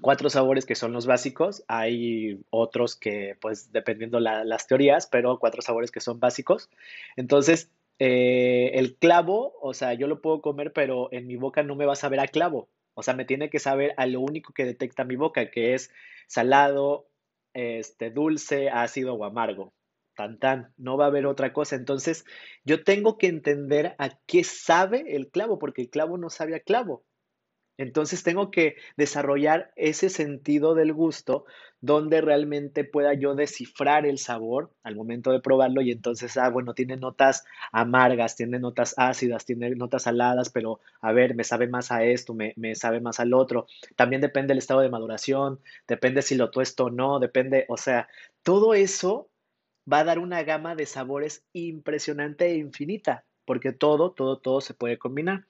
cuatro 0.00 0.30
sabores 0.30 0.66
que 0.66 0.74
son 0.74 0.92
los 0.92 1.06
básicos. 1.06 1.64
Hay 1.68 2.40
otros 2.50 2.96
que, 2.96 3.36
pues, 3.40 3.72
dependiendo 3.72 4.20
las 4.20 4.66
teorías, 4.66 5.06
pero 5.06 5.38
cuatro 5.38 5.62
sabores 5.62 5.90
que 5.90 6.00
son 6.00 6.20
básicos. 6.20 6.70
Entonces, 7.16 7.70
eh, 7.98 8.72
el 8.74 8.96
clavo, 8.96 9.54
o 9.60 9.74
sea, 9.74 9.94
yo 9.94 10.06
lo 10.06 10.20
puedo 10.20 10.40
comer, 10.40 10.72
pero 10.72 11.08
en 11.12 11.26
mi 11.26 11.36
boca 11.36 11.62
no 11.62 11.76
me 11.76 11.86
va 11.86 11.92
a 11.94 11.96
saber 11.96 12.20
a 12.20 12.28
clavo. 12.28 12.68
O 12.98 13.02
sea, 13.02 13.14
me 13.14 13.24
tiene 13.24 13.48
que 13.48 13.60
saber 13.60 13.94
a 13.96 14.06
lo 14.06 14.20
único 14.20 14.52
que 14.52 14.64
detecta 14.64 15.04
mi 15.04 15.14
boca, 15.14 15.50
que 15.52 15.74
es 15.74 15.92
salado, 16.26 17.08
este, 17.54 18.10
dulce, 18.10 18.70
ácido 18.70 19.14
o 19.14 19.24
amargo 19.24 19.72
tan 20.16 20.40
tan, 20.40 20.74
no 20.76 20.96
va 20.96 21.04
a 21.04 21.08
haber 21.08 21.26
otra 21.26 21.52
cosa. 21.52 21.76
Entonces, 21.76 22.24
yo 22.64 22.82
tengo 22.82 23.18
que 23.18 23.28
entender 23.28 23.94
a 23.98 24.18
qué 24.26 24.42
sabe 24.42 25.14
el 25.14 25.30
clavo, 25.30 25.60
porque 25.60 25.82
el 25.82 25.90
clavo 25.90 26.18
no 26.18 26.28
sabe 26.28 26.56
a 26.56 26.60
clavo. 26.60 27.04
Entonces 27.78 28.22
tengo 28.22 28.50
que 28.50 28.76
desarrollar 28.96 29.72
ese 29.76 30.10
sentido 30.10 30.74
del 30.74 30.92
gusto 30.92 31.46
donde 31.80 32.20
realmente 32.20 32.84
pueda 32.84 33.14
yo 33.14 33.34
descifrar 33.36 34.04
el 34.04 34.18
sabor 34.18 34.72
al 34.82 34.96
momento 34.96 35.30
de 35.30 35.40
probarlo 35.40 35.80
y 35.80 35.92
entonces, 35.92 36.36
ah, 36.36 36.50
bueno, 36.50 36.74
tiene 36.74 36.96
notas 36.96 37.44
amargas, 37.70 38.34
tiene 38.36 38.58
notas 38.58 38.94
ácidas, 38.98 39.44
tiene 39.44 39.70
notas 39.76 40.02
saladas, 40.02 40.50
pero 40.50 40.80
a 41.00 41.12
ver, 41.12 41.34
me 41.36 41.44
sabe 41.44 41.68
más 41.68 41.92
a 41.92 42.04
esto, 42.04 42.34
me, 42.34 42.52
me 42.56 42.74
sabe 42.74 43.00
más 43.00 43.20
al 43.20 43.32
otro. 43.32 43.66
También 43.96 44.20
depende 44.20 44.48
del 44.48 44.58
estado 44.58 44.80
de 44.80 44.90
maduración, 44.90 45.60
depende 45.86 46.22
si 46.22 46.34
lo 46.34 46.50
tuesto 46.50 46.86
o 46.86 46.90
no, 46.90 47.20
depende, 47.20 47.64
o 47.68 47.76
sea, 47.76 48.08
todo 48.42 48.74
eso 48.74 49.30
va 49.90 50.00
a 50.00 50.04
dar 50.04 50.18
una 50.18 50.42
gama 50.42 50.74
de 50.74 50.86
sabores 50.86 51.44
impresionante 51.52 52.46
e 52.46 52.56
infinita, 52.56 53.24
porque 53.44 53.72
todo, 53.72 54.12
todo, 54.12 54.38
todo 54.38 54.60
se 54.60 54.74
puede 54.74 54.98
combinar. 54.98 55.46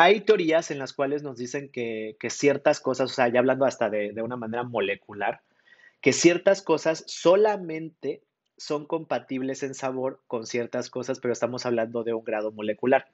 Hay 0.00 0.20
teorías 0.20 0.70
en 0.70 0.78
las 0.78 0.92
cuales 0.92 1.24
nos 1.24 1.38
dicen 1.38 1.70
que, 1.70 2.16
ciertas 2.30 2.78
cosas, 2.78 3.10
o 3.10 3.14
sea, 3.14 3.26
ya 3.26 3.40
hablando 3.40 3.64
hasta 3.64 3.90
de, 3.90 4.12
de 4.12 4.22
una 4.22 4.36
manera 4.36 4.62
molecular, 4.62 5.40
que 6.00 6.12
ciertas 6.12 6.62
cosas 6.62 7.02
solamente 7.08 8.22
son 8.56 8.86
compatibles 8.86 9.64
en 9.64 9.74
sabor 9.74 10.22
con 10.28 10.46
ciertas 10.46 10.88
cosas, 10.88 11.18
pero 11.18 11.32
estamos 11.32 11.66
hablando 11.66 12.04
de 12.04 12.14
un 12.14 12.22
grado 12.22 12.52
molecular. 12.52 13.10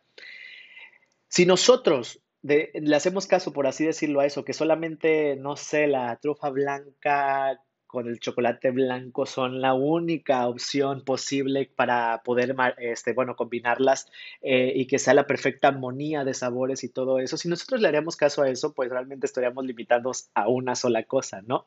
Si 1.28 1.46
nosotros 1.46 2.20
le 2.42 2.94
hacemos 2.94 3.26
caso, 3.26 3.54
por 3.54 3.66
así 3.66 3.86
decirlo, 3.86 4.20
a 4.20 4.26
eso, 4.26 4.44
que 4.44 4.52
solamente, 4.52 5.36
no 5.36 5.56
sé, 5.56 5.86
la 5.86 6.14
trufa 6.16 6.50
blanca 6.50 7.62
con 7.94 8.08
el 8.08 8.18
chocolate 8.18 8.72
blanco 8.72 9.24
son 9.24 9.60
la 9.60 9.72
única 9.72 10.46
opción 10.48 11.02
posible 11.02 11.70
para 11.74 12.22
poder, 12.24 12.54
este, 12.76 13.12
bueno, 13.14 13.36
combinarlas 13.36 14.10
eh, 14.42 14.72
y 14.74 14.86
que 14.86 14.98
sea 14.98 15.14
la 15.14 15.26
perfecta 15.26 15.68
armonía 15.68 16.24
de 16.24 16.34
sabores 16.34 16.84
y 16.84 16.88
todo 16.88 17.20
eso. 17.20 17.36
Si 17.36 17.48
nosotros 17.48 17.80
le 17.80 17.88
haríamos 17.88 18.16
caso 18.16 18.42
a 18.42 18.50
eso, 18.50 18.74
pues 18.74 18.90
realmente 18.90 19.26
estaríamos 19.26 19.64
limitados 19.64 20.28
a 20.34 20.48
una 20.48 20.74
sola 20.74 21.04
cosa, 21.04 21.40
¿no? 21.42 21.66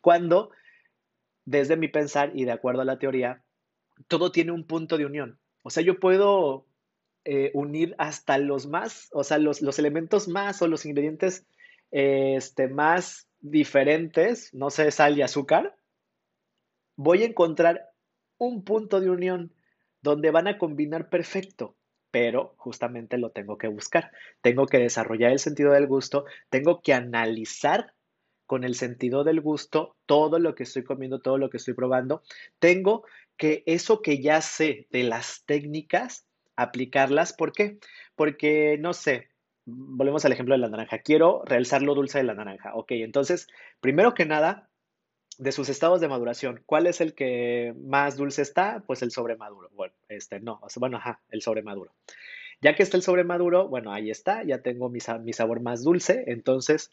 Cuando, 0.00 0.50
desde 1.44 1.76
mi 1.76 1.88
pensar 1.88 2.32
y 2.34 2.44
de 2.44 2.52
acuerdo 2.52 2.80
a 2.80 2.86
la 2.86 2.98
teoría, 2.98 3.42
todo 4.08 4.32
tiene 4.32 4.52
un 4.52 4.64
punto 4.64 4.96
de 4.96 5.04
unión. 5.06 5.38
O 5.62 5.70
sea, 5.70 5.82
yo 5.82 6.00
puedo 6.00 6.64
eh, 7.24 7.50
unir 7.52 7.94
hasta 7.98 8.38
los 8.38 8.66
más, 8.66 9.10
o 9.12 9.22
sea, 9.22 9.38
los, 9.38 9.60
los 9.60 9.78
elementos 9.78 10.28
más 10.28 10.62
o 10.62 10.66
los 10.66 10.86
ingredientes 10.86 11.44
este, 11.90 12.68
más 12.68 13.27
diferentes, 13.40 14.52
no 14.54 14.70
sé, 14.70 14.90
sal 14.90 15.16
y 15.18 15.22
azúcar, 15.22 15.76
voy 16.96 17.22
a 17.22 17.26
encontrar 17.26 17.90
un 18.38 18.64
punto 18.64 19.00
de 19.00 19.10
unión 19.10 19.52
donde 20.02 20.30
van 20.30 20.48
a 20.48 20.58
combinar 20.58 21.08
perfecto, 21.10 21.76
pero 22.10 22.54
justamente 22.56 23.18
lo 23.18 23.30
tengo 23.30 23.58
que 23.58 23.68
buscar. 23.68 24.10
Tengo 24.40 24.66
que 24.66 24.78
desarrollar 24.78 25.32
el 25.32 25.38
sentido 25.38 25.72
del 25.72 25.86
gusto, 25.86 26.24
tengo 26.50 26.80
que 26.80 26.94
analizar 26.94 27.94
con 28.46 28.64
el 28.64 28.74
sentido 28.74 29.24
del 29.24 29.40
gusto 29.40 29.96
todo 30.06 30.38
lo 30.38 30.54
que 30.54 30.62
estoy 30.62 30.82
comiendo, 30.82 31.20
todo 31.20 31.36
lo 31.36 31.50
que 31.50 31.58
estoy 31.58 31.74
probando. 31.74 32.22
Tengo 32.58 33.04
que 33.36 33.62
eso 33.66 34.00
que 34.00 34.22
ya 34.22 34.40
sé 34.40 34.88
de 34.90 35.02
las 35.02 35.44
técnicas, 35.44 36.26
aplicarlas. 36.56 37.32
¿Por 37.32 37.52
qué? 37.52 37.78
Porque, 38.16 38.78
no 38.80 38.94
sé, 38.94 39.28
volvemos 39.68 40.24
al 40.24 40.32
ejemplo 40.32 40.54
de 40.54 40.60
la 40.60 40.68
naranja. 40.68 40.98
Quiero 40.98 41.42
realzar 41.44 41.82
lo 41.82 41.94
dulce 41.94 42.18
de 42.18 42.24
la 42.24 42.34
naranja. 42.34 42.74
Ok, 42.74 42.92
entonces, 42.92 43.48
primero 43.80 44.14
que 44.14 44.24
nada, 44.24 44.68
de 45.38 45.52
sus 45.52 45.68
estados 45.68 46.00
de 46.00 46.08
maduración, 46.08 46.62
¿cuál 46.66 46.86
es 46.86 47.00
el 47.00 47.14
que 47.14 47.74
más 47.78 48.16
dulce 48.16 48.42
está? 48.42 48.82
Pues 48.86 49.02
el 49.02 49.10
sobremaduro. 49.10 49.70
Bueno, 49.74 49.94
este 50.08 50.40
no, 50.40 50.60
bueno, 50.76 50.96
ajá, 50.96 51.20
el 51.30 51.42
sobremaduro. 51.42 51.92
Ya 52.60 52.74
que 52.74 52.82
está 52.82 52.96
el 52.96 53.02
sobremaduro, 53.04 53.68
bueno, 53.68 53.92
ahí 53.92 54.10
está, 54.10 54.42
ya 54.42 54.62
tengo 54.62 54.88
mi, 54.88 54.98
mi 55.22 55.32
sabor 55.32 55.60
más 55.60 55.84
dulce, 55.84 56.24
entonces, 56.26 56.90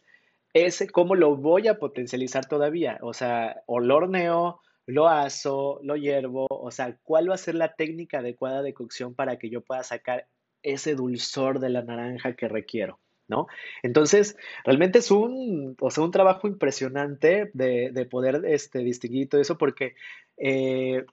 ese, 0.54 0.88
¿cómo 0.88 1.16
lo 1.16 1.36
voy 1.36 1.68
a 1.68 1.80
potencializar 1.80 2.46
todavía? 2.48 3.00
O 3.02 3.14
sea, 3.14 3.64
o 3.66 3.80
lo 3.80 3.96
horneo, 3.96 4.62
lo 4.86 5.08
aso, 5.08 5.80
lo 5.82 5.96
hiervo, 5.96 6.46
o 6.50 6.70
sea, 6.70 6.98
¿cuál 7.02 7.30
va 7.30 7.34
a 7.34 7.40
ser 7.40 7.56
la 7.56 7.74
técnica 7.74 8.20
adecuada 8.20 8.62
de 8.62 8.76
cocción 8.76 9.16
para 9.16 9.40
que 9.40 9.50
yo 9.50 9.62
pueda 9.62 9.82
sacar 9.82 10.28
ese 10.66 10.96
dulzor 10.96 11.60
de 11.60 11.70
la 11.70 11.84
naranja 11.84 12.36
que 12.36 12.48
requiero. 12.48 13.00
¿No? 13.28 13.48
Entonces, 13.82 14.38
realmente 14.64 15.00
es 15.00 15.10
un, 15.10 15.76
o 15.80 15.90
sea, 15.90 16.04
un 16.04 16.12
trabajo 16.12 16.48
impresionante 16.48 17.50
de, 17.56 18.08
poder 18.12 18.44
este, 18.46 18.80
distinguir 18.80 19.30
todo 19.30 19.42
eso 19.42 19.58
porque 19.58 19.96
eh, 20.38 21.06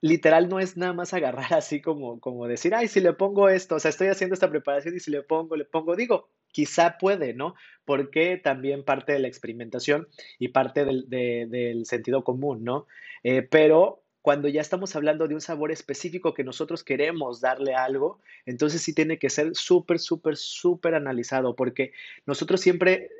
literal 0.00 0.48
no 0.48 0.60
es 0.60 0.76
nada 0.76 0.92
más 0.92 1.14
agarrar 1.14 1.54
así 1.54 1.80
como, 1.80 2.20
como 2.20 2.46
decir, 2.46 2.74
ay, 2.74 2.88
si 2.88 3.00
le 3.00 3.12
pongo 3.12 3.48
esto, 3.48 3.76
o 3.76 3.78
sea, 3.80 3.88
estoy 3.90 4.08
haciendo 4.08 4.34
esta 4.34 4.50
preparación 4.50 4.94
y 4.96 5.00
si 5.00 5.10
le 5.10 5.22
pongo, 5.22 5.56
le 5.56 5.64
pongo, 5.64 5.96
digo, 5.96 6.28
quizá 6.52 6.98
puede, 6.98 7.34
¿no? 7.34 7.54
Porque 7.84 8.36
también 8.36 8.84
parte 8.84 9.12
de 9.12 9.18
la 9.20 9.28
experimentación 9.28 10.08
y 10.38 10.48
parte 10.48 10.84
del, 10.84 11.08
del 11.08 11.86
sentido 11.86 12.24
común, 12.24 12.64
¿no? 12.64 12.86
Eh, 13.22 13.42
pero 13.42 14.02
cuando 14.22 14.48
ya 14.48 14.60
estamos 14.60 14.94
hablando 14.96 15.28
de 15.28 15.34
un 15.34 15.40
sabor 15.40 15.72
específico 15.72 16.34
que 16.34 16.44
nosotros 16.44 16.84
queremos 16.84 17.40
darle 17.40 17.74
algo, 17.74 18.20
entonces 18.46 18.82
sí 18.82 18.94
tiene 18.94 19.18
que 19.18 19.30
ser 19.30 19.54
súper, 19.54 19.98
súper, 19.98 20.36
súper 20.36 20.94
analizado, 20.94 21.54
porque 21.54 21.92
nosotros 22.26 22.60
siempre 22.60 23.10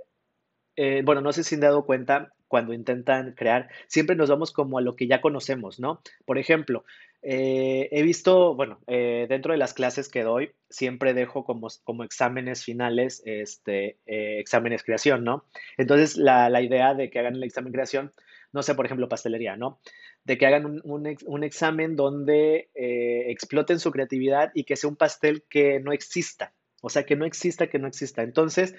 eh, 0.81 1.03
bueno, 1.05 1.21
no 1.23 1.33
sé 1.33 1.43
si 1.43 1.57
han 1.57 1.61
dado 1.63 1.85
cuenta 1.85 2.33
cuando 2.47 2.73
intentan 2.73 3.33
crear, 3.33 3.69
siempre 3.89 4.15
nos 4.15 4.31
vamos 4.31 4.53
como 4.53 4.79
a 4.79 4.81
lo 4.81 4.95
que 4.95 5.09
ya 5.09 5.21
conocemos, 5.21 5.81
¿no? 5.81 6.01
Por 6.25 6.39
ejemplo, 6.39 6.85
eh, 7.21 7.89
he 7.91 8.03
visto, 8.05 8.55
bueno, 8.55 8.79
eh, 8.87 9.27
dentro 9.29 9.51
de 9.51 9.59
las 9.59 9.75
clases 9.75 10.09
que 10.09 10.23
doy, 10.23 10.53
siempre 10.71 11.15
dejo 11.15 11.45
como, 11.45 11.67
como 11.83 12.05
exámenes 12.05 12.63
finales, 12.63 13.23
este, 13.27 13.99
exámenes 14.07 14.85
creación, 14.85 15.25
¿no? 15.25 15.47
Entonces, 15.79 16.17
la, 16.17 16.49
la 16.49 16.63
idea 16.63 16.95
de 16.95 17.11
que 17.11 17.19
hagan 17.19 17.35
el 17.35 17.43
examen 17.43 17.73
creación, 17.73 18.13
no 18.53 18.63
sé, 18.63 18.77
por 18.77 18.87
ejemplo, 18.87 19.09
pastelería, 19.09 19.57
¿no? 19.57 19.81
De 20.29 20.39
que 20.39 20.47
hagan 20.47 20.81
un, 20.85 21.17
un, 21.27 21.43
examen 21.43 21.97
donde 21.97 22.71
exploten 22.75 23.81
su 23.81 23.91
creatividad 23.91 24.53
y 24.55 24.63
que 24.63 24.77
sea 24.77 24.91
un 24.91 24.97
pastel 24.97 25.43
que 25.49 25.81
no 25.81 25.93
exista, 25.93 26.53
o 26.81 26.89
sea, 26.89 27.05
que 27.05 27.17
no 27.17 27.25
exista, 27.25 27.67
que 27.67 27.81
no 27.81 27.89
exista. 27.89 28.23
Entonces, 28.23 28.77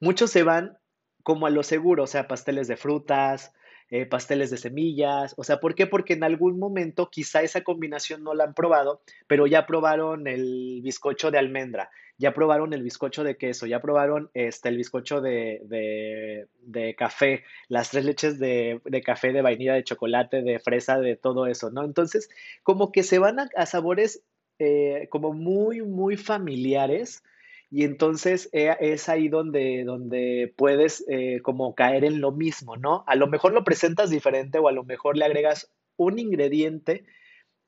muchos 0.00 0.30
se 0.30 0.42
van 0.42 0.76
como 1.22 1.46
a 1.46 1.50
lo 1.50 1.62
seguro, 1.62 2.04
o 2.04 2.06
sea, 2.06 2.26
pasteles 2.26 2.66
de 2.66 2.76
frutas, 2.76 3.52
eh, 3.92 4.06
pasteles 4.06 4.50
de 4.50 4.56
semillas, 4.56 5.34
o 5.36 5.42
sea, 5.42 5.58
¿por 5.58 5.74
qué? 5.74 5.86
Porque 5.86 6.12
en 6.12 6.22
algún 6.22 6.58
momento 6.60 7.10
quizá 7.10 7.42
esa 7.42 7.62
combinación 7.62 8.22
no 8.22 8.34
la 8.34 8.44
han 8.44 8.54
probado, 8.54 9.02
pero 9.26 9.48
ya 9.48 9.66
probaron 9.66 10.28
el 10.28 10.80
bizcocho 10.82 11.32
de 11.32 11.38
almendra, 11.38 11.90
ya 12.20 12.34
probaron 12.34 12.74
el 12.74 12.82
bizcocho 12.82 13.24
de 13.24 13.38
queso, 13.38 13.66
ya 13.66 13.80
probaron 13.80 14.30
este, 14.34 14.68
el 14.68 14.76
bizcocho 14.76 15.22
de, 15.22 16.46
de, 16.60 16.94
café, 16.94 17.44
las 17.68 17.90
tres 17.90 18.04
leches 18.04 18.38
de, 18.38 18.82
de, 18.84 19.00
café, 19.00 19.32
de 19.32 19.40
vainilla, 19.40 19.72
de 19.72 19.84
chocolate, 19.84 20.42
de 20.42 20.58
fresa, 20.58 21.00
de 21.00 21.16
todo 21.16 21.46
eso, 21.46 21.70
¿no? 21.70 21.82
Entonces, 21.82 22.28
como 22.62 22.92
que 22.92 23.04
se 23.04 23.18
van 23.18 23.40
a, 23.40 23.48
a 23.56 23.64
sabores 23.64 24.22
eh, 24.58 25.08
como 25.08 25.32
muy, 25.32 25.80
muy 25.80 26.18
familiares 26.18 27.22
y 27.70 27.84
entonces 27.84 28.50
eh, 28.52 28.76
es 28.80 29.08
ahí 29.08 29.28
donde, 29.28 29.84
donde 29.84 30.52
puedes 30.54 31.02
eh, 31.08 31.40
como 31.42 31.74
caer 31.74 32.04
en 32.04 32.20
lo 32.20 32.32
mismo, 32.32 32.76
¿no? 32.76 33.02
A 33.06 33.16
lo 33.16 33.28
mejor 33.28 33.54
lo 33.54 33.64
presentas 33.64 34.10
diferente 34.10 34.58
o 34.58 34.68
a 34.68 34.72
lo 34.72 34.84
mejor 34.84 35.16
le 35.16 35.24
agregas 35.24 35.72
un 35.96 36.18
ingrediente 36.18 37.06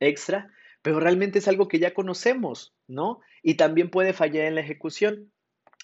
extra, 0.01 0.51
pero 0.83 1.01
realmente 1.01 1.39
es 1.39 1.49
algo 1.49 1.69
que 1.69 1.79
ya 1.79 1.95
conocemos, 1.95 2.75
¿no? 2.87 3.21
Y 3.43 3.55
también 3.55 3.91
puede 3.91 4.13
fallar 4.13 4.47
en 4.47 4.55
la 4.55 4.61
ejecución. 4.61 5.33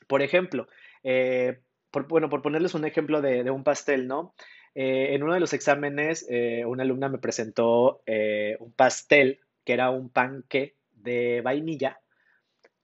Por 0.07 0.23
ejemplo, 0.23 0.69
eh, 1.03 1.61
por, 1.91 2.09
bueno, 2.09 2.29
por 2.29 2.43
ponerles 2.43 2.75
un 2.75 2.85
ejemplo 2.85 3.23
de, 3.23 3.51
un 3.51 3.65
pastel, 3.65 4.07
¿no? 4.07 4.35
en 4.75 5.25
uno 5.25 5.35
de 5.35 5.41
los 5.41 5.55
exámenes, 5.55 6.29
una 6.65 6.85
alumna 6.85 7.09
me 7.09 7.19
presentó 7.19 8.03
un 8.07 8.73
pastel 8.77 9.41
que 9.65 9.73
era 9.73 9.91
un 9.91 10.09
panque 10.09 10.77
de 10.93 11.41
vainilla 11.41 12.01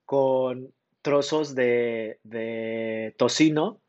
con 0.04 0.72
trozos 1.02 1.54
de, 1.54 3.14
tocino 3.16 3.80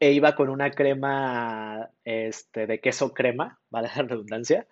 e 0.00 0.12
iba 0.12 0.34
con 0.34 0.50
una 0.50 0.70
crema 0.70 1.90
este, 2.04 2.66
de 2.66 2.80
queso 2.80 3.14
crema, 3.14 3.58
vale 3.70 3.88
la 3.96 4.02
redundancia, 4.02 4.66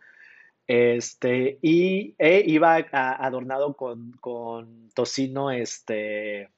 este, 0.73 1.59
y 1.61 2.15
e 2.19 2.43
iba 2.47 2.77
adornado 2.77 3.75
con, 3.77 4.19
tocino 4.95 5.51
este, 5.51 6.51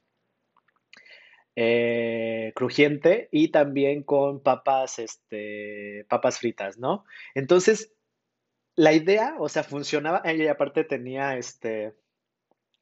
eh, 1.56 2.52
crujiente 2.54 3.28
y 3.32 3.48
también 3.48 4.02
con 4.04 4.40
papas, 4.42 4.98
este, 4.98 6.06
papas 6.08 6.38
fritas, 6.38 6.78
¿no? 6.78 7.04
Entonces, 7.34 7.92
la 8.76 8.92
idea, 8.92 9.36
o 9.38 9.48
sea, 9.48 9.64
funcionaba, 9.64 10.22
ella 10.24 10.52
aparte 10.52 10.84
tenía 10.84 11.36
este, 11.36 11.94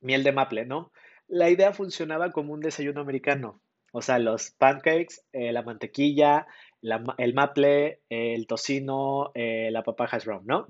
miel 0.01 0.25
de 0.25 0.33
maple, 0.33 0.67
¿no? 0.67 0.93
la 1.29 1.49
idea 1.49 1.73
funcionaba 1.73 2.31
como 2.31 2.53
un 2.53 2.61
desayuno 2.61 3.01
americano. 3.01 3.63
O 3.93 4.03
sea, 4.03 4.19
los 4.19 4.51
pancakes, 4.51 5.23
eh, 5.33 5.51
la 5.53 5.63
mantequilla, 5.63 6.47
el 6.83 7.35
maple, 7.35 8.03
el 8.11 8.47
tocino, 8.47 9.33
eh, 9.35 9.71
la 9.73 9.83
papa 9.83 10.09
hash 10.11 10.27
brown, 10.27 10.45
¿no? 10.47 10.67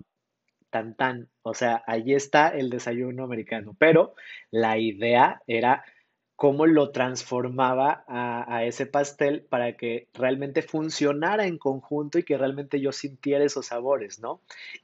Tan 0.73 0.95
tan. 0.97 1.29
O 1.43 1.53
sea, 1.53 1.85
allí 1.87 2.15
está 2.15 2.49
el 2.49 2.71
desayuno 2.71 3.25
americano. 3.25 3.77
Pero 3.79 4.15
la 4.51 4.79
idea 4.79 5.43
era 5.47 5.85
cómo 6.35 6.67
lo 6.67 6.91
transformaba 6.93 8.05
a, 8.09 8.65
ese 8.65 8.87
pastel 8.87 9.43
para 9.43 9.77
que 9.77 10.09
realmente 10.15 10.63
funcionara 10.63 11.47
en 11.47 11.59
conjunto 11.59 12.19
y 12.19 12.23
que 12.25 12.39
realmente 12.39 12.81
yo 12.81 12.91
sintiera 12.91 13.45
esos 13.45 13.67
sabores, 13.67 14.19
¿no? 14.19 14.41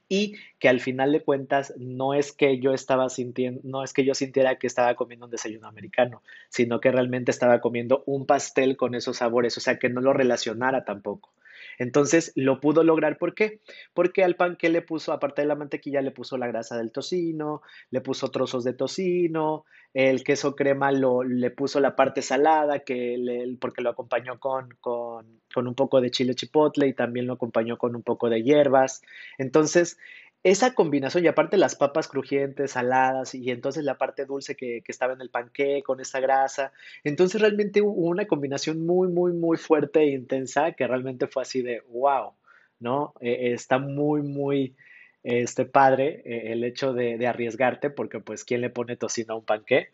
Y 0.07 0.35
que 0.59 0.69
al 0.69 0.79
final 0.79 1.11
de 1.11 1.23
cuentas 1.23 1.73
no 1.77 2.13
es 2.13 2.31
que 2.33 2.59
yo 2.59 2.73
estaba 2.73 3.09
sintiendo, 3.09 3.61
no 3.63 3.83
es 3.83 3.93
que 3.93 4.05
yo 4.05 4.13
sintiera 4.13 4.57
que 4.57 4.67
estaba 4.67 4.95
comiendo 4.95 5.25
un 5.25 5.31
desayuno 5.31 5.67
americano, 5.67 6.21
sino 6.49 6.79
que 6.79 6.91
realmente 6.91 7.31
estaba 7.31 7.59
comiendo 7.59 8.03
un 8.05 8.27
pastel 8.27 8.77
con 8.77 8.93
esos 8.93 9.17
sabores, 9.17 9.57
o 9.57 9.59
sea, 9.59 9.79
que 9.79 9.89
no 9.89 10.01
lo 10.01 10.13
relacionara 10.13 10.85
tampoco. 10.85 11.33
Entonces 11.79 12.33
lo 12.35 12.59
pudo 12.59 12.83
lograr, 12.83 13.17
¿por 13.17 13.33
qué? 13.33 13.61
Porque 13.93 14.23
al 14.23 14.35
pan 14.35 14.57
que 14.57 14.69
le 14.69 14.81
puso, 14.81 15.13
aparte 15.13 15.41
de 15.41 15.47
la 15.47 15.55
mantequilla, 15.55 16.01
le 16.01 16.11
puso 16.11 16.37
la 16.37 16.47
grasa 16.47 16.77
del 16.77 16.91
tocino, 16.91 17.61
le 17.89 18.01
puso 18.01 18.29
trozos 18.29 18.65
de 18.65 18.73
tocino, 18.73 19.65
el 19.93 20.23
queso 20.23 20.55
crema 20.55 20.91
lo, 20.91 21.23
le 21.23 21.49
puso 21.49 21.79
la 21.79 21.95
parte 21.95 22.21
salada, 22.21 22.79
que 22.79 23.17
le, 23.17 23.57
porque 23.59 23.81
lo 23.81 23.89
acompañó 23.89 24.39
con, 24.39 24.69
con, 24.81 25.41
con 25.53 25.67
un 25.67 25.73
poco 25.73 26.01
de 26.01 26.11
chile 26.11 26.35
chipotle 26.35 26.87
y 26.87 26.93
también 26.93 27.25
lo 27.25 27.33
acompañó 27.33 27.77
con 27.77 27.95
un 27.95 28.03
poco 28.03 28.29
de 28.29 28.43
hierbas. 28.43 29.01
Entonces, 29.37 29.97
esa 30.43 30.73
combinación, 30.73 31.25
y 31.25 31.27
aparte 31.27 31.57
las 31.57 31.75
papas 31.75 32.07
crujientes, 32.07 32.71
saladas, 32.71 33.35
y 33.35 33.51
entonces 33.51 33.83
la 33.83 33.97
parte 33.97 34.25
dulce 34.25 34.55
que, 34.55 34.81
que, 34.83 34.91
estaba 34.91 35.13
en 35.13 35.21
el 35.21 35.29
panqué 35.29 35.83
con 35.83 35.99
esa 35.99 36.19
grasa. 36.21 36.71
Entonces 37.03 37.41
realmente 37.41 37.81
hubo 37.81 38.07
una 38.07 38.25
combinación 38.25 38.85
muy, 38.85 39.09
muy, 39.09 39.33
muy 39.33 39.57
fuerte 39.57 39.99
e 39.99 40.11
intensa 40.11 40.71
que 40.73 40.87
realmente 40.87 41.27
fue 41.27 41.41
así 41.43 41.61
de 41.61 41.81
wow, 41.89 42.33
¿no? 42.79 43.13
Eh, 43.21 43.51
está 43.53 43.79
muy, 43.79 44.21
muy 44.21 44.75
este, 45.23 45.65
padre 45.65 46.21
eh, 46.25 46.53
el 46.53 46.63
hecho 46.63 46.93
de, 46.93 47.25
arriesgarte, 47.27 47.89
porque 47.89 48.19
pues 48.19 48.45
quién 48.45 48.61
le 48.61 48.69
pone 48.69 48.95
tocino 48.95 49.33
a 49.33 49.37
un 49.37 49.45
panqué, 49.45 49.89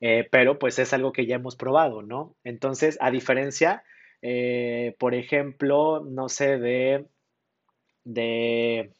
eh, 0.00 0.28
pero 0.30 0.58
pues 0.58 0.78
es 0.78 0.92
algo 0.92 1.12
que 1.12 1.26
ya 1.26 1.36
hemos 1.36 1.56
probado, 1.56 2.02
¿no? 2.02 2.36
Entonces, 2.44 2.98
a 3.00 3.10
diferencia, 3.10 3.82
por 4.98 5.14
ejemplo, 5.14 6.04
no 6.04 6.28
sé, 6.28 6.58
de, 6.58 7.06
de 8.04 8.92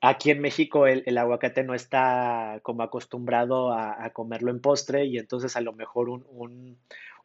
Aquí 0.00 0.30
en 0.30 0.40
México 0.40 0.86
el, 0.86 1.18
aguacate 1.18 1.64
no 1.64 1.74
está 1.74 2.60
como 2.62 2.82
acostumbrado 2.82 3.72
a, 3.72 4.10
comerlo 4.10 4.52
en 4.52 4.60
postre 4.60 5.06
y 5.06 5.18
entonces 5.18 5.56
a 5.56 5.60
lo 5.60 5.72
mejor 5.72 6.08
un, 6.08 6.24
un, 6.30 6.78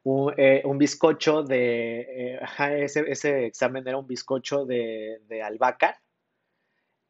un, 0.04 0.34
eh, 0.38 0.64
bizcocho 0.76 1.44
de, 1.44 2.36
eh, 2.40 2.40
ese, 2.84 3.46
examen 3.46 3.88
era 3.88 3.98
un 3.98 4.08
bizcocho 4.08 4.66
de, 4.66 5.22
albahaca 5.44 6.02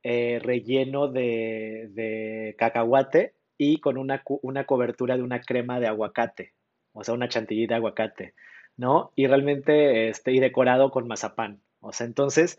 eh, 0.03 0.39
relleno 0.43 1.07
de, 1.07 2.55
cacahuate 2.57 3.35
y 3.57 3.79
con 3.79 3.97
una, 3.97 4.21
una 4.41 4.65
cobertura 4.65 5.15
de 5.15 5.23
una 5.23 5.39
crema 5.39 5.79
de 5.79 5.87
aguacate, 5.87 6.53
o 6.91 7.05
sea, 7.05 7.13
una 7.13 7.29
chantilly 7.29 7.67
de 7.67 7.75
aguacate, 7.75 8.33
¿no? 8.75 9.13
Y 9.15 9.27
realmente, 9.27 10.09
este, 10.09 10.33
y 10.33 10.39
decorado 10.39 10.91
con 10.91 11.07
mazapán. 11.07 11.61
O 11.79 11.93
sea, 11.93 12.05
entonces, 12.07 12.57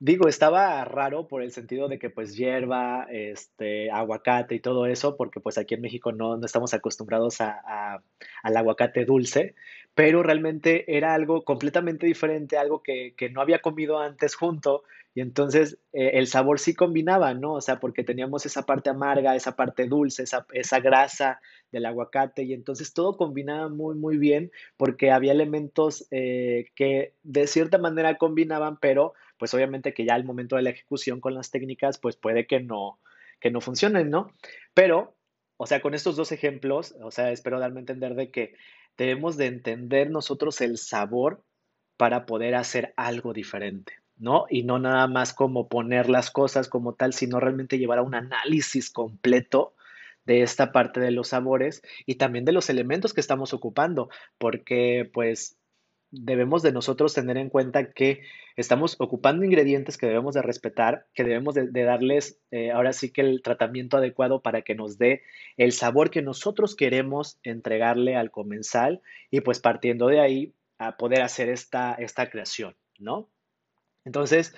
Digo, 0.00 0.28
estaba 0.28 0.84
raro 0.84 1.26
por 1.26 1.42
el 1.42 1.50
sentido 1.50 1.88
de 1.88 1.98
que 1.98 2.08
pues 2.08 2.36
hierba, 2.36 3.08
este, 3.10 3.90
aguacate 3.90 4.54
y 4.54 4.60
todo 4.60 4.86
eso, 4.86 5.16
porque 5.16 5.40
pues 5.40 5.58
aquí 5.58 5.74
en 5.74 5.80
México 5.80 6.12
no, 6.12 6.36
no 6.36 6.46
estamos 6.46 6.72
acostumbrados 6.72 7.40
a, 7.40 7.60
a- 7.66 8.02
al 8.44 8.56
aguacate 8.56 9.04
dulce, 9.04 9.56
pero 9.96 10.22
realmente 10.22 10.96
era 10.96 11.14
algo 11.14 11.42
completamente 11.44 12.06
diferente, 12.06 12.56
algo 12.56 12.80
que, 12.80 13.14
que 13.16 13.28
no 13.30 13.40
había 13.40 13.58
comido 13.60 13.98
antes 13.98 14.36
junto, 14.36 14.84
y 15.14 15.20
entonces 15.20 15.78
eh, 15.92 16.10
el 16.14 16.28
sabor 16.28 16.60
sí 16.60 16.74
combinaba, 16.74 17.34
¿no? 17.34 17.54
O 17.54 17.60
sea, 17.60 17.80
porque 17.80 18.04
teníamos 18.04 18.46
esa 18.46 18.64
parte 18.66 18.90
amarga, 18.90 19.34
esa 19.34 19.56
parte 19.56 19.88
dulce, 19.88 20.22
esa, 20.22 20.46
esa 20.52 20.78
grasa 20.78 21.40
del 21.72 21.86
aguacate, 21.86 22.44
y 22.44 22.52
entonces 22.52 22.92
todo 22.92 23.16
combinaba 23.16 23.68
muy, 23.68 23.96
muy 23.96 24.16
bien, 24.16 24.52
porque 24.76 25.10
había 25.10 25.32
elementos 25.32 26.06
eh, 26.12 26.66
que 26.76 27.14
de 27.24 27.46
cierta 27.48 27.78
manera 27.78 28.16
combinaban, 28.16 28.78
pero 28.80 29.14
pues 29.38 29.54
obviamente 29.54 29.94
que 29.94 30.04
ya 30.04 30.14
al 30.14 30.24
momento 30.24 30.56
de 30.56 30.62
la 30.62 30.70
ejecución 30.70 31.20
con 31.20 31.34
las 31.34 31.50
técnicas, 31.50 31.98
pues 31.98 32.16
puede 32.16 32.46
que 32.46 32.60
no, 32.60 32.98
que 33.40 33.50
no 33.50 33.60
funcionen, 33.60 34.10
¿no? 34.10 34.32
Pero, 34.74 35.16
o 35.56 35.66
sea, 35.66 35.80
con 35.80 35.94
estos 35.94 36.16
dos 36.16 36.32
ejemplos, 36.32 36.94
o 37.00 37.10
sea, 37.10 37.30
espero 37.30 37.60
darme 37.60 37.78
a 37.78 37.80
entender 37.80 38.14
de 38.14 38.30
que 38.30 38.54
debemos 38.96 39.36
de 39.36 39.46
entender 39.46 40.10
nosotros 40.10 40.60
el 40.60 40.78
sabor 40.78 41.42
para 41.96 42.26
poder 42.26 42.54
hacer 42.54 42.92
algo 42.96 43.32
diferente, 43.32 43.94
¿no? 44.16 44.46
Y 44.50 44.64
no 44.64 44.78
nada 44.78 45.06
más 45.06 45.32
como 45.32 45.68
poner 45.68 46.08
las 46.08 46.30
cosas 46.30 46.68
como 46.68 46.94
tal, 46.94 47.12
sino 47.12 47.40
realmente 47.40 47.78
llevar 47.78 47.98
a 47.98 48.02
un 48.02 48.14
análisis 48.14 48.90
completo 48.90 49.74
de 50.24 50.42
esta 50.42 50.72
parte 50.72 51.00
de 51.00 51.10
los 51.10 51.28
sabores 51.28 51.82
y 52.04 52.16
también 52.16 52.44
de 52.44 52.52
los 52.52 52.68
elementos 52.68 53.14
que 53.14 53.20
estamos 53.20 53.54
ocupando, 53.54 54.10
porque 54.36 55.10
pues 55.12 55.56
debemos 56.10 56.62
de 56.62 56.72
nosotros 56.72 57.14
tener 57.14 57.36
en 57.36 57.50
cuenta 57.50 57.92
que 57.92 58.22
estamos 58.56 58.96
ocupando 58.98 59.44
ingredientes 59.44 59.98
que 59.98 60.06
debemos 60.06 60.34
de 60.34 60.42
respetar, 60.42 61.06
que 61.14 61.24
debemos 61.24 61.54
de, 61.54 61.70
darles 61.70 62.40
eh, 62.50 62.70
ahora 62.70 62.92
sí 62.92 63.12
que 63.12 63.20
el 63.20 63.42
tratamiento 63.42 63.96
adecuado 63.96 64.40
para 64.40 64.62
que 64.62 64.74
nos 64.74 64.98
dé 64.98 65.22
el 65.56 65.72
sabor 65.72 66.10
que 66.10 66.22
nosotros 66.22 66.74
queremos 66.74 67.38
entregarle 67.42 68.16
al 68.16 68.30
comensal 68.30 69.02
y 69.30 69.40
pues 69.40 69.60
partiendo 69.60 70.06
de 70.06 70.20
ahí 70.20 70.54
a 70.78 70.96
poder 70.96 71.22
hacer 71.22 71.48
esta, 71.48 71.94
esta 71.94 72.30
creación, 72.30 72.76
¿no? 72.98 73.28
Entonces, 74.04 74.54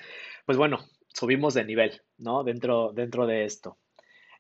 pues 0.46 0.58
bueno, 0.58 0.78
subimos 1.08 1.54
de 1.54 1.64
nivel, 1.64 2.02
¿no? 2.18 2.44
Dentro, 2.44 2.92
dentro 2.92 3.26
de 3.26 3.44
esto. 3.44 3.78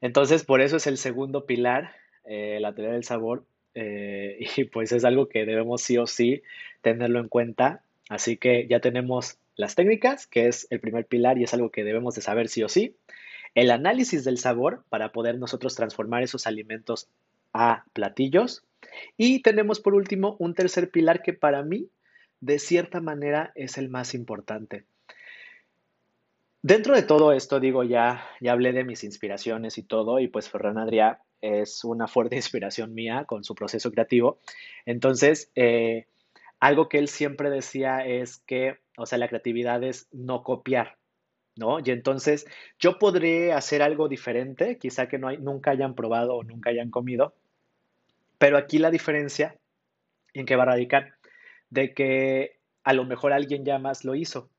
Entonces, 0.00 0.44
por 0.44 0.60
eso 0.60 0.76
es 0.76 0.86
el 0.86 0.98
segundo 0.98 1.46
pilar, 1.46 1.92
eh, 2.24 2.58
la 2.60 2.74
teoría 2.74 2.92
del 2.92 3.04
sabor, 3.04 3.46
eh, 3.74 4.38
y 4.56 4.64
pues 4.64 4.92
es 4.92 5.04
algo 5.04 5.28
que 5.28 5.46
debemos 5.46 5.82
sí 5.82 5.98
o 5.98 6.06
sí 6.06 6.42
tenerlo 6.82 7.20
en 7.20 7.28
cuenta. 7.28 7.82
Así 8.08 8.36
que 8.36 8.66
ya 8.68 8.80
tenemos 8.80 9.38
las 9.56 9.74
técnicas, 9.74 10.26
que 10.26 10.48
es 10.48 10.66
el 10.70 10.80
primer 10.80 11.06
pilar 11.06 11.38
y 11.38 11.44
es 11.44 11.54
algo 11.54 11.70
que 11.70 11.84
debemos 11.84 12.14
de 12.14 12.22
saber 12.22 12.48
sí 12.48 12.62
o 12.62 12.68
sí. 12.68 12.96
El 13.54 13.70
análisis 13.70 14.24
del 14.24 14.38
sabor 14.38 14.84
para 14.88 15.12
poder 15.12 15.38
nosotros 15.38 15.74
transformar 15.74 16.22
esos 16.22 16.46
alimentos 16.46 17.08
a 17.52 17.84
platillos. 17.92 18.64
Y 19.16 19.42
tenemos 19.42 19.80
por 19.80 19.94
último 19.94 20.36
un 20.38 20.54
tercer 20.54 20.90
pilar 20.90 21.22
que 21.22 21.32
para 21.32 21.62
mí 21.62 21.88
de 22.40 22.58
cierta 22.58 23.00
manera 23.00 23.52
es 23.54 23.78
el 23.78 23.88
más 23.88 24.14
importante. 24.14 24.84
Dentro 26.62 26.94
de 26.94 27.02
todo 27.02 27.32
esto, 27.32 27.60
digo, 27.60 27.84
ya, 27.84 28.26
ya 28.40 28.52
hablé 28.52 28.72
de 28.72 28.84
mis 28.84 29.04
inspiraciones 29.04 29.78
y 29.78 29.82
todo, 29.82 30.20
y 30.20 30.28
pues 30.28 30.50
Ferran 30.50 30.76
Adrià 30.76 31.20
es 31.40 31.84
una 31.84 32.06
fuerte 32.08 32.36
inspiración 32.36 32.94
mía 32.94 33.24
con 33.26 33.44
su 33.44 33.54
proceso 33.54 33.90
creativo. 33.90 34.38
Entonces, 34.86 35.50
eh, 35.54 36.06
algo 36.60 36.88
que 36.88 36.98
él 36.98 37.08
siempre 37.08 37.50
decía 37.50 38.06
es 38.06 38.38
que, 38.38 38.78
o 38.96 39.06
sea, 39.06 39.18
la 39.18 39.28
creatividad 39.28 39.82
es 39.82 40.08
no 40.12 40.42
copiar, 40.42 40.98
¿no? 41.56 41.78
Y 41.80 41.90
entonces 41.90 42.46
yo 42.78 42.98
podré 42.98 43.52
hacer 43.52 43.82
algo 43.82 44.08
diferente, 44.08 44.78
quizá 44.78 45.08
que 45.08 45.18
no 45.18 45.32
nunca 45.32 45.70
hayan 45.70 45.94
probado 45.94 46.36
o 46.36 46.44
nunca 46.44 46.70
hayan 46.70 46.90
comido, 46.90 47.34
pero 48.38 48.58
aquí 48.58 48.78
la 48.78 48.90
diferencia 48.90 49.56
en 50.34 50.46
que 50.46 50.56
va 50.56 50.64
a 50.64 50.66
radicar 50.66 51.14
de 51.70 51.94
que 51.94 52.58
a 52.84 52.92
lo 52.92 53.04
mejor 53.04 53.32
alguien 53.32 53.64
ya 53.64 53.78
más 53.78 54.04
lo 54.04 54.14
hizo, 54.14 54.50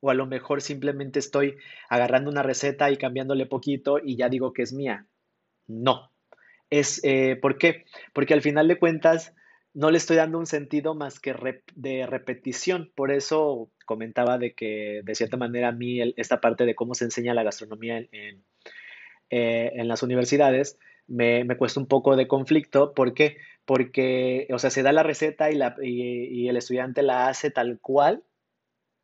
o 0.00 0.10
a 0.10 0.14
lo 0.14 0.26
mejor 0.26 0.62
simplemente 0.62 1.18
estoy 1.18 1.56
agarrando 1.88 2.30
una 2.30 2.42
receta 2.42 2.90
y 2.90 2.96
cambiándole 2.96 3.46
poquito 3.46 3.98
y 4.02 4.16
ya 4.16 4.28
digo 4.28 4.52
que 4.52 4.62
es 4.62 4.72
mía. 4.72 5.06
No. 5.70 6.10
Es, 6.68 7.00
eh, 7.04 7.36
¿Por 7.36 7.58
qué? 7.58 7.84
Porque 8.12 8.34
al 8.34 8.42
final 8.42 8.68
de 8.68 8.78
cuentas 8.78 9.34
no 9.72 9.90
le 9.90 9.98
estoy 9.98 10.16
dando 10.16 10.38
un 10.38 10.46
sentido 10.46 10.94
más 10.94 11.20
que 11.20 11.34
de 11.74 12.06
repetición. 12.06 12.90
Por 12.94 13.12
eso 13.12 13.70
comentaba 13.86 14.36
de 14.38 14.54
que 14.54 15.02
de 15.04 15.14
cierta 15.14 15.36
manera 15.36 15.68
a 15.68 15.72
mí 15.72 16.00
esta 16.16 16.40
parte 16.40 16.66
de 16.66 16.74
cómo 16.74 16.94
se 16.94 17.04
enseña 17.04 17.34
la 17.34 17.44
gastronomía 17.44 17.98
en, 17.98 18.44
eh, 19.30 19.72
las 19.84 20.02
universidades 20.02 20.78
me, 21.06 21.46
cuesta 21.56 21.80
un 21.80 21.86
poco 21.86 22.16
de 22.16 22.26
conflicto. 22.26 22.92
¿Por 22.94 23.14
qué? 23.14 23.36
Porque, 23.64 24.48
o 24.52 24.58
sea, 24.58 24.70
se 24.70 24.82
da 24.82 24.92
la 24.92 25.04
receta 25.04 25.50
y, 25.50 25.54
la, 25.54 25.76
y 25.80 26.48
el 26.48 26.56
estudiante 26.56 27.02
la 27.02 27.28
hace 27.28 27.50
tal 27.50 27.78
cual 27.80 28.24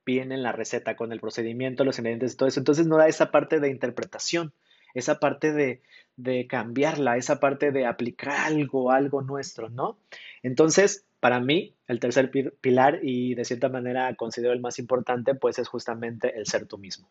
viene 0.05 0.37
en 0.37 0.43
la 0.43 0.53
receta, 0.53 0.97
con 0.97 1.13
el 1.13 1.21
procedimiento, 1.21 1.85
los 1.85 1.99
ingredientes 1.99 2.35
y 2.35 2.37
todo 2.37 2.49
eso. 2.49 2.61
Entonces 2.61 2.87
no 2.87 2.97
da 2.97 3.09
esa 3.09 3.31
parte 3.31 3.61
de 3.61 3.69
interpretación, 3.69 4.53
esa 4.95 5.19
parte 5.19 5.53
de, 5.53 5.83
de 6.17 6.47
cambiarla, 6.47 7.17
esa 7.17 7.41
parte 7.41 7.73
de 7.73 7.87
aplicar 7.87 8.37
algo, 8.47 8.91
algo 8.91 9.23
nuestro, 9.23 9.69
¿no? 9.69 9.99
Entonces, 10.43 11.07
para 11.21 11.41
mí, 11.41 11.75
el 11.89 11.99
tercer 12.01 12.31
pilar 12.61 13.01
y 13.03 13.35
de 13.35 13.45
cierta 13.45 13.69
manera 13.69 14.15
considero 14.17 14.53
el 14.53 14.61
más 14.61 14.79
importante, 14.79 15.35
pues 15.35 15.59
es 15.59 15.69
justamente 15.69 16.39
el 16.39 16.47
ser 16.47 16.67
tú 16.67 16.79
mismo. 16.79 17.11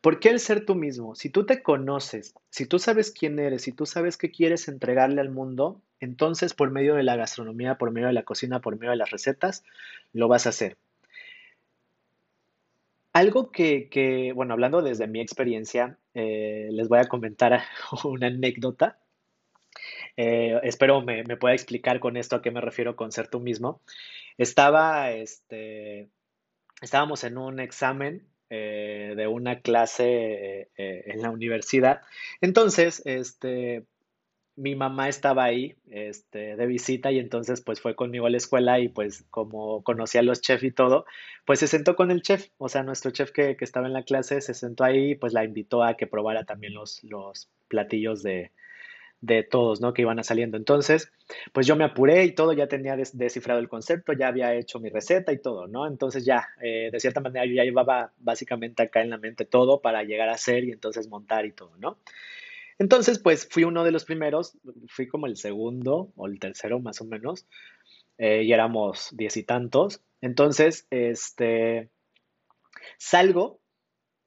¿Por 0.00 0.20
qué 0.20 0.30
el 0.30 0.38
ser 0.38 0.64
tú 0.64 0.74
mismo? 0.74 1.14
Si 1.14 1.30
tú 1.30 1.46
te 1.46 1.62
conoces, 1.62 2.34
si 2.50 2.66
tú 2.66 2.78
sabes 2.78 3.10
quién 3.10 3.38
eres, 3.38 3.62
si 3.62 3.72
tú 3.72 3.86
sabes 3.86 4.16
qué 4.16 4.30
quieres 4.30 4.68
entregarle 4.68 5.20
al 5.20 5.30
mundo, 5.30 5.80
entonces 5.98 6.54
por 6.54 6.70
medio 6.70 6.94
de 6.94 7.02
la 7.02 7.16
gastronomía, 7.16 7.78
por 7.78 7.90
medio 7.90 8.08
de 8.08 8.12
la 8.12 8.22
cocina, 8.22 8.60
por 8.60 8.76
medio 8.76 8.90
de 8.90 8.96
las 8.96 9.10
recetas, 9.10 9.64
lo 10.12 10.28
vas 10.28 10.46
a 10.46 10.50
hacer. 10.50 10.76
Algo 13.18 13.50
que, 13.50 14.32
bueno, 14.36 14.54
hablando 14.54 14.80
desde 14.80 15.08
mi 15.08 15.20
experiencia, 15.20 15.98
eh, 16.14 16.68
les 16.70 16.88
voy 16.88 17.00
a 17.00 17.08
comentar 17.08 17.64
una 18.04 18.28
anécdota. 18.28 18.96
Eh, 20.16 20.60
espero 20.62 21.02
me, 21.02 21.24
me, 21.24 21.36
pueda 21.36 21.52
explicar 21.52 21.98
con 21.98 22.16
esto 22.16 22.36
a 22.36 22.42
qué 22.42 22.52
me 22.52 22.60
refiero 22.60 22.94
con 22.94 23.10
ser 23.10 23.26
tú 23.26 23.40
mismo. 23.40 23.80
Estaba, 24.36 25.10
este, 25.10 26.10
estábamos 26.80 27.24
en 27.24 27.38
un 27.38 27.58
examen 27.58 28.24
eh, 28.50 29.14
de 29.16 29.26
una 29.26 29.62
clase 29.62 30.70
en 30.76 31.20
la 31.20 31.30
universidad. 31.30 32.02
Entonces, 32.40 33.02
este, 33.04 33.82
mi 34.58 34.74
mamá 34.74 35.08
estaba 35.08 35.44
ahí 35.44 35.76
este, 35.88 36.56
de 36.56 36.66
visita 36.66 37.12
y 37.12 37.20
entonces 37.20 37.60
pues 37.60 37.80
fue 37.80 37.94
conmigo 37.94 38.26
a 38.26 38.30
la 38.30 38.38
escuela 38.38 38.80
y 38.80 38.88
pues 38.88 39.24
como 39.30 39.84
conocía 39.84 40.20
a 40.20 40.24
los 40.24 40.40
chefs 40.40 40.64
y 40.64 40.72
todo, 40.72 41.06
pues 41.44 41.60
se 41.60 41.68
sentó 41.68 41.94
con 41.94 42.10
el 42.10 42.22
chef, 42.22 42.48
o 42.58 42.68
sea, 42.68 42.82
nuestro 42.82 43.12
chef 43.12 43.30
que, 43.30 43.56
estaba 43.60 43.86
en 43.86 43.92
la 43.92 44.02
clase 44.02 44.40
se 44.40 44.54
sentó 44.54 44.82
ahí 44.82 45.12
y 45.12 45.14
pues 45.14 45.32
la 45.32 45.44
invitó 45.44 45.84
a 45.84 45.96
que 45.96 46.08
probara 46.08 46.44
también 46.44 46.74
los, 46.74 47.04
los 47.04 47.48
platillos 47.68 48.24
de, 48.24 48.50
de 49.20 49.44
todos, 49.44 49.80
¿no? 49.80 49.92
Que 49.94 50.02
iban 50.02 50.18
a 50.18 50.24
saliendo. 50.24 50.56
Entonces, 50.56 51.12
pues 51.52 51.66
yo 51.66 51.76
me 51.76 51.84
apuré 51.84 52.24
y 52.24 52.32
todo, 52.32 52.52
ya 52.52 52.66
tenía 52.66 52.96
descifrado 52.96 53.60
el 53.60 53.68
concepto, 53.68 54.12
ya 54.12 54.26
había 54.26 54.54
hecho 54.54 54.80
mi 54.80 54.90
receta 54.90 55.32
y 55.32 55.38
todo, 55.38 55.68
¿no? 55.68 55.86
Entonces 55.86 56.24
ya, 56.24 56.48
eh, 56.60 56.90
de 56.90 57.00
cierta 57.00 57.20
manera, 57.20 57.46
yo 57.46 57.54
ya 57.54 57.64
llevaba 57.64 58.12
básicamente 58.18 58.82
acá 58.82 59.02
en 59.02 59.10
la 59.10 59.18
mente 59.18 59.44
todo 59.44 59.80
para 59.80 60.02
llegar 60.02 60.28
a 60.28 60.34
hacer 60.34 60.64
y 60.64 60.72
entonces 60.72 61.08
montar 61.08 61.46
y 61.46 61.52
todo, 61.52 61.76
¿no? 61.78 61.98
Entonces, 62.78 63.18
pues 63.18 63.48
fui 63.50 63.64
uno 63.64 63.84
de 63.84 63.92
los 63.92 64.04
primeros, 64.04 64.56
fui 64.88 65.08
como 65.08 65.26
el 65.26 65.36
segundo 65.36 66.12
o 66.16 66.26
el 66.26 66.38
tercero 66.38 66.78
más 66.80 67.00
o 67.00 67.04
menos, 67.04 67.46
eh, 68.18 68.42
y 68.44 68.52
éramos 68.52 69.08
diez 69.12 69.36
y 69.36 69.42
tantos. 69.42 70.02
Entonces, 70.20 70.86
este, 70.90 71.90
salgo, 72.98 73.60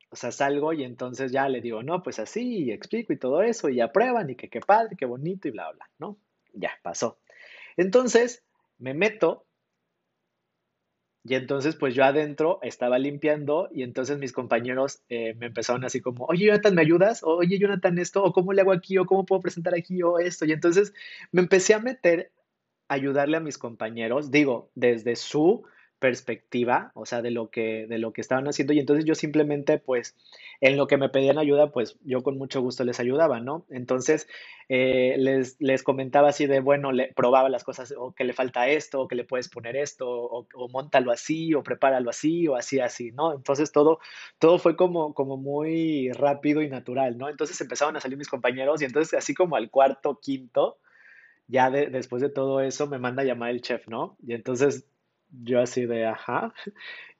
o 0.09 0.15
sea, 0.15 0.31
salgo 0.31 0.73
y 0.73 0.83
entonces 0.83 1.31
ya 1.31 1.47
le 1.47 1.61
digo, 1.61 1.83
no, 1.83 2.03
pues 2.03 2.19
así, 2.19 2.65
y 2.65 2.71
explico 2.71 3.13
y 3.13 3.19
todo 3.19 3.41
eso, 3.41 3.69
y 3.69 3.79
aprueban, 3.79 4.29
y 4.29 4.35
que 4.35 4.49
qué 4.49 4.59
padre, 4.59 4.95
qué 4.97 5.05
bonito, 5.05 5.47
y 5.47 5.51
bla, 5.51 5.71
bla, 5.71 5.89
¿no? 5.99 6.17
Ya, 6.53 6.71
pasó. 6.83 7.19
Entonces, 7.77 8.43
me 8.77 8.93
meto 8.93 9.45
y 11.23 11.35
entonces, 11.35 11.75
pues 11.75 11.93
yo 11.93 12.03
adentro 12.03 12.59
estaba 12.63 12.97
limpiando 12.97 13.69
y 13.71 13.83
entonces 13.83 14.17
mis 14.17 14.33
compañeros 14.33 15.03
eh, 15.07 15.35
me 15.35 15.47
empezaron 15.47 15.85
así 15.85 16.01
como, 16.01 16.25
oye, 16.25 16.47
Jonathan, 16.47 16.73
¿me 16.73 16.81
ayudas? 16.81 17.23
O, 17.23 17.37
oye, 17.37 17.59
Jonathan, 17.59 17.99
esto, 17.99 18.23
o 18.23 18.33
cómo 18.33 18.53
le 18.53 18.61
hago 18.61 18.71
aquí, 18.71 18.97
o 18.97 19.05
cómo 19.05 19.25
puedo 19.25 19.41
presentar 19.41 19.75
aquí, 19.75 20.01
o 20.01 20.17
esto. 20.17 20.45
Y 20.45 20.51
entonces 20.51 20.93
me 21.31 21.41
empecé 21.41 21.75
a 21.75 21.79
meter, 21.79 22.31
a 22.87 22.95
ayudarle 22.95 23.37
a 23.37 23.41
mis 23.41 23.59
compañeros, 23.59 24.31
digo, 24.31 24.71
desde 24.73 25.15
su 25.15 25.63
perspectiva, 26.01 26.91
o 26.95 27.05
sea, 27.05 27.21
de 27.21 27.29
lo 27.29 27.51
que, 27.51 27.85
de 27.87 27.99
lo 27.99 28.11
que 28.11 28.21
estaban 28.21 28.47
haciendo. 28.47 28.73
Y 28.73 28.79
entonces 28.79 29.05
yo 29.05 29.13
simplemente, 29.13 29.77
pues, 29.77 30.17
en 30.59 30.75
lo 30.75 30.87
que 30.87 30.97
me 30.97 31.09
pedían 31.09 31.37
ayuda, 31.37 31.71
pues 31.71 31.95
yo 32.03 32.23
con 32.23 32.39
mucho 32.39 32.59
gusto 32.59 32.83
les 32.83 32.99
ayudaba, 32.99 33.39
¿no? 33.39 33.67
Entonces 33.69 34.27
eh, 34.67 35.13
les, 35.19 35.57
les 35.59 35.83
comentaba 35.83 36.29
así 36.29 36.47
de, 36.47 36.59
bueno, 36.59 36.91
le, 36.91 37.13
probaba 37.13 37.49
las 37.49 37.63
cosas, 37.63 37.93
o 37.95 38.13
que 38.13 38.23
le 38.23 38.33
falta 38.33 38.67
esto, 38.67 39.01
o 39.01 39.07
que 39.07 39.13
le 39.13 39.25
puedes 39.25 39.47
poner 39.47 39.75
esto, 39.77 40.09
o, 40.09 40.47
o 40.55 40.69
montalo 40.69 41.11
así, 41.11 41.53
o 41.53 41.61
prepáralo 41.61 42.09
así, 42.09 42.47
o 42.47 42.55
así, 42.55 42.79
así, 42.79 43.11
¿no? 43.11 43.33
Entonces 43.35 43.71
todo, 43.71 43.99
todo 44.39 44.57
fue 44.57 44.75
como, 44.75 45.13
como 45.13 45.37
muy 45.37 46.11
rápido 46.13 46.63
y 46.63 46.67
natural, 46.67 47.15
¿no? 47.15 47.29
Entonces 47.29 47.61
empezaban 47.61 47.95
a 47.95 47.99
salir 47.99 48.17
mis 48.17 48.27
compañeros 48.27 48.81
y 48.81 48.85
entonces 48.85 49.13
así 49.13 49.35
como 49.35 49.55
al 49.55 49.69
cuarto, 49.69 50.19
quinto, 50.19 50.79
ya 51.47 51.69
después 51.69 52.23
de 52.23 52.29
todo 52.29 52.61
eso 52.61 52.87
me 52.87 52.97
manda 52.97 53.21
a 53.21 53.25
llamar 53.25 53.51
el 53.51 53.61
chef, 53.61 53.87
¿no? 53.87 54.17
Y 54.25 54.33
entonces 54.33 54.87
yo 55.31 55.61
así 55.61 55.85
de, 55.85 56.05
ajá, 56.05 56.53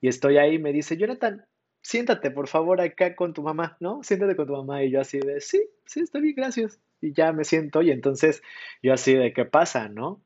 y 0.00 0.08
estoy 0.08 0.38
ahí, 0.38 0.58
me 0.58 0.72
dice, 0.72 0.96
Jonathan, 0.96 1.46
siéntate 1.82 2.30
por 2.30 2.48
favor 2.48 2.80
acá 2.80 3.16
con 3.16 3.34
tu 3.34 3.42
mamá, 3.42 3.76
¿no? 3.80 4.02
Siéntate 4.02 4.36
con 4.36 4.46
tu 4.46 4.52
mamá 4.54 4.84
y 4.84 4.90
yo 4.90 5.00
así 5.00 5.18
de, 5.18 5.40
sí, 5.40 5.68
sí, 5.86 6.00
está 6.00 6.20
bien, 6.20 6.34
gracias. 6.36 6.80
Y 7.00 7.12
ya 7.12 7.32
me 7.32 7.44
siento 7.44 7.82
y 7.82 7.90
entonces 7.90 8.42
yo 8.82 8.92
así 8.92 9.14
de, 9.14 9.32
¿qué 9.32 9.44
pasa, 9.44 9.88
no? 9.88 10.22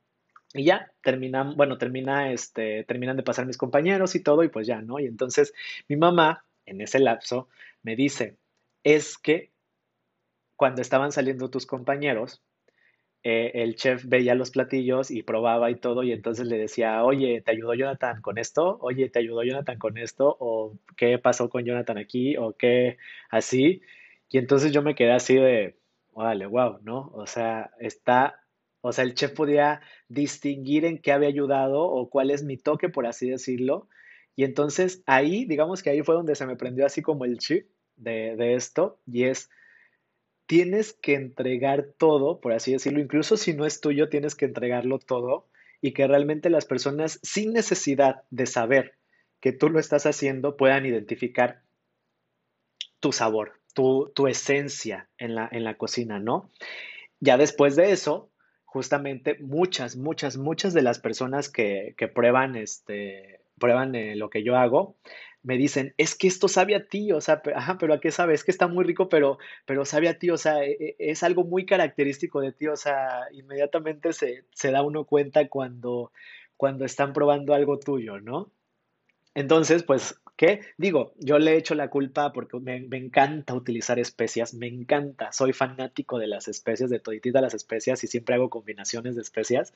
Y 0.54 0.64
ya 0.64 0.92
terminan, 1.02 1.56
bueno, 1.56 1.78
termina, 1.78 2.32
este, 2.32 2.84
terminan 2.84 3.16
de 3.16 3.22
pasar 3.22 3.46
mis 3.46 3.58
compañeros 3.58 4.14
y 4.14 4.22
todo 4.22 4.44
y 4.44 4.48
pues 4.48 4.66
ya, 4.66 4.80
¿no? 4.82 4.98
Y 5.00 5.06
entonces 5.06 5.52
mi 5.88 5.96
mamá 5.96 6.44
en 6.66 6.80
ese 6.80 6.98
lapso 6.98 7.48
me 7.82 7.96
dice, 7.96 8.36
es 8.84 9.18
que 9.18 9.52
cuando 10.56 10.82
estaban 10.82 11.12
saliendo 11.12 11.50
tus 11.50 11.66
compañeros, 11.66 12.42
eh, 13.28 13.64
el 13.64 13.74
chef 13.74 14.04
veía 14.06 14.36
los 14.36 14.52
platillos 14.52 15.10
y 15.10 15.24
probaba 15.24 15.68
y 15.72 15.74
todo, 15.74 16.04
y 16.04 16.12
entonces 16.12 16.46
le 16.46 16.58
decía, 16.58 17.02
oye, 17.04 17.40
¿te 17.40 17.50
ayudó 17.50 17.74
Jonathan 17.74 18.22
con 18.22 18.38
esto? 18.38 18.78
Oye, 18.80 19.08
¿te 19.08 19.18
ayudó 19.18 19.42
Jonathan 19.42 19.78
con 19.80 19.98
esto? 19.98 20.36
¿O 20.38 20.78
qué 20.96 21.18
pasó 21.18 21.50
con 21.50 21.64
Jonathan 21.64 21.98
aquí? 21.98 22.36
¿O 22.36 22.52
qué 22.56 22.98
así? 23.28 23.82
Y 24.30 24.38
entonces 24.38 24.70
yo 24.70 24.80
me 24.82 24.94
quedé 24.94 25.10
así 25.10 25.34
de, 25.34 25.76
vale, 26.14 26.46
wow, 26.46 26.78
¿no? 26.82 27.10
O 27.14 27.26
sea, 27.26 27.72
está, 27.80 28.44
o 28.80 28.92
sea, 28.92 29.02
el 29.02 29.14
chef 29.14 29.32
podía 29.32 29.80
distinguir 30.08 30.84
en 30.84 30.98
qué 30.98 31.10
había 31.10 31.28
ayudado 31.28 31.82
o 31.82 32.08
cuál 32.08 32.30
es 32.30 32.44
mi 32.44 32.56
toque, 32.56 32.88
por 32.88 33.06
así 33.08 33.28
decirlo. 33.28 33.88
Y 34.36 34.44
entonces 34.44 35.02
ahí, 35.04 35.46
digamos 35.46 35.82
que 35.82 35.90
ahí 35.90 36.02
fue 36.02 36.14
donde 36.14 36.36
se 36.36 36.46
me 36.46 36.54
prendió 36.54 36.86
así 36.86 37.02
como 37.02 37.24
el 37.24 37.38
chip 37.38 37.66
de, 37.96 38.36
de 38.36 38.54
esto, 38.54 39.00
y 39.04 39.24
es 39.24 39.50
tienes 40.46 40.92
que 40.92 41.14
entregar 41.14 41.88
todo, 41.98 42.40
por 42.40 42.52
así 42.52 42.72
decirlo, 42.72 43.00
incluso 43.00 43.36
si 43.36 43.54
no 43.54 43.66
es 43.66 43.80
tuyo, 43.80 44.08
tienes 44.08 44.34
que 44.34 44.46
entregarlo 44.46 44.98
todo 44.98 45.48
y 45.80 45.92
que 45.92 46.06
realmente 46.06 46.50
las 46.50 46.64
personas 46.64 47.18
sin 47.22 47.52
necesidad 47.52 48.22
de 48.30 48.46
saber 48.46 48.96
que 49.40 49.52
tú 49.52 49.68
lo 49.68 49.78
estás 49.78 50.06
haciendo 50.06 50.56
puedan 50.56 50.86
identificar 50.86 51.62
tu 53.00 53.12
sabor, 53.12 53.60
tu, 53.74 54.10
tu 54.14 54.26
esencia 54.26 55.08
en 55.18 55.34
la, 55.34 55.48
en 55.52 55.64
la 55.64 55.76
cocina, 55.76 56.18
¿no? 56.18 56.50
Ya 57.20 57.36
después 57.36 57.76
de 57.76 57.92
eso, 57.92 58.30
justamente 58.64 59.36
muchas, 59.40 59.96
muchas, 59.96 60.36
muchas 60.36 60.74
de 60.74 60.82
las 60.82 60.98
personas 60.98 61.48
que, 61.48 61.94
que 61.96 62.08
prueban, 62.08 62.56
este, 62.56 63.40
prueban 63.58 63.94
eh, 63.94 64.16
lo 64.16 64.30
que 64.30 64.42
yo 64.42 64.56
hago, 64.56 64.96
me 65.46 65.56
dicen, 65.56 65.94
es 65.96 66.16
que 66.16 66.26
esto 66.26 66.48
sabe 66.48 66.74
a 66.74 66.88
ti, 66.88 67.12
o 67.12 67.20
sea, 67.20 67.40
ajá, 67.54 67.78
pero 67.78 67.94
¿a 67.94 68.00
qué 68.00 68.10
sabe? 68.10 68.34
Es 68.34 68.42
que 68.42 68.50
está 68.50 68.66
muy 68.66 68.84
rico, 68.84 69.08
pero, 69.08 69.38
pero 69.64 69.84
sabe 69.84 70.08
a 70.08 70.18
ti, 70.18 70.28
o 70.30 70.36
sea, 70.36 70.64
e, 70.64 70.72
e, 70.72 70.96
es 70.98 71.22
algo 71.22 71.44
muy 71.44 71.64
característico 71.64 72.40
de 72.40 72.50
ti, 72.50 72.66
o 72.66 72.74
sea, 72.74 73.20
inmediatamente 73.30 74.12
se, 74.12 74.44
se 74.52 74.72
da 74.72 74.82
uno 74.82 75.04
cuenta 75.04 75.48
cuando, 75.48 76.10
cuando 76.56 76.84
están 76.84 77.12
probando 77.12 77.54
algo 77.54 77.78
tuyo, 77.78 78.20
¿no? 78.20 78.50
Entonces, 79.34 79.84
pues, 79.84 80.20
¿qué? 80.36 80.62
Digo, 80.78 81.14
yo 81.20 81.38
le 81.38 81.52
he 81.52 81.58
hecho 81.58 81.76
la 81.76 81.90
culpa 81.90 82.32
porque 82.32 82.58
me, 82.58 82.80
me 82.80 82.96
encanta 82.96 83.54
utilizar 83.54 84.00
especias, 84.00 84.52
me 84.52 84.66
encanta, 84.66 85.30
soy 85.30 85.52
fanático 85.52 86.18
de 86.18 86.26
las 86.26 86.48
especias, 86.48 86.90
de 86.90 86.98
todititas 86.98 87.40
las 87.40 87.54
especias 87.54 88.02
y 88.02 88.08
siempre 88.08 88.34
hago 88.34 88.50
combinaciones 88.50 89.14
de 89.14 89.22
especias, 89.22 89.72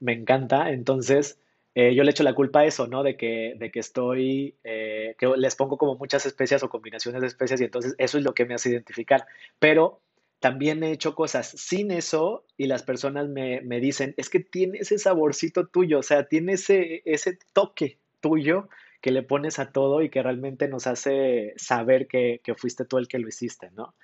me 0.00 0.12
encanta, 0.12 0.70
entonces 0.70 1.38
eh, 1.78 1.94
yo 1.94 2.04
le 2.04 2.10
echo 2.10 2.22
la 2.22 2.34
culpa 2.34 2.60
a 2.60 2.64
eso, 2.64 2.86
¿no? 2.86 3.02
De 3.02 3.18
que, 3.18 3.54
de 3.58 3.70
que 3.70 3.80
estoy, 3.80 4.56
eh, 4.64 5.14
que 5.18 5.26
les 5.36 5.56
pongo 5.56 5.76
como 5.76 5.96
muchas 5.96 6.24
especias 6.24 6.62
o 6.62 6.70
combinaciones 6.70 7.20
de 7.20 7.26
especias 7.26 7.60
y 7.60 7.64
entonces 7.64 7.94
eso 7.98 8.16
es 8.16 8.24
lo 8.24 8.32
que 8.32 8.46
me 8.46 8.54
hace 8.54 8.70
identificar. 8.70 9.26
Pero 9.58 10.00
también 10.40 10.82
he 10.82 10.90
hecho 10.90 11.14
cosas 11.14 11.50
sin 11.50 11.90
eso 11.90 12.46
y 12.56 12.66
las 12.66 12.82
personas 12.82 13.28
me, 13.28 13.60
me 13.60 13.78
dicen, 13.80 14.14
es 14.16 14.30
que 14.30 14.40
tiene 14.40 14.78
ese 14.78 14.98
saborcito 14.98 15.66
tuyo, 15.66 15.98
o 15.98 16.02
sea, 16.02 16.28
tiene 16.28 16.54
ese, 16.54 17.02
ese 17.04 17.38
toque 17.52 17.98
tuyo 18.20 18.70
que 19.02 19.10
le 19.10 19.22
pones 19.22 19.58
a 19.58 19.70
todo 19.70 20.00
y 20.00 20.08
que 20.08 20.22
realmente 20.22 20.68
nos 20.68 20.86
hace 20.86 21.52
saber 21.58 22.06
que, 22.06 22.40
que 22.42 22.54
fuiste 22.54 22.86
tú 22.86 22.96
el 22.96 23.06
que 23.06 23.18
lo 23.18 23.28
hiciste, 23.28 23.70
¿no? 23.72 23.94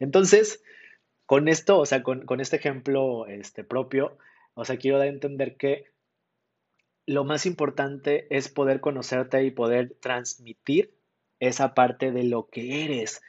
Entonces, 0.00 0.60
con 1.24 1.46
esto, 1.46 1.78
o 1.78 1.86
sea, 1.86 2.02
con, 2.02 2.26
con 2.26 2.40
este 2.40 2.56
ejemplo 2.56 3.28
este, 3.28 3.62
propio, 3.62 4.18
o 4.54 4.64
sea, 4.64 4.76
quiero 4.76 4.98
dar 4.98 5.06
a 5.06 5.10
entender 5.10 5.56
que 5.56 5.84
lo 7.06 7.24
más 7.24 7.46
importante 7.46 8.26
es 8.30 8.48
poder 8.48 8.80
conocerte 8.80 9.44
y 9.44 9.50
poder 9.50 9.96
transmitir 10.00 10.94
esa 11.40 11.74
parte 11.74 12.12
de 12.12 12.22
lo 12.22 12.48
que 12.48 12.84
eres, 12.84 13.20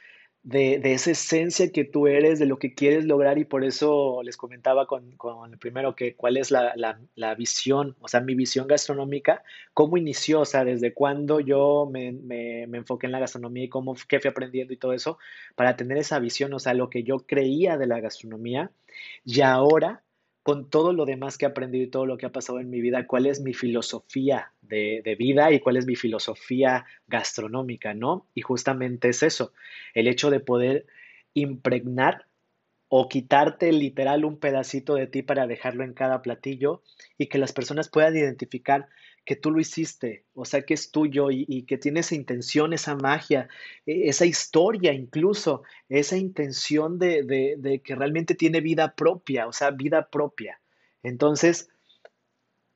de, 0.44 0.80
esa 0.84 1.10
esencia 1.10 1.72
que 1.72 1.84
tú 1.84 2.06
eres, 2.06 2.38
de 2.38 2.46
lo 2.46 2.58
que 2.58 2.74
quieres 2.74 3.06
lograr. 3.06 3.38
Y 3.38 3.44
por 3.44 3.64
eso 3.64 4.22
les 4.22 4.36
comentaba 4.36 4.86
con, 4.86 5.16
el 5.50 5.58
primero 5.58 5.96
que 5.96 6.14
cuál 6.14 6.36
es 6.36 6.52
la, 6.52 7.34
visión, 7.36 7.96
o 8.00 8.08
sea, 8.08 8.20
mi 8.20 8.36
visión 8.36 8.68
gastronómica, 8.68 9.42
cómo 9.72 9.96
inició, 9.96 10.40
o 10.40 10.44
sea, 10.44 10.64
desde 10.64 10.94
cuándo 10.94 11.40
yo 11.40 11.88
me, 11.90 12.12
me, 12.12 12.66
me, 12.68 12.78
enfoqué 12.78 13.06
en 13.06 13.12
la 13.12 13.20
gastronomía 13.20 13.64
y 13.64 13.68
cómo 13.68 13.96
qué 14.08 14.20
fui 14.20 14.30
aprendiendo 14.30 14.72
y 14.72 14.76
todo 14.76 14.92
eso, 14.92 15.18
para 15.56 15.76
tener 15.76 15.98
esa 15.98 16.18
visión, 16.20 16.52
o 16.54 16.60
sea, 16.60 16.74
lo 16.74 16.90
que 16.90 17.02
yo 17.02 17.18
creía 17.26 17.76
de 17.78 17.86
la 17.88 18.00
gastronomía. 18.00 18.70
Y 19.24 19.40
ahora 19.40 20.03
con 20.44 20.68
todo 20.68 20.92
lo 20.92 21.06
demás 21.06 21.38
que 21.38 21.46
he 21.46 21.48
aprendido 21.48 21.84
y 21.84 21.90
todo 21.90 22.04
lo 22.04 22.18
que 22.18 22.26
ha 22.26 22.32
pasado 22.32 22.60
en 22.60 22.68
mi 22.68 22.82
vida, 22.82 23.06
cuál 23.06 23.24
es 23.24 23.40
mi 23.40 23.54
filosofía 23.54 24.52
de, 24.60 25.16
vida 25.18 25.50
y 25.50 25.58
cuál 25.58 25.78
es 25.78 25.86
mi 25.86 25.96
filosofía 25.96 26.84
gastronómica, 27.08 27.94
¿no? 27.94 28.26
Y 28.34 28.42
justamente 28.42 29.08
es 29.08 29.22
eso, 29.22 29.54
el 29.94 30.06
hecho 30.06 30.28
de 30.28 30.40
poder 30.40 30.84
impregnar 31.32 32.26
o 32.88 33.08
quitarte 33.08 33.72
literal 33.72 34.24
un 34.24 34.38
pedacito 34.38 34.94
de 34.94 35.06
ti 35.06 35.22
para 35.22 35.46
dejarlo 35.46 35.84
en 35.84 35.94
cada 35.94 36.22
platillo 36.22 36.82
y 37.18 37.26
que 37.26 37.38
las 37.38 37.52
personas 37.52 37.88
puedan 37.88 38.16
identificar 38.16 38.88
que 39.24 39.36
tú 39.36 39.50
lo 39.50 39.58
hiciste, 39.58 40.24
o 40.34 40.44
sea, 40.44 40.62
que 40.62 40.74
es 40.74 40.90
tuyo 40.90 41.30
y, 41.30 41.64
que 41.64 41.78
tiene 41.78 42.00
esa 42.00 42.14
intención, 42.14 42.74
esa 42.74 42.94
magia, 42.94 43.48
e, 43.86 44.08
esa 44.08 44.26
historia 44.26 44.92
incluso, 44.92 45.62
esa 45.88 46.16
intención 46.16 46.98
de, 46.98 47.56
de, 47.58 47.80
que 47.80 47.94
realmente 47.94 48.34
tiene 48.34 48.60
vida 48.60 48.94
propia, 48.94 49.46
o 49.46 49.52
sea, 49.52 49.70
vida 49.70 50.10
propia. 50.10 50.60
Entonces, 51.02 51.70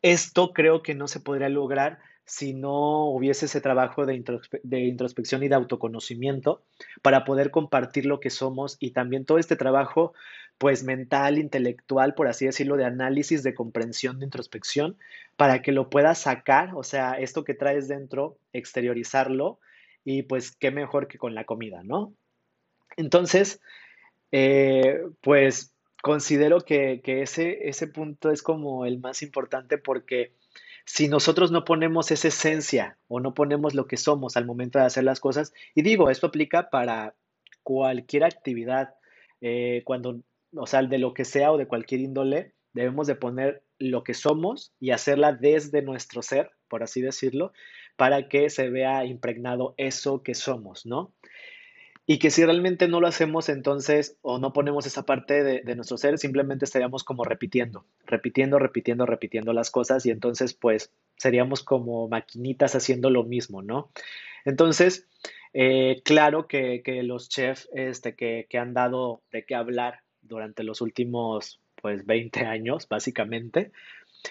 esto 0.00 0.52
creo 0.52 0.82
que 0.82 0.94
no 0.94 1.06
se 1.06 1.20
podría 1.20 1.48
lograr 1.48 1.98
si 2.28 2.52
no 2.52 3.06
hubiese 3.06 3.46
ese 3.46 3.62
trabajo 3.62 4.04
de, 4.04 4.14
introspección 4.14 5.42
y 5.42 5.48
de 5.48 5.54
autoconocimiento 5.54 6.62
para 7.00 7.24
poder 7.24 7.50
compartir 7.50 8.04
lo 8.04 8.20
que 8.20 8.28
somos 8.28 8.76
y 8.80 8.90
también 8.90 9.24
todo 9.24 9.38
este 9.38 9.56
trabajo 9.56 10.12
pues 10.58 10.84
mental, 10.84 11.38
intelectual, 11.38 12.14
por 12.14 12.28
así 12.28 12.44
decirlo, 12.44 12.76
de 12.76 12.84
análisis, 12.84 13.42
de 13.42 13.54
comprensión, 13.54 14.18
de 14.18 14.26
introspección, 14.26 14.98
para 15.36 15.62
que 15.62 15.72
lo 15.72 15.88
puedas 15.88 16.18
sacar, 16.18 16.74
o 16.74 16.82
sea, 16.82 17.12
esto 17.12 17.44
que 17.44 17.54
traes 17.54 17.88
dentro, 17.88 18.36
exteriorizarlo 18.52 19.58
y 20.04 20.24
pues 20.24 20.54
qué 20.54 20.70
mejor 20.70 21.08
que 21.08 21.16
con 21.16 21.34
la 21.34 21.44
comida, 21.44 21.82
¿no? 21.82 22.12
Entonces, 22.98 23.62
eh, 24.32 25.00
pues 25.22 25.72
considero 26.02 26.60
que, 26.60 27.00
que 27.02 27.22
ese, 27.22 27.68
ese 27.70 27.86
punto 27.86 28.30
es 28.30 28.42
como 28.42 28.84
el 28.84 28.98
más 28.98 29.22
importante 29.22 29.78
porque 29.78 30.34
si 30.88 31.06
nosotros 31.06 31.50
no 31.50 31.66
ponemos 31.66 32.10
esa 32.10 32.28
esencia 32.28 32.96
o 33.08 33.20
no 33.20 33.34
ponemos 33.34 33.74
lo 33.74 33.86
que 33.86 33.98
somos 33.98 34.38
al 34.38 34.46
momento 34.46 34.78
de 34.78 34.86
hacer 34.86 35.04
las 35.04 35.20
cosas, 35.20 35.52
y 35.74 35.82
digo, 35.82 36.08
esto 36.08 36.28
aplica 36.28 36.70
para 36.70 37.14
cualquier 37.62 38.24
actividad, 38.24 38.94
eh, 39.42 39.82
cuando, 39.84 40.22
o 40.56 40.66
sea, 40.66 40.82
de 40.82 40.96
lo 40.96 41.12
que 41.12 41.26
sea 41.26 41.52
o 41.52 41.58
de 41.58 41.68
cualquier 41.68 42.00
índole, 42.00 42.54
debemos 42.72 43.06
de 43.06 43.16
poner 43.16 43.62
lo 43.78 44.02
que 44.02 44.14
somos 44.14 44.72
y 44.80 44.92
hacerla 44.92 45.34
desde 45.34 45.82
nuestro 45.82 46.22
ser, 46.22 46.52
por 46.68 46.82
así 46.82 47.02
decirlo, 47.02 47.52
para 47.96 48.30
que 48.30 48.48
se 48.48 48.70
vea 48.70 49.04
impregnado 49.04 49.74
eso 49.76 50.22
que 50.22 50.34
somos, 50.34 50.86
¿no? 50.86 51.12
Y 52.10 52.18
que 52.18 52.30
si 52.30 52.42
realmente 52.42 52.88
no 52.88 53.02
lo 53.02 53.06
hacemos 53.06 53.50
entonces 53.50 54.16
o 54.22 54.38
no 54.38 54.54
ponemos 54.54 54.86
esa 54.86 55.04
parte 55.04 55.44
de, 55.44 55.76
nuestro 55.76 55.98
ser, 55.98 56.16
simplemente 56.16 56.64
estaríamos 56.64 57.04
como 57.04 57.22
repitiendo, 57.22 57.84
repitiendo, 58.06 58.58
repitiendo, 58.58 59.04
repitiendo 59.04 59.52
las 59.52 59.70
cosas 59.70 60.06
y 60.06 60.10
entonces 60.10 60.54
pues 60.54 60.90
seríamos 61.18 61.62
como 61.62 62.08
maquinitas 62.08 62.74
haciendo 62.74 63.10
lo 63.10 63.24
mismo, 63.24 63.60
¿no? 63.60 63.90
Entonces, 64.46 65.06
eh, 65.52 66.00
claro 66.02 66.48
que, 66.48 66.82
los 67.04 67.28
chefs 67.28 67.68
este, 67.74 68.16
que, 68.16 68.46
que 68.48 68.56
han 68.56 68.72
dado 68.72 69.20
de 69.30 69.44
qué 69.44 69.54
hablar 69.54 70.00
durante 70.22 70.62
los 70.62 70.80
últimos 70.80 71.60
pues 71.74 72.06
20 72.06 72.40
años, 72.46 72.88
básicamente, 72.88 73.70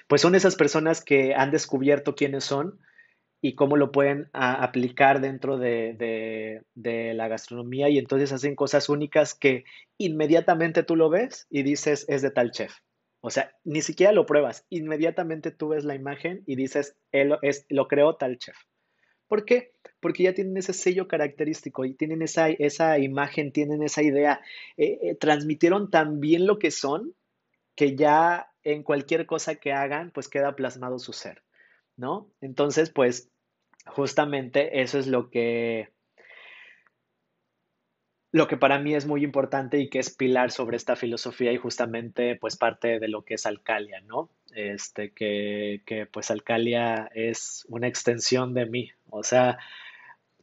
pues 0.07 0.21
son 0.21 0.33
esas 0.33 0.55
personas 0.55 1.03
que 1.03 1.35
han 1.35 1.51
descubierto 1.51 2.15
quiénes 2.15 2.43
son, 2.43 2.79
y 3.41 3.55
cómo 3.55 3.77
lo 3.77 3.91
pueden 3.91 4.29
aplicar 4.33 5.21
dentro 5.21 5.57
de, 5.57 6.63
la 6.75 7.27
gastronomía 7.27 7.89
y 7.89 7.97
entonces 7.97 8.31
hacen 8.31 8.55
cosas 8.55 8.89
únicas 8.89 9.35
que 9.35 9.63
inmediatamente 9.97 10.83
tú 10.83 10.95
lo 10.95 11.09
ves 11.09 11.47
y 11.49 11.63
dices 11.63 12.05
es 12.07 12.21
de 12.21 12.31
tal 12.31 12.51
chef. 12.51 12.79
O 13.21 13.29
sea, 13.29 13.51
ni 13.63 13.81
siquiera 13.81 14.11
lo 14.11 14.25
pruebas, 14.25 14.65
inmediatamente 14.69 15.51
tú 15.51 15.69
ves 15.69 15.83
la 15.83 15.95
imagen 15.95 16.43
y 16.45 16.55
dices 16.55 16.95
él 17.11 17.35
es, 17.41 17.65
lo 17.69 17.87
creó 17.87 18.15
tal 18.15 18.37
chef. 18.37 18.55
¿Por 19.27 19.43
qué? 19.43 19.73
Porque 19.99 20.23
ya 20.23 20.33
tienen 20.33 20.55
ese 20.57 20.73
sello 20.73 21.07
característico 21.07 21.83
y 21.83 21.93
tienen 21.93 22.21
esa, 22.21 22.49
esa 22.49 22.97
imagen, 22.99 23.51
tienen 23.51 23.83
esa 23.83 24.01
idea, 24.01 24.41
eh, 24.77 24.99
eh, 25.01 25.15
transmitieron 25.15 25.89
tan 25.89 26.19
bien 26.19 26.45
lo 26.45 26.59
que 26.59 26.71
son 26.71 27.13
que 27.75 27.95
ya 27.95 28.51
en 28.63 28.83
cualquier 28.83 29.25
cosa 29.25 29.55
que 29.55 29.71
hagan, 29.71 30.11
pues 30.11 30.27
queda 30.27 30.55
plasmado 30.55 30.97
su 30.97 31.13
ser. 31.13 31.43
¿No? 31.97 32.29
Entonces, 32.41 32.89
pues 32.89 33.29
justamente 33.85 34.81
eso 34.81 34.99
es 34.99 35.07
lo 35.07 35.29
que 35.29 35.89
lo 38.31 38.47
que 38.47 38.57
para 38.57 38.77
mí 38.79 38.93
es 38.93 39.05
muy 39.05 39.23
importante 39.23 39.79
y 39.79 39.89
que 39.89 39.99
es 39.99 40.15
pilar 40.15 40.51
sobre 40.51 40.77
esta 40.77 40.95
filosofía 40.95 41.51
y 41.51 41.57
justamente 41.57 42.35
pues 42.35 42.57
parte 42.57 42.99
de 42.99 43.07
lo 43.07 43.23
que 43.23 43.35
es 43.35 43.45
Alcalia, 43.45 44.01
¿no? 44.01 44.29
Este, 44.53 45.11
que, 45.11 45.81
que 45.85 46.05
pues 46.05 46.29
Alcalia 46.29 47.09
es 47.13 47.65
una 47.69 47.87
extensión 47.87 48.53
de 48.53 48.65
mí, 48.65 48.91
o 49.09 49.23
sea, 49.23 49.57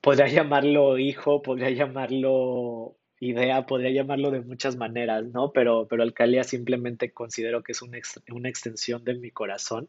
podría 0.01 0.27
llamarlo 0.29 0.99
hijo, 0.99 1.43
podría 1.43 1.71
llamarlo 1.71 2.97
idea, 3.21 3.67
podría 3.67 3.91
llamarlo 3.91 4.31
de 4.31 4.41
muchas 4.41 4.77
maneras, 4.77 5.25
¿no? 5.27 5.53
Pero, 5.53 5.87
pero 5.89 6.03
Alcalia 6.03 6.45
simplemente 6.45 7.13
considero 7.13 7.63
que 7.63 7.73
es 7.73 7.83
una, 7.83 7.99
una 8.33 8.49
extensión 8.49 9.05
de 9.05 9.15
mi 9.15 9.31
corazón 9.31 9.89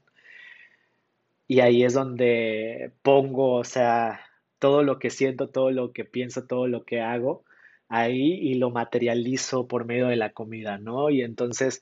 y 1.48 1.60
ahí 1.60 1.84
es 1.84 1.94
donde 1.94 2.92
pongo, 3.02 3.56
o 3.56 3.64
sea, 3.64 4.22
todo 4.60 4.84
lo 4.84 5.00
que 5.00 5.10
siento, 5.10 5.50
todo 5.50 5.72
lo 5.72 5.94
que 5.94 6.06
pienso, 6.06 6.46
todo 6.46 6.68
lo 6.68 6.86
que 6.86 7.02
hago 7.02 7.46
ahí 7.88 8.34
y 8.34 8.56
lo 8.56 8.72
materializo 8.72 9.68
por 9.68 9.86
medio 9.86 10.08
de 10.08 10.16
la 10.16 10.32
comida, 10.32 10.78
¿no? 10.78 11.10
Y 11.10 11.22
entonces, 11.22 11.82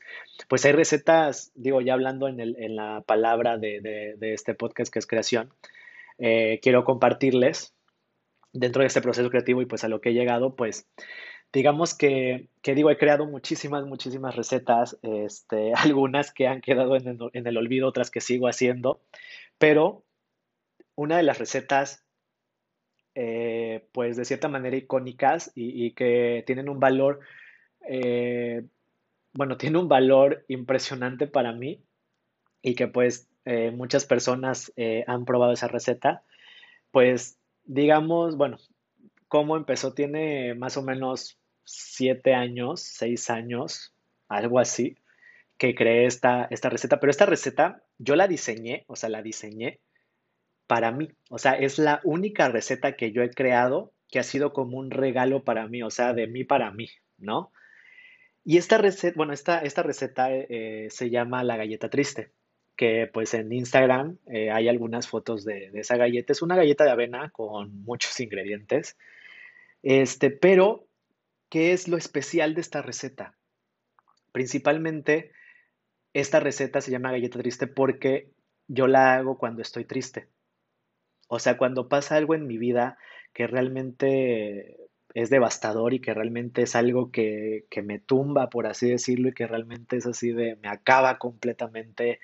pues 0.49 0.65
hay 0.65 0.73
recetas, 0.73 1.51
digo, 1.55 1.81
ya 1.81 1.93
hablando 1.93 2.27
en, 2.27 2.39
el, 2.39 2.55
en 2.59 2.75
la 2.75 3.01
palabra 3.01 3.57
de, 3.57 3.79
de, 3.81 4.33
este 4.33 4.53
podcast 4.53 4.91
que 4.91 4.99
es 4.99 5.07
creación, 5.07 5.53
eh, 6.17 6.59
quiero 6.61 6.83
compartirles 6.83 7.73
dentro 8.51 8.81
de 8.81 8.87
este 8.87 9.01
proceso 9.01 9.29
creativo 9.29 9.61
y 9.61 9.65
pues 9.65 9.83
a 9.83 9.87
lo 9.87 10.01
que 10.01 10.09
he 10.09 10.13
llegado, 10.13 10.55
pues 10.55 10.87
digamos 11.53 11.93
que, 11.95 12.47
que, 12.61 12.75
digo, 12.75 12.89
he 12.89 12.97
creado 12.97 13.25
muchísimas, 13.25 13.85
muchísimas 13.85 14.35
recetas, 14.35 14.97
este, 15.03 15.73
algunas 15.75 16.33
que 16.33 16.47
han 16.47 16.61
quedado 16.61 16.95
en 16.95 17.07
el, 17.07 17.17
en 17.33 17.47
el 17.47 17.57
olvido, 17.57 17.87
otras 17.87 18.11
que 18.11 18.21
sigo 18.21 18.47
haciendo, 18.47 18.99
pero 19.63 20.03
una 20.95 21.15
de 21.15 21.23
las 21.23 21.39
recetas, 21.39 22.03
eh, 23.15 23.87
pues 23.93 24.17
de 24.17 24.25
cierta 24.25 24.49
manera 24.49 24.75
icónicas 24.75 25.53
y, 25.55 25.91
que 25.91 26.43
tienen 26.45 26.67
un 26.67 26.81
valor, 26.81 27.21
eh, 27.87 28.65
bueno, 29.31 29.55
tiene 29.57 29.77
un 29.77 29.87
valor 29.87 30.43
impresionante 30.49 31.27
para 31.27 31.53
mí 31.53 31.81
y 32.61 32.75
que 32.75 32.89
pues 32.89 33.29
eh, 33.45 33.71
muchas 33.71 34.03
personas 34.03 34.73
han 35.07 35.23
probado 35.23 35.53
esa 35.53 35.69
receta, 35.69 36.23
pues 36.91 37.39
digamos, 37.63 38.35
bueno, 38.35 38.57
cómo 39.29 39.55
empezó, 39.55 39.93
tiene 39.93 40.55
más 40.55 40.75
o 40.75 40.83
menos 40.83 41.39
siete 41.63 42.33
años, 42.33 42.81
seis 42.81 43.29
años, 43.29 43.93
algo 44.27 44.59
así, 44.59 44.97
que 45.57 45.73
creé 45.73 46.05
esta, 46.05 46.49
esta 46.51 46.69
receta, 46.69 46.99
pero 46.99 47.11
esta 47.11 47.25
receta 47.25 47.82
yo 48.03 48.15
la 48.15 48.27
diseñé, 48.27 48.85
o 48.87 48.95
sea, 48.95 49.09
la 49.09 49.21
diseñé 49.21 49.79
para 50.67 50.91
mí, 50.91 51.09
o 51.29 51.37
sea, 51.37 51.53
es 51.53 51.77
la 51.77 52.01
única 52.03 52.49
receta 52.49 52.95
que 52.95 53.11
yo 53.11 53.21
he 53.21 53.29
creado 53.29 53.93
que 54.09 54.19
ha 54.19 54.23
sido 54.23 54.53
como 54.53 54.77
un 54.77 54.91
regalo 54.91 55.43
para 55.43 55.67
mí, 55.67 55.83
o 55.83 55.89
sea, 55.89 56.13
de 56.13 56.27
mí 56.27 56.43
para 56.43 56.71
mí, 56.71 56.89
¿no? 57.17 57.51
Y 58.45 58.57
esta 58.57 58.77
receta, 58.77 59.15
bueno, 59.15 59.33
esta, 59.33 59.59
esta 59.59 59.83
receta 59.83 60.27
eh, 60.31 60.87
se 60.89 61.09
llama 61.09 61.43
la 61.43 61.57
galleta 61.57 61.89
triste 61.89 62.31
que 62.75 63.09
pues 63.11 63.33
en 63.33 63.51
Instagram 63.51 64.17
eh, 64.27 64.49
hay 64.51 64.67
algunas 64.67 65.07
fotos 65.07 65.45
de, 65.45 65.69
de, 65.71 65.81
esa 65.81 65.97
galleta. 65.97 66.33
Es 66.33 66.41
una 66.41 66.55
galleta 66.55 66.83
de 66.83 66.91
avena 66.91 67.29
con 67.29 67.83
muchos 67.83 68.19
ingredientes. 68.19 68.97
Este, 69.83 70.31
pero, 70.31 70.87
¿qué 71.49 71.73
es 71.73 71.87
lo 71.87 71.97
especial 71.97 72.55
de 72.55 72.61
esta 72.61 72.81
receta? 72.81 73.35
Principalmente, 74.31 75.31
esta 76.13 76.39
receta 76.39 76.81
se 76.81 76.91
llama 76.91 77.11
galleta 77.11 77.39
triste 77.39 77.67
porque 77.67 78.31
yo 78.67 78.87
la 78.87 79.15
hago 79.15 79.37
cuando 79.37 79.61
estoy 79.61 79.85
triste. 79.85 80.27
O 81.27 81.39
sea, 81.39 81.57
cuando 81.57 81.89
pasa 81.89 82.15
algo 82.15 82.35
en 82.35 82.47
mi 82.47 82.57
vida 82.57 82.97
que 83.33 83.47
realmente 83.47 84.77
es 85.13 85.29
devastador 85.29 85.93
y 85.93 85.99
que 85.99 86.13
realmente 86.13 86.63
es 86.63 86.75
algo 86.75 87.11
que, 87.11 87.65
que 87.69 87.81
me 87.81 87.99
tumba, 87.99 88.49
por 88.49 88.67
así 88.67 88.89
decirlo, 88.89 89.29
y 89.29 89.33
que 89.33 89.47
realmente 89.47 89.97
es 89.97 90.05
así 90.05 90.31
de, 90.31 90.55
me 90.57 90.69
acaba 90.69 91.19
completamente 91.19 92.19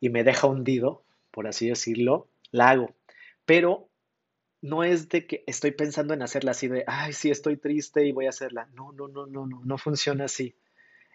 y 0.00 0.10
me 0.10 0.24
deja 0.24 0.46
hundido, 0.46 1.02
por 1.30 1.46
así 1.46 1.68
decirlo, 1.68 2.28
la 2.50 2.70
hago. 2.70 2.94
Pero 3.44 3.88
no 4.62 4.84
es 4.84 5.08
de 5.08 5.26
que 5.26 5.44
estoy 5.46 5.70
pensando 5.72 6.14
en 6.14 6.22
hacerla 6.22 6.50
así 6.52 6.68
de, 6.68 6.84
ay, 6.86 7.12
sí, 7.12 7.30
estoy 7.30 7.56
triste 7.56 8.04
y 8.04 8.12
voy 8.12 8.26
a 8.26 8.30
hacerla. 8.30 8.68
No, 8.74 8.92
no, 8.92 9.08
no, 9.08 9.26
no, 9.26 9.46
no, 9.46 9.60
no 9.64 9.78
funciona 9.78 10.26
así. 10.26 10.54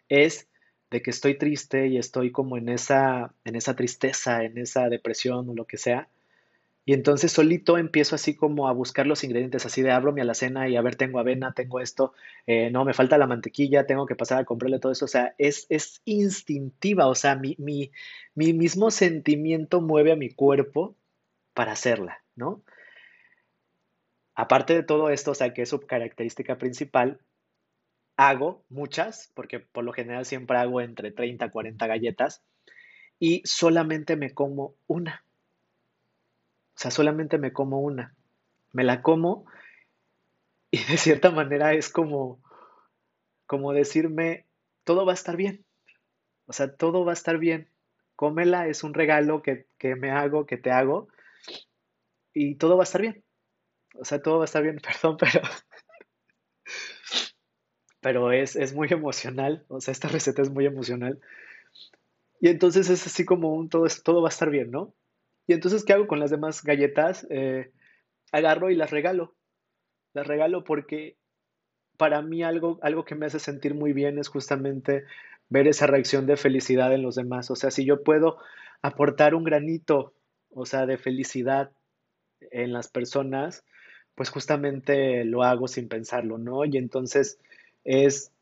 Es 0.09 0.47
de 0.91 1.01
que 1.01 1.11
estoy 1.11 1.37
triste 1.37 1.87
y 1.87 1.97
estoy 1.97 2.31
como 2.31 2.57
en 2.57 2.69
esa, 2.69 3.33
en 3.43 3.55
esa 3.55 3.75
tristeza, 3.75 4.43
en 4.43 4.57
esa 4.57 4.89
depresión 4.89 5.49
o 5.49 5.53
lo 5.53 5.65
que 5.65 5.77
sea, 5.77 6.09
y 6.87 6.93
entonces 6.93 7.31
solito 7.31 7.79
empiezo 7.79 8.13
así 8.13 8.35
como 8.35 8.67
a 8.67 8.71
buscar 8.71 9.07
los 9.07 9.23
ingredientes, 9.23 9.65
así 9.65 9.81
de 9.81 9.91
abro 9.91 10.13
mi 10.13 10.21
alacena 10.21 10.69
y 10.69 10.75
a 10.75 10.81
ver, 10.83 10.95
tengo 10.95 11.19
avena, 11.19 11.51
tengo 11.53 11.79
esto, 11.79 12.13
eh, 12.45 12.69
no, 12.69 12.85
me 12.85 12.93
falta 12.93 13.17
la 13.17 13.25
mantequilla, 13.25 13.87
tengo 13.87 14.05
que 14.05 14.15
pasar 14.15 14.37
a 14.39 14.45
comprarle 14.45 14.79
todo 14.79 14.91
eso. 14.91 15.05
O 15.05 15.07
sea, 15.07 15.33
es, 15.39 15.65
es 15.69 16.01
instintiva, 16.05 17.07
o 17.07 17.15
sea, 17.15 17.35
mi, 17.35 17.55
mi, 17.57 17.91
mi 18.35 18.53
mismo 18.53 18.91
sentimiento 18.91 19.81
mueve 19.81 20.11
a 20.11 20.15
mi 20.15 20.29
cuerpo 20.29 20.95
para 21.55 21.71
hacerla, 21.71 22.23
¿no? 22.35 22.61
Aparte 24.35 24.75
de 24.75 24.83
todo 24.83 25.09
esto, 25.09 25.31
o 25.31 25.35
sea, 25.35 25.53
que 25.53 25.63
es 25.63 25.69
su 25.69 25.79
característica 25.81 26.57
principal, 26.59 27.19
hago 28.17 28.63
muchas, 28.69 29.31
porque 29.33 29.59
por 29.59 29.83
lo 29.83 29.93
general 29.93 30.25
siempre 30.25 30.57
hago 30.57 30.81
entre 30.81 31.11
30 31.11 31.45
a 31.45 31.51
40 31.51 31.87
galletas, 31.87 32.43
y 33.19 33.41
solamente 33.45 34.15
me 34.15 34.33
como 34.33 34.75
una. 34.87 35.23
O 36.75 36.79
sea, 36.79 36.91
solamente 36.91 37.37
me 37.37 37.53
como 37.53 37.79
una. 37.79 38.15
Me 38.73 38.83
la 38.83 39.01
como 39.01 39.45
y 40.71 40.83
de 40.83 40.97
cierta 40.97 41.31
manera 41.31 41.73
es 41.73 41.89
como, 41.89 42.41
como 43.45 43.71
decirme, 43.71 44.45
todo 44.83 45.05
va 45.05 45.13
a 45.13 45.15
estar 45.15 45.37
bien. 45.37 45.65
O 46.47 46.53
sea, 46.53 46.75
todo 46.75 47.05
va 47.05 47.11
a 47.11 47.13
estar 47.13 47.37
bien. 47.37 47.69
Cómela, 48.15 48.67
es 48.67 48.83
un 48.83 48.93
regalo 48.93 49.41
que, 49.41 49.67
que 49.77 49.95
me 49.95 50.11
hago, 50.11 50.45
que 50.45 50.57
te 50.57 50.71
hago, 50.71 51.07
y 52.33 52.55
todo 52.55 52.77
va 52.77 52.83
a 52.83 52.85
estar 52.85 53.01
bien. 53.01 53.23
O 53.95 54.05
sea, 54.05 54.21
todo 54.21 54.37
va 54.37 54.43
a 54.43 54.45
estar 54.45 54.61
bien, 54.61 54.77
perdón, 54.83 55.17
pero 55.17 55.41
pero 58.05 58.31
es, 58.31 58.55
es, 58.55 58.75
muy 58.75 58.87
emocional, 58.91 59.65
o 59.67 59.81
sea, 59.81 59.91
esta 59.91 60.07
receta 60.07 60.43
es 60.43 60.51
muy 60.51 60.67
emocional. 60.67 61.19
Y 62.39 62.49
entonces 62.49 62.91
es 62.91 63.07
así 63.07 63.25
como 63.25 63.55
un 63.55 63.67
todo, 63.67 63.87
todo 64.03 64.21
va 64.21 64.27
a 64.27 64.29
estar 64.29 64.51
bien, 64.51 64.69
¿no? 64.69 64.93
Y 65.47 65.53
entonces, 65.53 65.83
¿qué 65.83 65.93
hago 65.93 66.05
con 66.05 66.19
las 66.19 66.29
demás 66.29 66.61
galletas? 66.61 67.25
Eh, 67.31 67.71
agarro 68.31 68.69
y 68.69 68.75
las 68.75 68.91
regalo. 68.91 69.33
Las 70.13 70.27
regalo 70.27 70.63
porque 70.63 71.17
para 71.97 72.21
mí 72.21 72.43
algo, 72.43 72.77
algo 72.83 73.05
que 73.05 73.15
me 73.15 73.25
hace 73.25 73.39
sentir 73.39 73.73
muy 73.73 73.91
bien 73.91 74.19
es 74.19 74.27
justamente 74.27 75.05
ver 75.49 75.67
esa 75.67 75.87
reacción 75.87 76.27
de 76.27 76.37
felicidad 76.37 76.93
en 76.93 77.01
los 77.01 77.15
demás. 77.15 77.49
O 77.49 77.55
sea, 77.55 77.71
si 77.71 77.85
yo 77.85 78.03
puedo 78.03 78.37
aportar 78.83 79.33
un 79.33 79.45
granito, 79.45 80.13
o 80.51 80.67
sea, 80.67 80.85
de 80.85 80.99
felicidad 80.99 81.71
en 82.51 82.71
las 82.71 82.87
personas, 82.87 83.65
pues 84.13 84.29
justamente 84.29 85.25
lo 85.25 85.41
hago 85.41 85.67
sin 85.67 85.87
pensarlo, 85.87 86.37
¿no? 86.37 86.65
Y 86.65 86.77
entonces 86.77 87.39
es, 87.85 88.33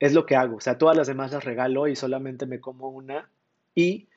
es 0.00 0.12
lo 0.12 0.26
que 0.26 0.34
hago. 0.34 0.56
O 0.56 0.60
sea, 0.60 0.78
todas 0.78 0.96
las 0.96 1.06
demás 1.06 1.32
las 1.32 1.44
regalo 1.44 1.86
y 1.86 1.94
solamente 1.94 2.46
me 2.46 2.60
como 2.60 2.88
una. 2.88 3.30
Y 3.74 4.08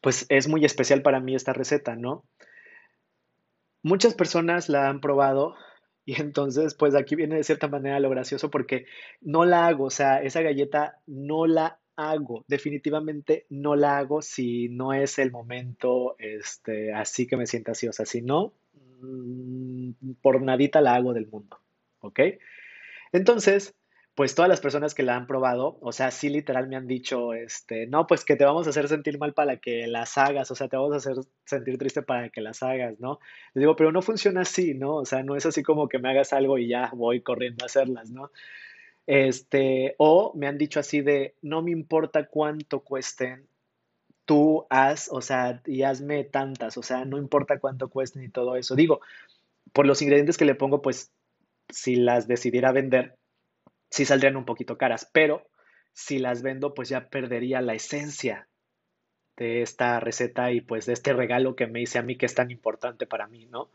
pues 0.00 0.26
es 0.28 0.46
muy 0.46 0.64
especial 0.64 1.02
para 1.02 1.20
mí 1.20 1.34
esta 1.34 1.52
receta, 1.52 1.96
¿no? 1.96 2.24
Muchas 3.82 4.14
personas 4.14 4.68
la 4.68 4.88
han 4.88 5.00
probado 5.00 5.56
y 6.04 6.14
entonces 6.20 6.74
pues 6.74 6.94
aquí 6.94 7.16
viene 7.16 7.36
de 7.36 7.44
cierta 7.44 7.68
manera 7.68 8.00
lo 8.00 8.10
gracioso 8.10 8.50
porque 8.50 8.86
no 9.20 9.44
la 9.44 9.66
hago, 9.66 9.84
o 9.84 9.90
sea, 9.90 10.22
esa 10.22 10.42
galleta 10.42 11.00
no 11.06 11.46
la 11.46 11.78
hago, 11.96 12.44
definitivamente 12.46 13.46
no 13.48 13.74
la 13.74 13.98
hago 13.98 14.22
si 14.22 14.68
no 14.68 14.92
es 14.92 15.18
el 15.18 15.30
momento 15.32 16.14
este, 16.18 16.92
así 16.92 17.26
que 17.26 17.36
me 17.36 17.46
sienta 17.46 17.72
así, 17.72 17.88
o 17.88 17.92
sea, 17.92 18.06
si 18.06 18.22
no, 18.22 18.52
mm, 19.00 20.12
por 20.20 20.42
nadita 20.42 20.80
la 20.80 20.94
hago 20.94 21.14
del 21.14 21.26
mundo, 21.26 21.58
¿ok? 22.00 22.20
Entonces, 23.16 23.74
pues 24.14 24.34
todas 24.34 24.48
las 24.48 24.60
personas 24.60 24.94
que 24.94 25.02
la 25.02 25.16
han 25.16 25.26
probado, 25.26 25.78
o 25.82 25.92
sea, 25.92 26.10
sí 26.10 26.30
literal 26.30 26.68
me 26.68 26.76
han 26.76 26.86
dicho, 26.86 27.34
este, 27.34 27.86
no, 27.86 28.06
pues 28.06 28.24
que 28.24 28.36
te 28.36 28.44
vamos 28.46 28.66
a 28.66 28.70
hacer 28.70 28.88
sentir 28.88 29.18
mal 29.18 29.34
para 29.34 29.58
que 29.58 29.86
las 29.86 30.16
hagas, 30.16 30.50
o 30.50 30.54
sea, 30.54 30.68
te 30.68 30.76
vamos 30.76 30.94
a 30.94 30.96
hacer 30.96 31.16
sentir 31.44 31.78
triste 31.78 32.02
para 32.02 32.30
que 32.30 32.40
las 32.40 32.62
hagas, 32.62 32.98
¿no? 32.98 33.18
Les 33.54 33.62
digo, 33.62 33.76
pero 33.76 33.92
no 33.92 34.02
funciona 34.02 34.42
así, 34.42 34.74
¿no? 34.74 34.96
O 34.96 35.04
sea, 35.04 35.22
no 35.22 35.36
es 35.36 35.44
así 35.46 35.62
como 35.62 35.88
que 35.88 35.98
me 35.98 36.10
hagas 36.10 36.32
algo 36.32 36.58
y 36.58 36.68
ya 36.68 36.90
voy 36.94 37.20
corriendo 37.22 37.64
a 37.64 37.66
hacerlas, 37.66 38.10
¿no? 38.10 38.30
Este, 39.06 39.94
o 39.98 40.32
me 40.34 40.46
han 40.46 40.58
dicho 40.58 40.80
así 40.80 41.00
de, 41.02 41.36
no 41.42 41.62
me 41.62 41.70
importa 41.70 42.26
cuánto 42.26 42.80
cuesten, 42.80 43.46
tú 44.24 44.66
haz, 44.70 45.08
o 45.12 45.20
sea, 45.20 45.62
y 45.66 45.82
hazme 45.82 46.24
tantas, 46.24 46.78
o 46.78 46.82
sea, 46.82 47.04
no 47.04 47.18
importa 47.18 47.58
cuánto 47.60 47.88
cuesten 47.88 48.24
y 48.24 48.30
todo 48.30 48.56
eso. 48.56 48.74
Digo, 48.74 49.00
por 49.72 49.86
los 49.86 50.02
ingredientes 50.02 50.36
que 50.38 50.44
le 50.46 50.54
pongo, 50.54 50.82
pues 50.82 51.12
si 51.68 51.96
las 51.96 52.28
decidiera 52.28 52.72
vender, 52.72 53.16
sí 53.90 54.04
saldrían 54.04 54.36
un 54.36 54.44
poquito 54.44 54.78
caras, 54.78 55.10
pero 55.12 55.48
si 55.92 56.18
las 56.18 56.42
vendo, 56.42 56.74
pues 56.74 56.88
ya 56.88 57.08
perdería 57.08 57.60
la 57.60 57.74
esencia 57.74 58.48
de 59.36 59.62
esta 59.62 60.00
receta 60.00 60.50
y 60.52 60.60
pues 60.60 60.86
de 60.86 60.92
este 60.92 61.12
regalo 61.12 61.56
que 61.56 61.66
me 61.66 61.80
hice 61.80 61.98
a 61.98 62.02
mí 62.02 62.16
que 62.16 62.26
es 62.26 62.34
tan 62.34 62.50
importante 62.50 63.06
para 63.06 63.26
mí, 63.28 63.46
¿no? 63.46 63.70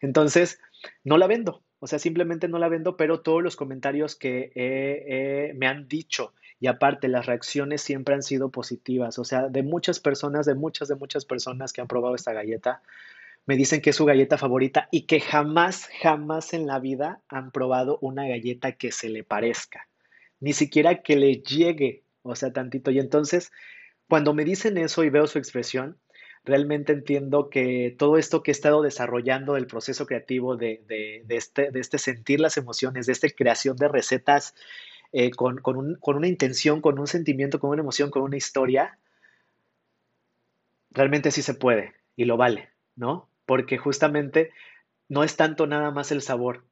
Entonces, 0.00 0.60
no 1.02 1.18
la 1.18 1.26
vendo, 1.26 1.62
o 1.80 1.86
sea, 1.86 1.98
simplemente 1.98 2.46
no 2.48 2.58
la 2.58 2.68
vendo, 2.68 2.96
pero 2.96 3.20
todos 3.20 3.42
los 3.42 3.56
comentarios 3.56 4.16
que 4.16 5.52
me 5.56 5.66
han 5.66 5.88
dicho 5.88 6.34
y 6.60 6.66
aparte 6.66 7.08
las 7.08 7.26
reacciones 7.26 7.82
siempre 7.82 8.14
han 8.14 8.22
sido 8.22 8.50
positivas, 8.50 9.18
o 9.18 9.24
sea, 9.24 9.48
de 9.48 9.62
muchas 9.62 10.00
personas, 10.00 10.46
de 10.46 10.54
muchas, 10.54 10.88
de 10.88 10.96
muchas 10.96 11.24
personas 11.24 11.72
que 11.72 11.80
han 11.80 11.88
probado 11.88 12.14
esta 12.14 12.32
galleta, 12.32 12.82
me 13.46 13.56
dicen 13.56 13.80
que 13.80 13.90
es 13.90 13.96
su 13.96 14.04
galleta 14.04 14.38
favorita 14.38 14.88
y 14.90 15.02
que 15.02 15.20
jamás, 15.20 15.88
jamás 16.00 16.52
en 16.52 16.66
la 16.66 16.78
vida 16.78 17.22
han 17.28 17.50
probado 17.50 17.98
una 18.00 18.26
galleta 18.28 18.72
que 18.72 18.92
se 18.92 19.08
le 19.08 19.24
parezca, 19.24 19.88
ni 20.40 20.52
siquiera 20.52 21.02
que 21.02 21.16
le 21.16 21.36
llegue, 21.36 22.04
o 22.22 22.36
sea, 22.36 22.52
tantito. 22.52 22.90
Y 22.90 22.98
entonces, 22.98 23.50
cuando 24.08 24.34
me 24.34 24.44
dicen 24.44 24.76
eso 24.78 25.04
y 25.04 25.10
veo 25.10 25.26
su 25.26 25.38
expresión, 25.38 25.98
realmente 26.44 26.92
entiendo 26.92 27.50
que 27.50 27.94
todo 27.98 28.16
esto 28.16 28.42
que 28.42 28.50
he 28.50 28.52
estado 28.52 28.82
desarrollando 28.82 29.54
del 29.54 29.66
proceso 29.66 30.06
creativo, 30.06 30.56
de, 30.56 30.82
este, 31.28 31.70
de 31.70 31.80
este, 31.80 31.98
sentir 31.98 32.40
las 32.40 32.56
emociones, 32.56 33.06
de 33.06 33.12
esta 33.12 33.28
creación 33.28 33.76
de 33.76 33.88
recetas 33.88 34.54
eh, 35.12 35.30
con, 35.30 35.58
con, 35.58 35.96
con 35.96 36.16
una 36.16 36.28
intención, 36.28 36.80
con 36.80 36.98
un 36.98 37.06
sentimiento, 37.06 37.60
con 37.60 37.70
una 37.70 37.82
emoción, 37.82 38.10
con 38.10 38.22
una 38.22 38.36
historia, 38.36 38.98
realmente 40.90 41.30
sí 41.30 41.42
se 41.42 41.54
puede 41.54 41.94
y 42.16 42.24
lo 42.24 42.36
vale, 42.36 42.70
¿no? 42.98 43.30
porque 43.48 43.78
justamente 43.78 44.52
no 45.08 45.24
es 45.24 45.36
tanto 45.36 45.66
nada 45.66 45.90
más 45.90 46.12
el 46.12 46.20
sabor, 46.20 46.66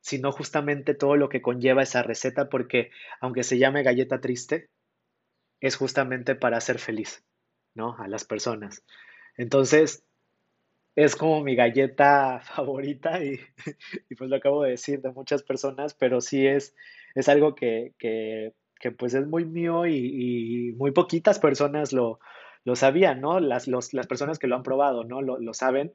sino 0.00 0.30
justamente 0.30 0.94
todo 0.94 1.16
lo 1.16 1.28
que 1.28 1.42
conlleva 1.42 1.82
esa 1.82 2.04
receta, 2.04 2.48
porque 2.48 2.92
aunque 3.20 3.42
se 3.42 3.58
llame 3.58 3.82
galleta 3.82 4.20
triste, 4.20 4.70
es 5.58 5.74
justamente 5.74 6.36
para 6.36 6.58
hacer 6.58 6.78
feliz, 6.78 7.24
¿no? 7.74 7.96
A 7.98 8.06
las 8.06 8.24
personas. 8.24 8.84
Entonces, 9.36 10.04
es 10.94 11.16
como 11.16 11.42
mi 11.42 11.56
galleta 11.56 12.40
favorita 12.44 13.24
y, 13.24 13.40
pues 14.16 14.30
lo 14.30 14.36
acabo 14.36 14.62
de 14.62 14.70
decir 14.70 15.00
de 15.02 15.10
muchas 15.10 15.42
personas, 15.42 15.94
pero 15.94 16.20
sí 16.20 16.46
es, 16.46 16.76
es 17.16 17.28
algo 17.28 17.56
que, 17.56 17.92
que, 17.98 18.54
que 18.78 18.92
pues 18.92 19.14
es 19.14 19.26
muy 19.26 19.44
mío 19.44 19.84
y, 19.84 20.72
muy 20.78 20.92
poquitas 20.92 21.40
personas 21.40 21.92
lo, 21.92 22.20
lo 22.64 22.76
sabían, 22.76 23.20
¿no? 23.20 23.40
Las, 23.40 23.66
las 23.68 24.06
personas 24.06 24.38
que 24.38 24.46
lo 24.46 24.56
han 24.56 24.62
probado, 24.62 25.04
¿no? 25.04 25.22
Lo, 25.22 25.38
lo 25.38 25.54
saben 25.54 25.94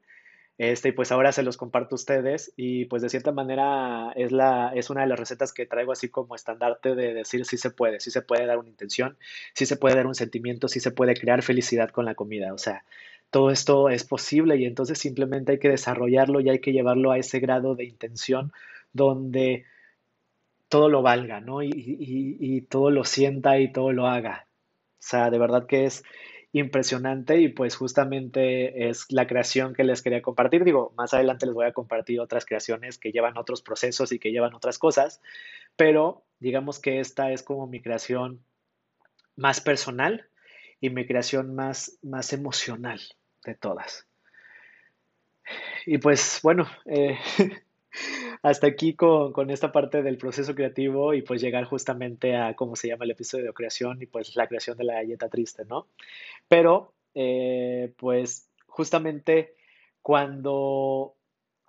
este, 0.58 0.94
pues 0.94 1.12
ahora 1.12 1.34
se 1.34 1.44
los 1.44 1.58
comparto 1.58 1.96
a 1.96 1.98
ustedes 1.98 2.54
y 2.56 2.86
pues 2.86 3.02
de 3.02 3.10
cierta 3.10 3.34
manera 3.34 4.14
es, 4.16 4.32
la, 4.32 4.72
es 4.74 4.90
una 4.90 5.02
de 5.02 5.08
las 5.08 5.20
recetas 5.20 5.52
que 5.52 5.66
traigo 5.66 5.92
así 5.92 6.08
como 6.08 6.34
estandarte 6.34 6.96
de 6.96 7.14
decir 7.14 7.46
si 7.46 7.58
se 7.58 7.72
puede, 7.72 8.00
si 8.00 8.10
se 8.10 8.22
puede 8.22 8.46
dar 8.46 8.58
una 8.58 8.70
intención, 8.70 9.18
si 9.54 9.66
se 9.66 9.76
puede 9.76 9.96
dar 9.96 10.08
un 10.08 10.16
sentimiento, 10.16 10.70
si 10.70 10.80
se 10.80 10.92
puede 10.92 11.14
crear 11.16 11.42
felicidad 11.42 11.90
con 11.90 12.06
la 12.06 12.16
comida. 12.16 12.54
O 12.54 12.58
sea, 12.58 12.86
todo 13.32 13.52
esto 13.52 13.90
es 13.90 14.06
posible 14.06 14.56
y 14.56 14.66
entonces 14.66 14.98
simplemente 14.98 15.54
hay 15.54 15.60
que 15.60 15.70
desarrollarlo 15.70 16.40
y 16.40 16.50
hay 16.50 16.60
que 16.60 16.72
llevarlo 16.72 17.12
a 17.12 17.18
ese 17.18 17.40
grado 17.42 17.76
de 17.76 17.84
intención 17.84 18.54
donde 18.94 19.66
todo 20.70 20.88
lo 20.88 21.02
valga, 21.02 21.42
¿no? 21.42 21.64
Y, 21.64 21.70
y, 21.70 22.38
y 22.40 22.62
todo 22.62 22.92
lo 22.92 23.04
sienta 23.04 23.60
y 23.60 23.74
todo 23.74 23.92
lo 23.92 24.08
haga. 24.08 24.48
O 25.00 25.08
sea, 25.08 25.30
de 25.30 25.38
verdad 25.38 25.68
que 25.68 25.86
es, 25.86 26.04
impresionante 26.60 27.42
y 27.42 27.50
pues 27.50 27.76
justamente 27.76 28.88
es 28.88 29.12
la 29.12 29.28
creación 29.28 29.74
que 29.74 29.84
les 29.84 30.02
quería 30.02 30.22
compartir. 30.22 30.64
Digo, 30.64 30.94
más 30.96 31.14
adelante 31.14 31.46
les 31.46 31.54
voy 31.54 31.66
a 31.66 31.74
compartir 31.74 32.22
otras 32.22 32.46
creaciones 32.46 32.98
que 32.98 33.12
llevan 33.12 33.38
otros 33.38 33.62
procesos 33.62 34.14
y 34.14 34.20
que 34.20 34.32
llevan 34.32 34.54
otras 34.54 34.80
cosas, 34.80 35.22
pero 35.76 36.24
digamos 36.40 36.80
que 36.80 37.02
esta 37.02 37.34
es 37.34 37.44
como 37.44 37.68
mi 37.68 37.82
creación 37.82 38.42
más 39.36 39.60
personal 39.60 40.30
y 40.80 40.92
mi 40.92 41.06
creación 41.06 41.54
más, 41.56 42.00
más 42.02 42.32
emocional 42.32 43.02
de 43.44 43.56
todas. 43.56 44.08
Y 45.86 45.98
pues 45.98 46.40
bueno, 46.42 46.70
eh, 46.86 47.18
hasta 48.46 48.68
aquí 48.68 48.94
con, 48.94 49.50
esta 49.50 49.72
parte 49.72 50.04
del 50.04 50.20
proceso 50.20 50.54
creativo 50.54 51.16
y 51.16 51.24
pues 51.24 51.42
llegar 51.42 51.64
justamente 51.64 52.38
a 52.38 52.56
cómo 52.56 52.76
se 52.76 52.88
llama 52.88 53.06
el 53.06 53.10
episodio 53.10 53.46
de 53.46 53.54
creación 53.54 54.00
y 54.04 54.06
pues 54.06 54.36
la 54.36 54.48
creación 54.48 54.78
de 54.78 54.84
la 54.84 54.94
galleta 54.94 55.30
triste, 55.30 55.66
¿no? 55.66 55.88
Pero 56.48 56.94
eh, 57.16 57.92
pues 57.98 58.48
justamente 58.68 59.56
cuando 60.04 61.16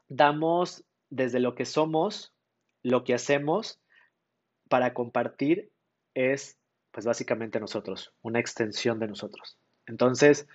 damos 0.08 0.84
desde 1.08 1.40
lo 1.40 1.54
que 1.54 1.64
somos, 1.64 2.34
lo 2.82 3.04
que 3.04 3.14
hacemos 3.14 3.80
para 4.68 4.92
compartir 4.92 5.70
es 6.12 6.58
pues 6.90 7.06
básicamente 7.06 7.58
nosotros, 7.58 8.12
una 8.20 8.38
extensión 8.38 8.98
de 8.98 9.08
nosotros. 9.08 9.56
Entonces, 9.86 10.46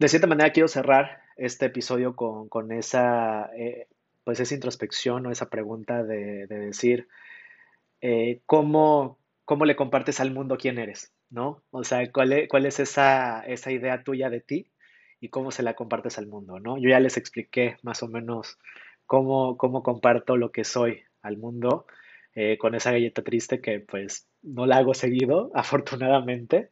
de 0.00 0.08
cierta 0.08 0.26
manera 0.26 0.50
quiero 0.50 0.66
cerrar 0.66 1.22
este 1.36 1.66
episodio 1.66 2.16
con, 2.16 2.72
esa, 2.72 3.52
eh, 3.56 3.86
pues 4.28 4.40
esa 4.40 4.54
introspección 4.54 5.24
o 5.24 5.30
esa 5.30 5.48
pregunta 5.48 6.04
de, 6.04 6.46
decir, 6.48 7.08
eh, 8.02 8.42
¿cómo, 8.44 9.18
¿cómo, 9.46 9.64
le 9.64 9.74
compartes 9.74 10.20
al 10.20 10.32
mundo 10.32 10.58
quién 10.58 10.78
eres? 10.78 11.14
¿No? 11.30 11.62
O 11.70 11.82
sea, 11.82 12.12
¿cuál 12.12 12.34
es, 12.34 12.46
cuál 12.46 12.66
es 12.66 12.78
esa, 12.78 13.40
esa, 13.46 13.72
idea 13.72 14.04
tuya 14.04 14.28
de 14.28 14.42
ti 14.42 14.70
y 15.18 15.30
cómo 15.30 15.50
se 15.50 15.62
la 15.62 15.72
compartes 15.72 16.18
al 16.18 16.26
mundo? 16.26 16.60
¿no? 16.60 16.76
Yo 16.76 16.90
ya 16.90 17.00
les 17.00 17.16
expliqué 17.16 17.78
más 17.80 18.02
o 18.02 18.08
menos 18.08 18.58
cómo, 19.06 19.56
cómo 19.56 19.82
comparto 19.82 20.36
lo 20.36 20.52
que 20.52 20.64
soy 20.64 21.04
al 21.22 21.38
mundo 21.38 21.86
eh, 22.34 22.58
con 22.58 22.74
esa 22.74 22.92
galleta 22.92 23.22
triste 23.22 23.62
que 23.62 23.80
pues 23.80 24.28
no 24.42 24.66
la 24.66 24.76
hago 24.76 24.92
seguido, 24.92 25.50
afortunadamente. 25.54 26.68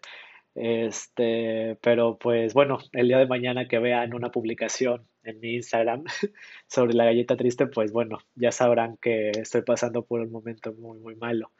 Este, 0.54 1.78
pero 1.80 2.18
pues 2.18 2.52
bueno, 2.52 2.80
el 2.92 3.08
día 3.08 3.16
de 3.16 3.26
mañana 3.26 3.66
que 3.66 3.78
vean 3.78 4.12
una 4.12 4.30
publicación 4.30 5.08
en 5.26 5.40
mi 5.40 5.54
Instagram 5.54 6.04
sobre 6.66 6.94
la 6.94 7.04
galleta 7.04 7.36
triste, 7.36 7.66
pues 7.66 7.92
bueno, 7.92 8.18
ya 8.34 8.52
sabrán 8.52 8.96
que 8.96 9.30
estoy 9.30 9.62
pasando 9.62 10.04
por 10.04 10.20
un 10.20 10.30
momento 10.30 10.72
muy, 10.72 10.98
muy 10.98 11.16
malo, 11.16 11.52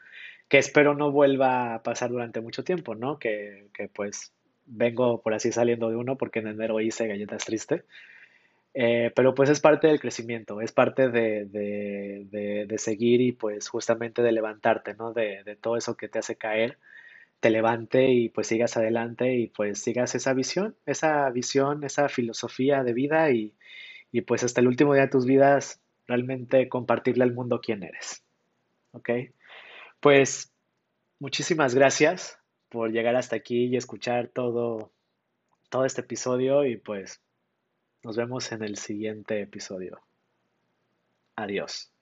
que 0.47 0.57
espero 0.57 0.95
no 0.95 1.11
vuelva 1.11 1.75
a 1.75 1.83
pasar 1.83 2.09
durante 2.09 2.41
mucho 2.41 2.63
tiempo, 2.63 2.95
¿no? 2.95 3.19
Que, 3.19 3.67
que 3.73 3.89
pues 3.89 4.33
vengo 4.65 5.21
por 5.21 5.33
así 5.33 5.51
saliendo 5.51 5.89
de 5.89 5.95
uno 5.95 6.17
porque 6.17 6.39
en 6.39 6.47
enero 6.47 6.79
hice 6.79 7.07
galletas 7.07 7.45
triste. 7.45 7.83
Eh, 8.73 9.11
pero 9.15 9.33
pues 9.33 9.49
es 9.49 9.59
parte 9.59 9.87
del 9.87 9.99
crecimiento, 9.99 10.61
es 10.61 10.71
parte 10.71 11.09
de, 11.09 11.45
de, 11.45 12.65
de, 12.67 12.77
seguir 12.77 13.21
y 13.21 13.31
pues 13.31 13.69
justamente 13.69 14.21
de 14.21 14.31
levantarte, 14.31 14.93
¿no? 14.93 15.13
De, 15.13 15.43
de 15.43 15.55
todo 15.55 15.77
eso 15.77 15.97
que 15.97 16.07
te 16.07 16.19
hace 16.19 16.35
caer 16.35 16.77
te 17.39 17.49
levante 17.49 18.11
y 18.11 18.29
pues 18.29 18.47
sigas 18.47 18.77
adelante 18.77 19.35
y 19.35 19.47
pues 19.47 19.79
sigas 19.79 20.15
esa 20.15 20.33
visión, 20.33 20.75
esa 20.85 21.29
visión, 21.29 21.83
esa 21.83 22.09
filosofía 22.09 22.83
de 22.83 22.93
vida 22.93 23.31
y, 23.31 23.53
y 24.11 24.21
pues 24.21 24.43
hasta 24.43 24.61
el 24.61 24.67
último 24.67 24.93
día 24.93 25.03
de 25.03 25.09
tus 25.09 25.25
vidas 25.25 25.81
realmente 26.07 26.69
compartirle 26.69 27.23
al 27.23 27.33
mundo 27.33 27.61
quién 27.61 27.83
eres. 27.83 28.23
¿Ok? 28.91 29.09
Pues 29.99 30.51
muchísimas 31.19 31.75
gracias 31.75 32.39
por 32.69 32.91
llegar 32.91 33.15
hasta 33.15 33.35
aquí 33.35 33.65
y 33.65 33.77
escuchar 33.77 34.29
todo, 34.29 34.91
todo 35.69 35.85
este 35.85 36.01
episodio 36.01 36.65
y 36.65 36.77
pues 36.77 37.21
nos 38.03 38.17
vemos 38.17 38.51
en 38.51 38.63
el 38.63 38.77
siguiente 38.77 39.41
episodio. 39.41 40.01
Adiós. 41.35 41.96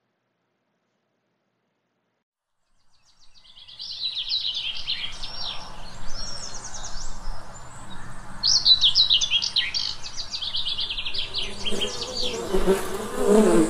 Thank 13.35 13.67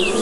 you. 0.00 0.15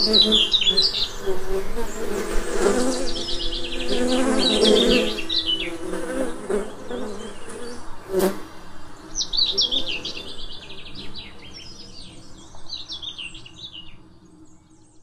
Mm-hmm. 0.00 0.59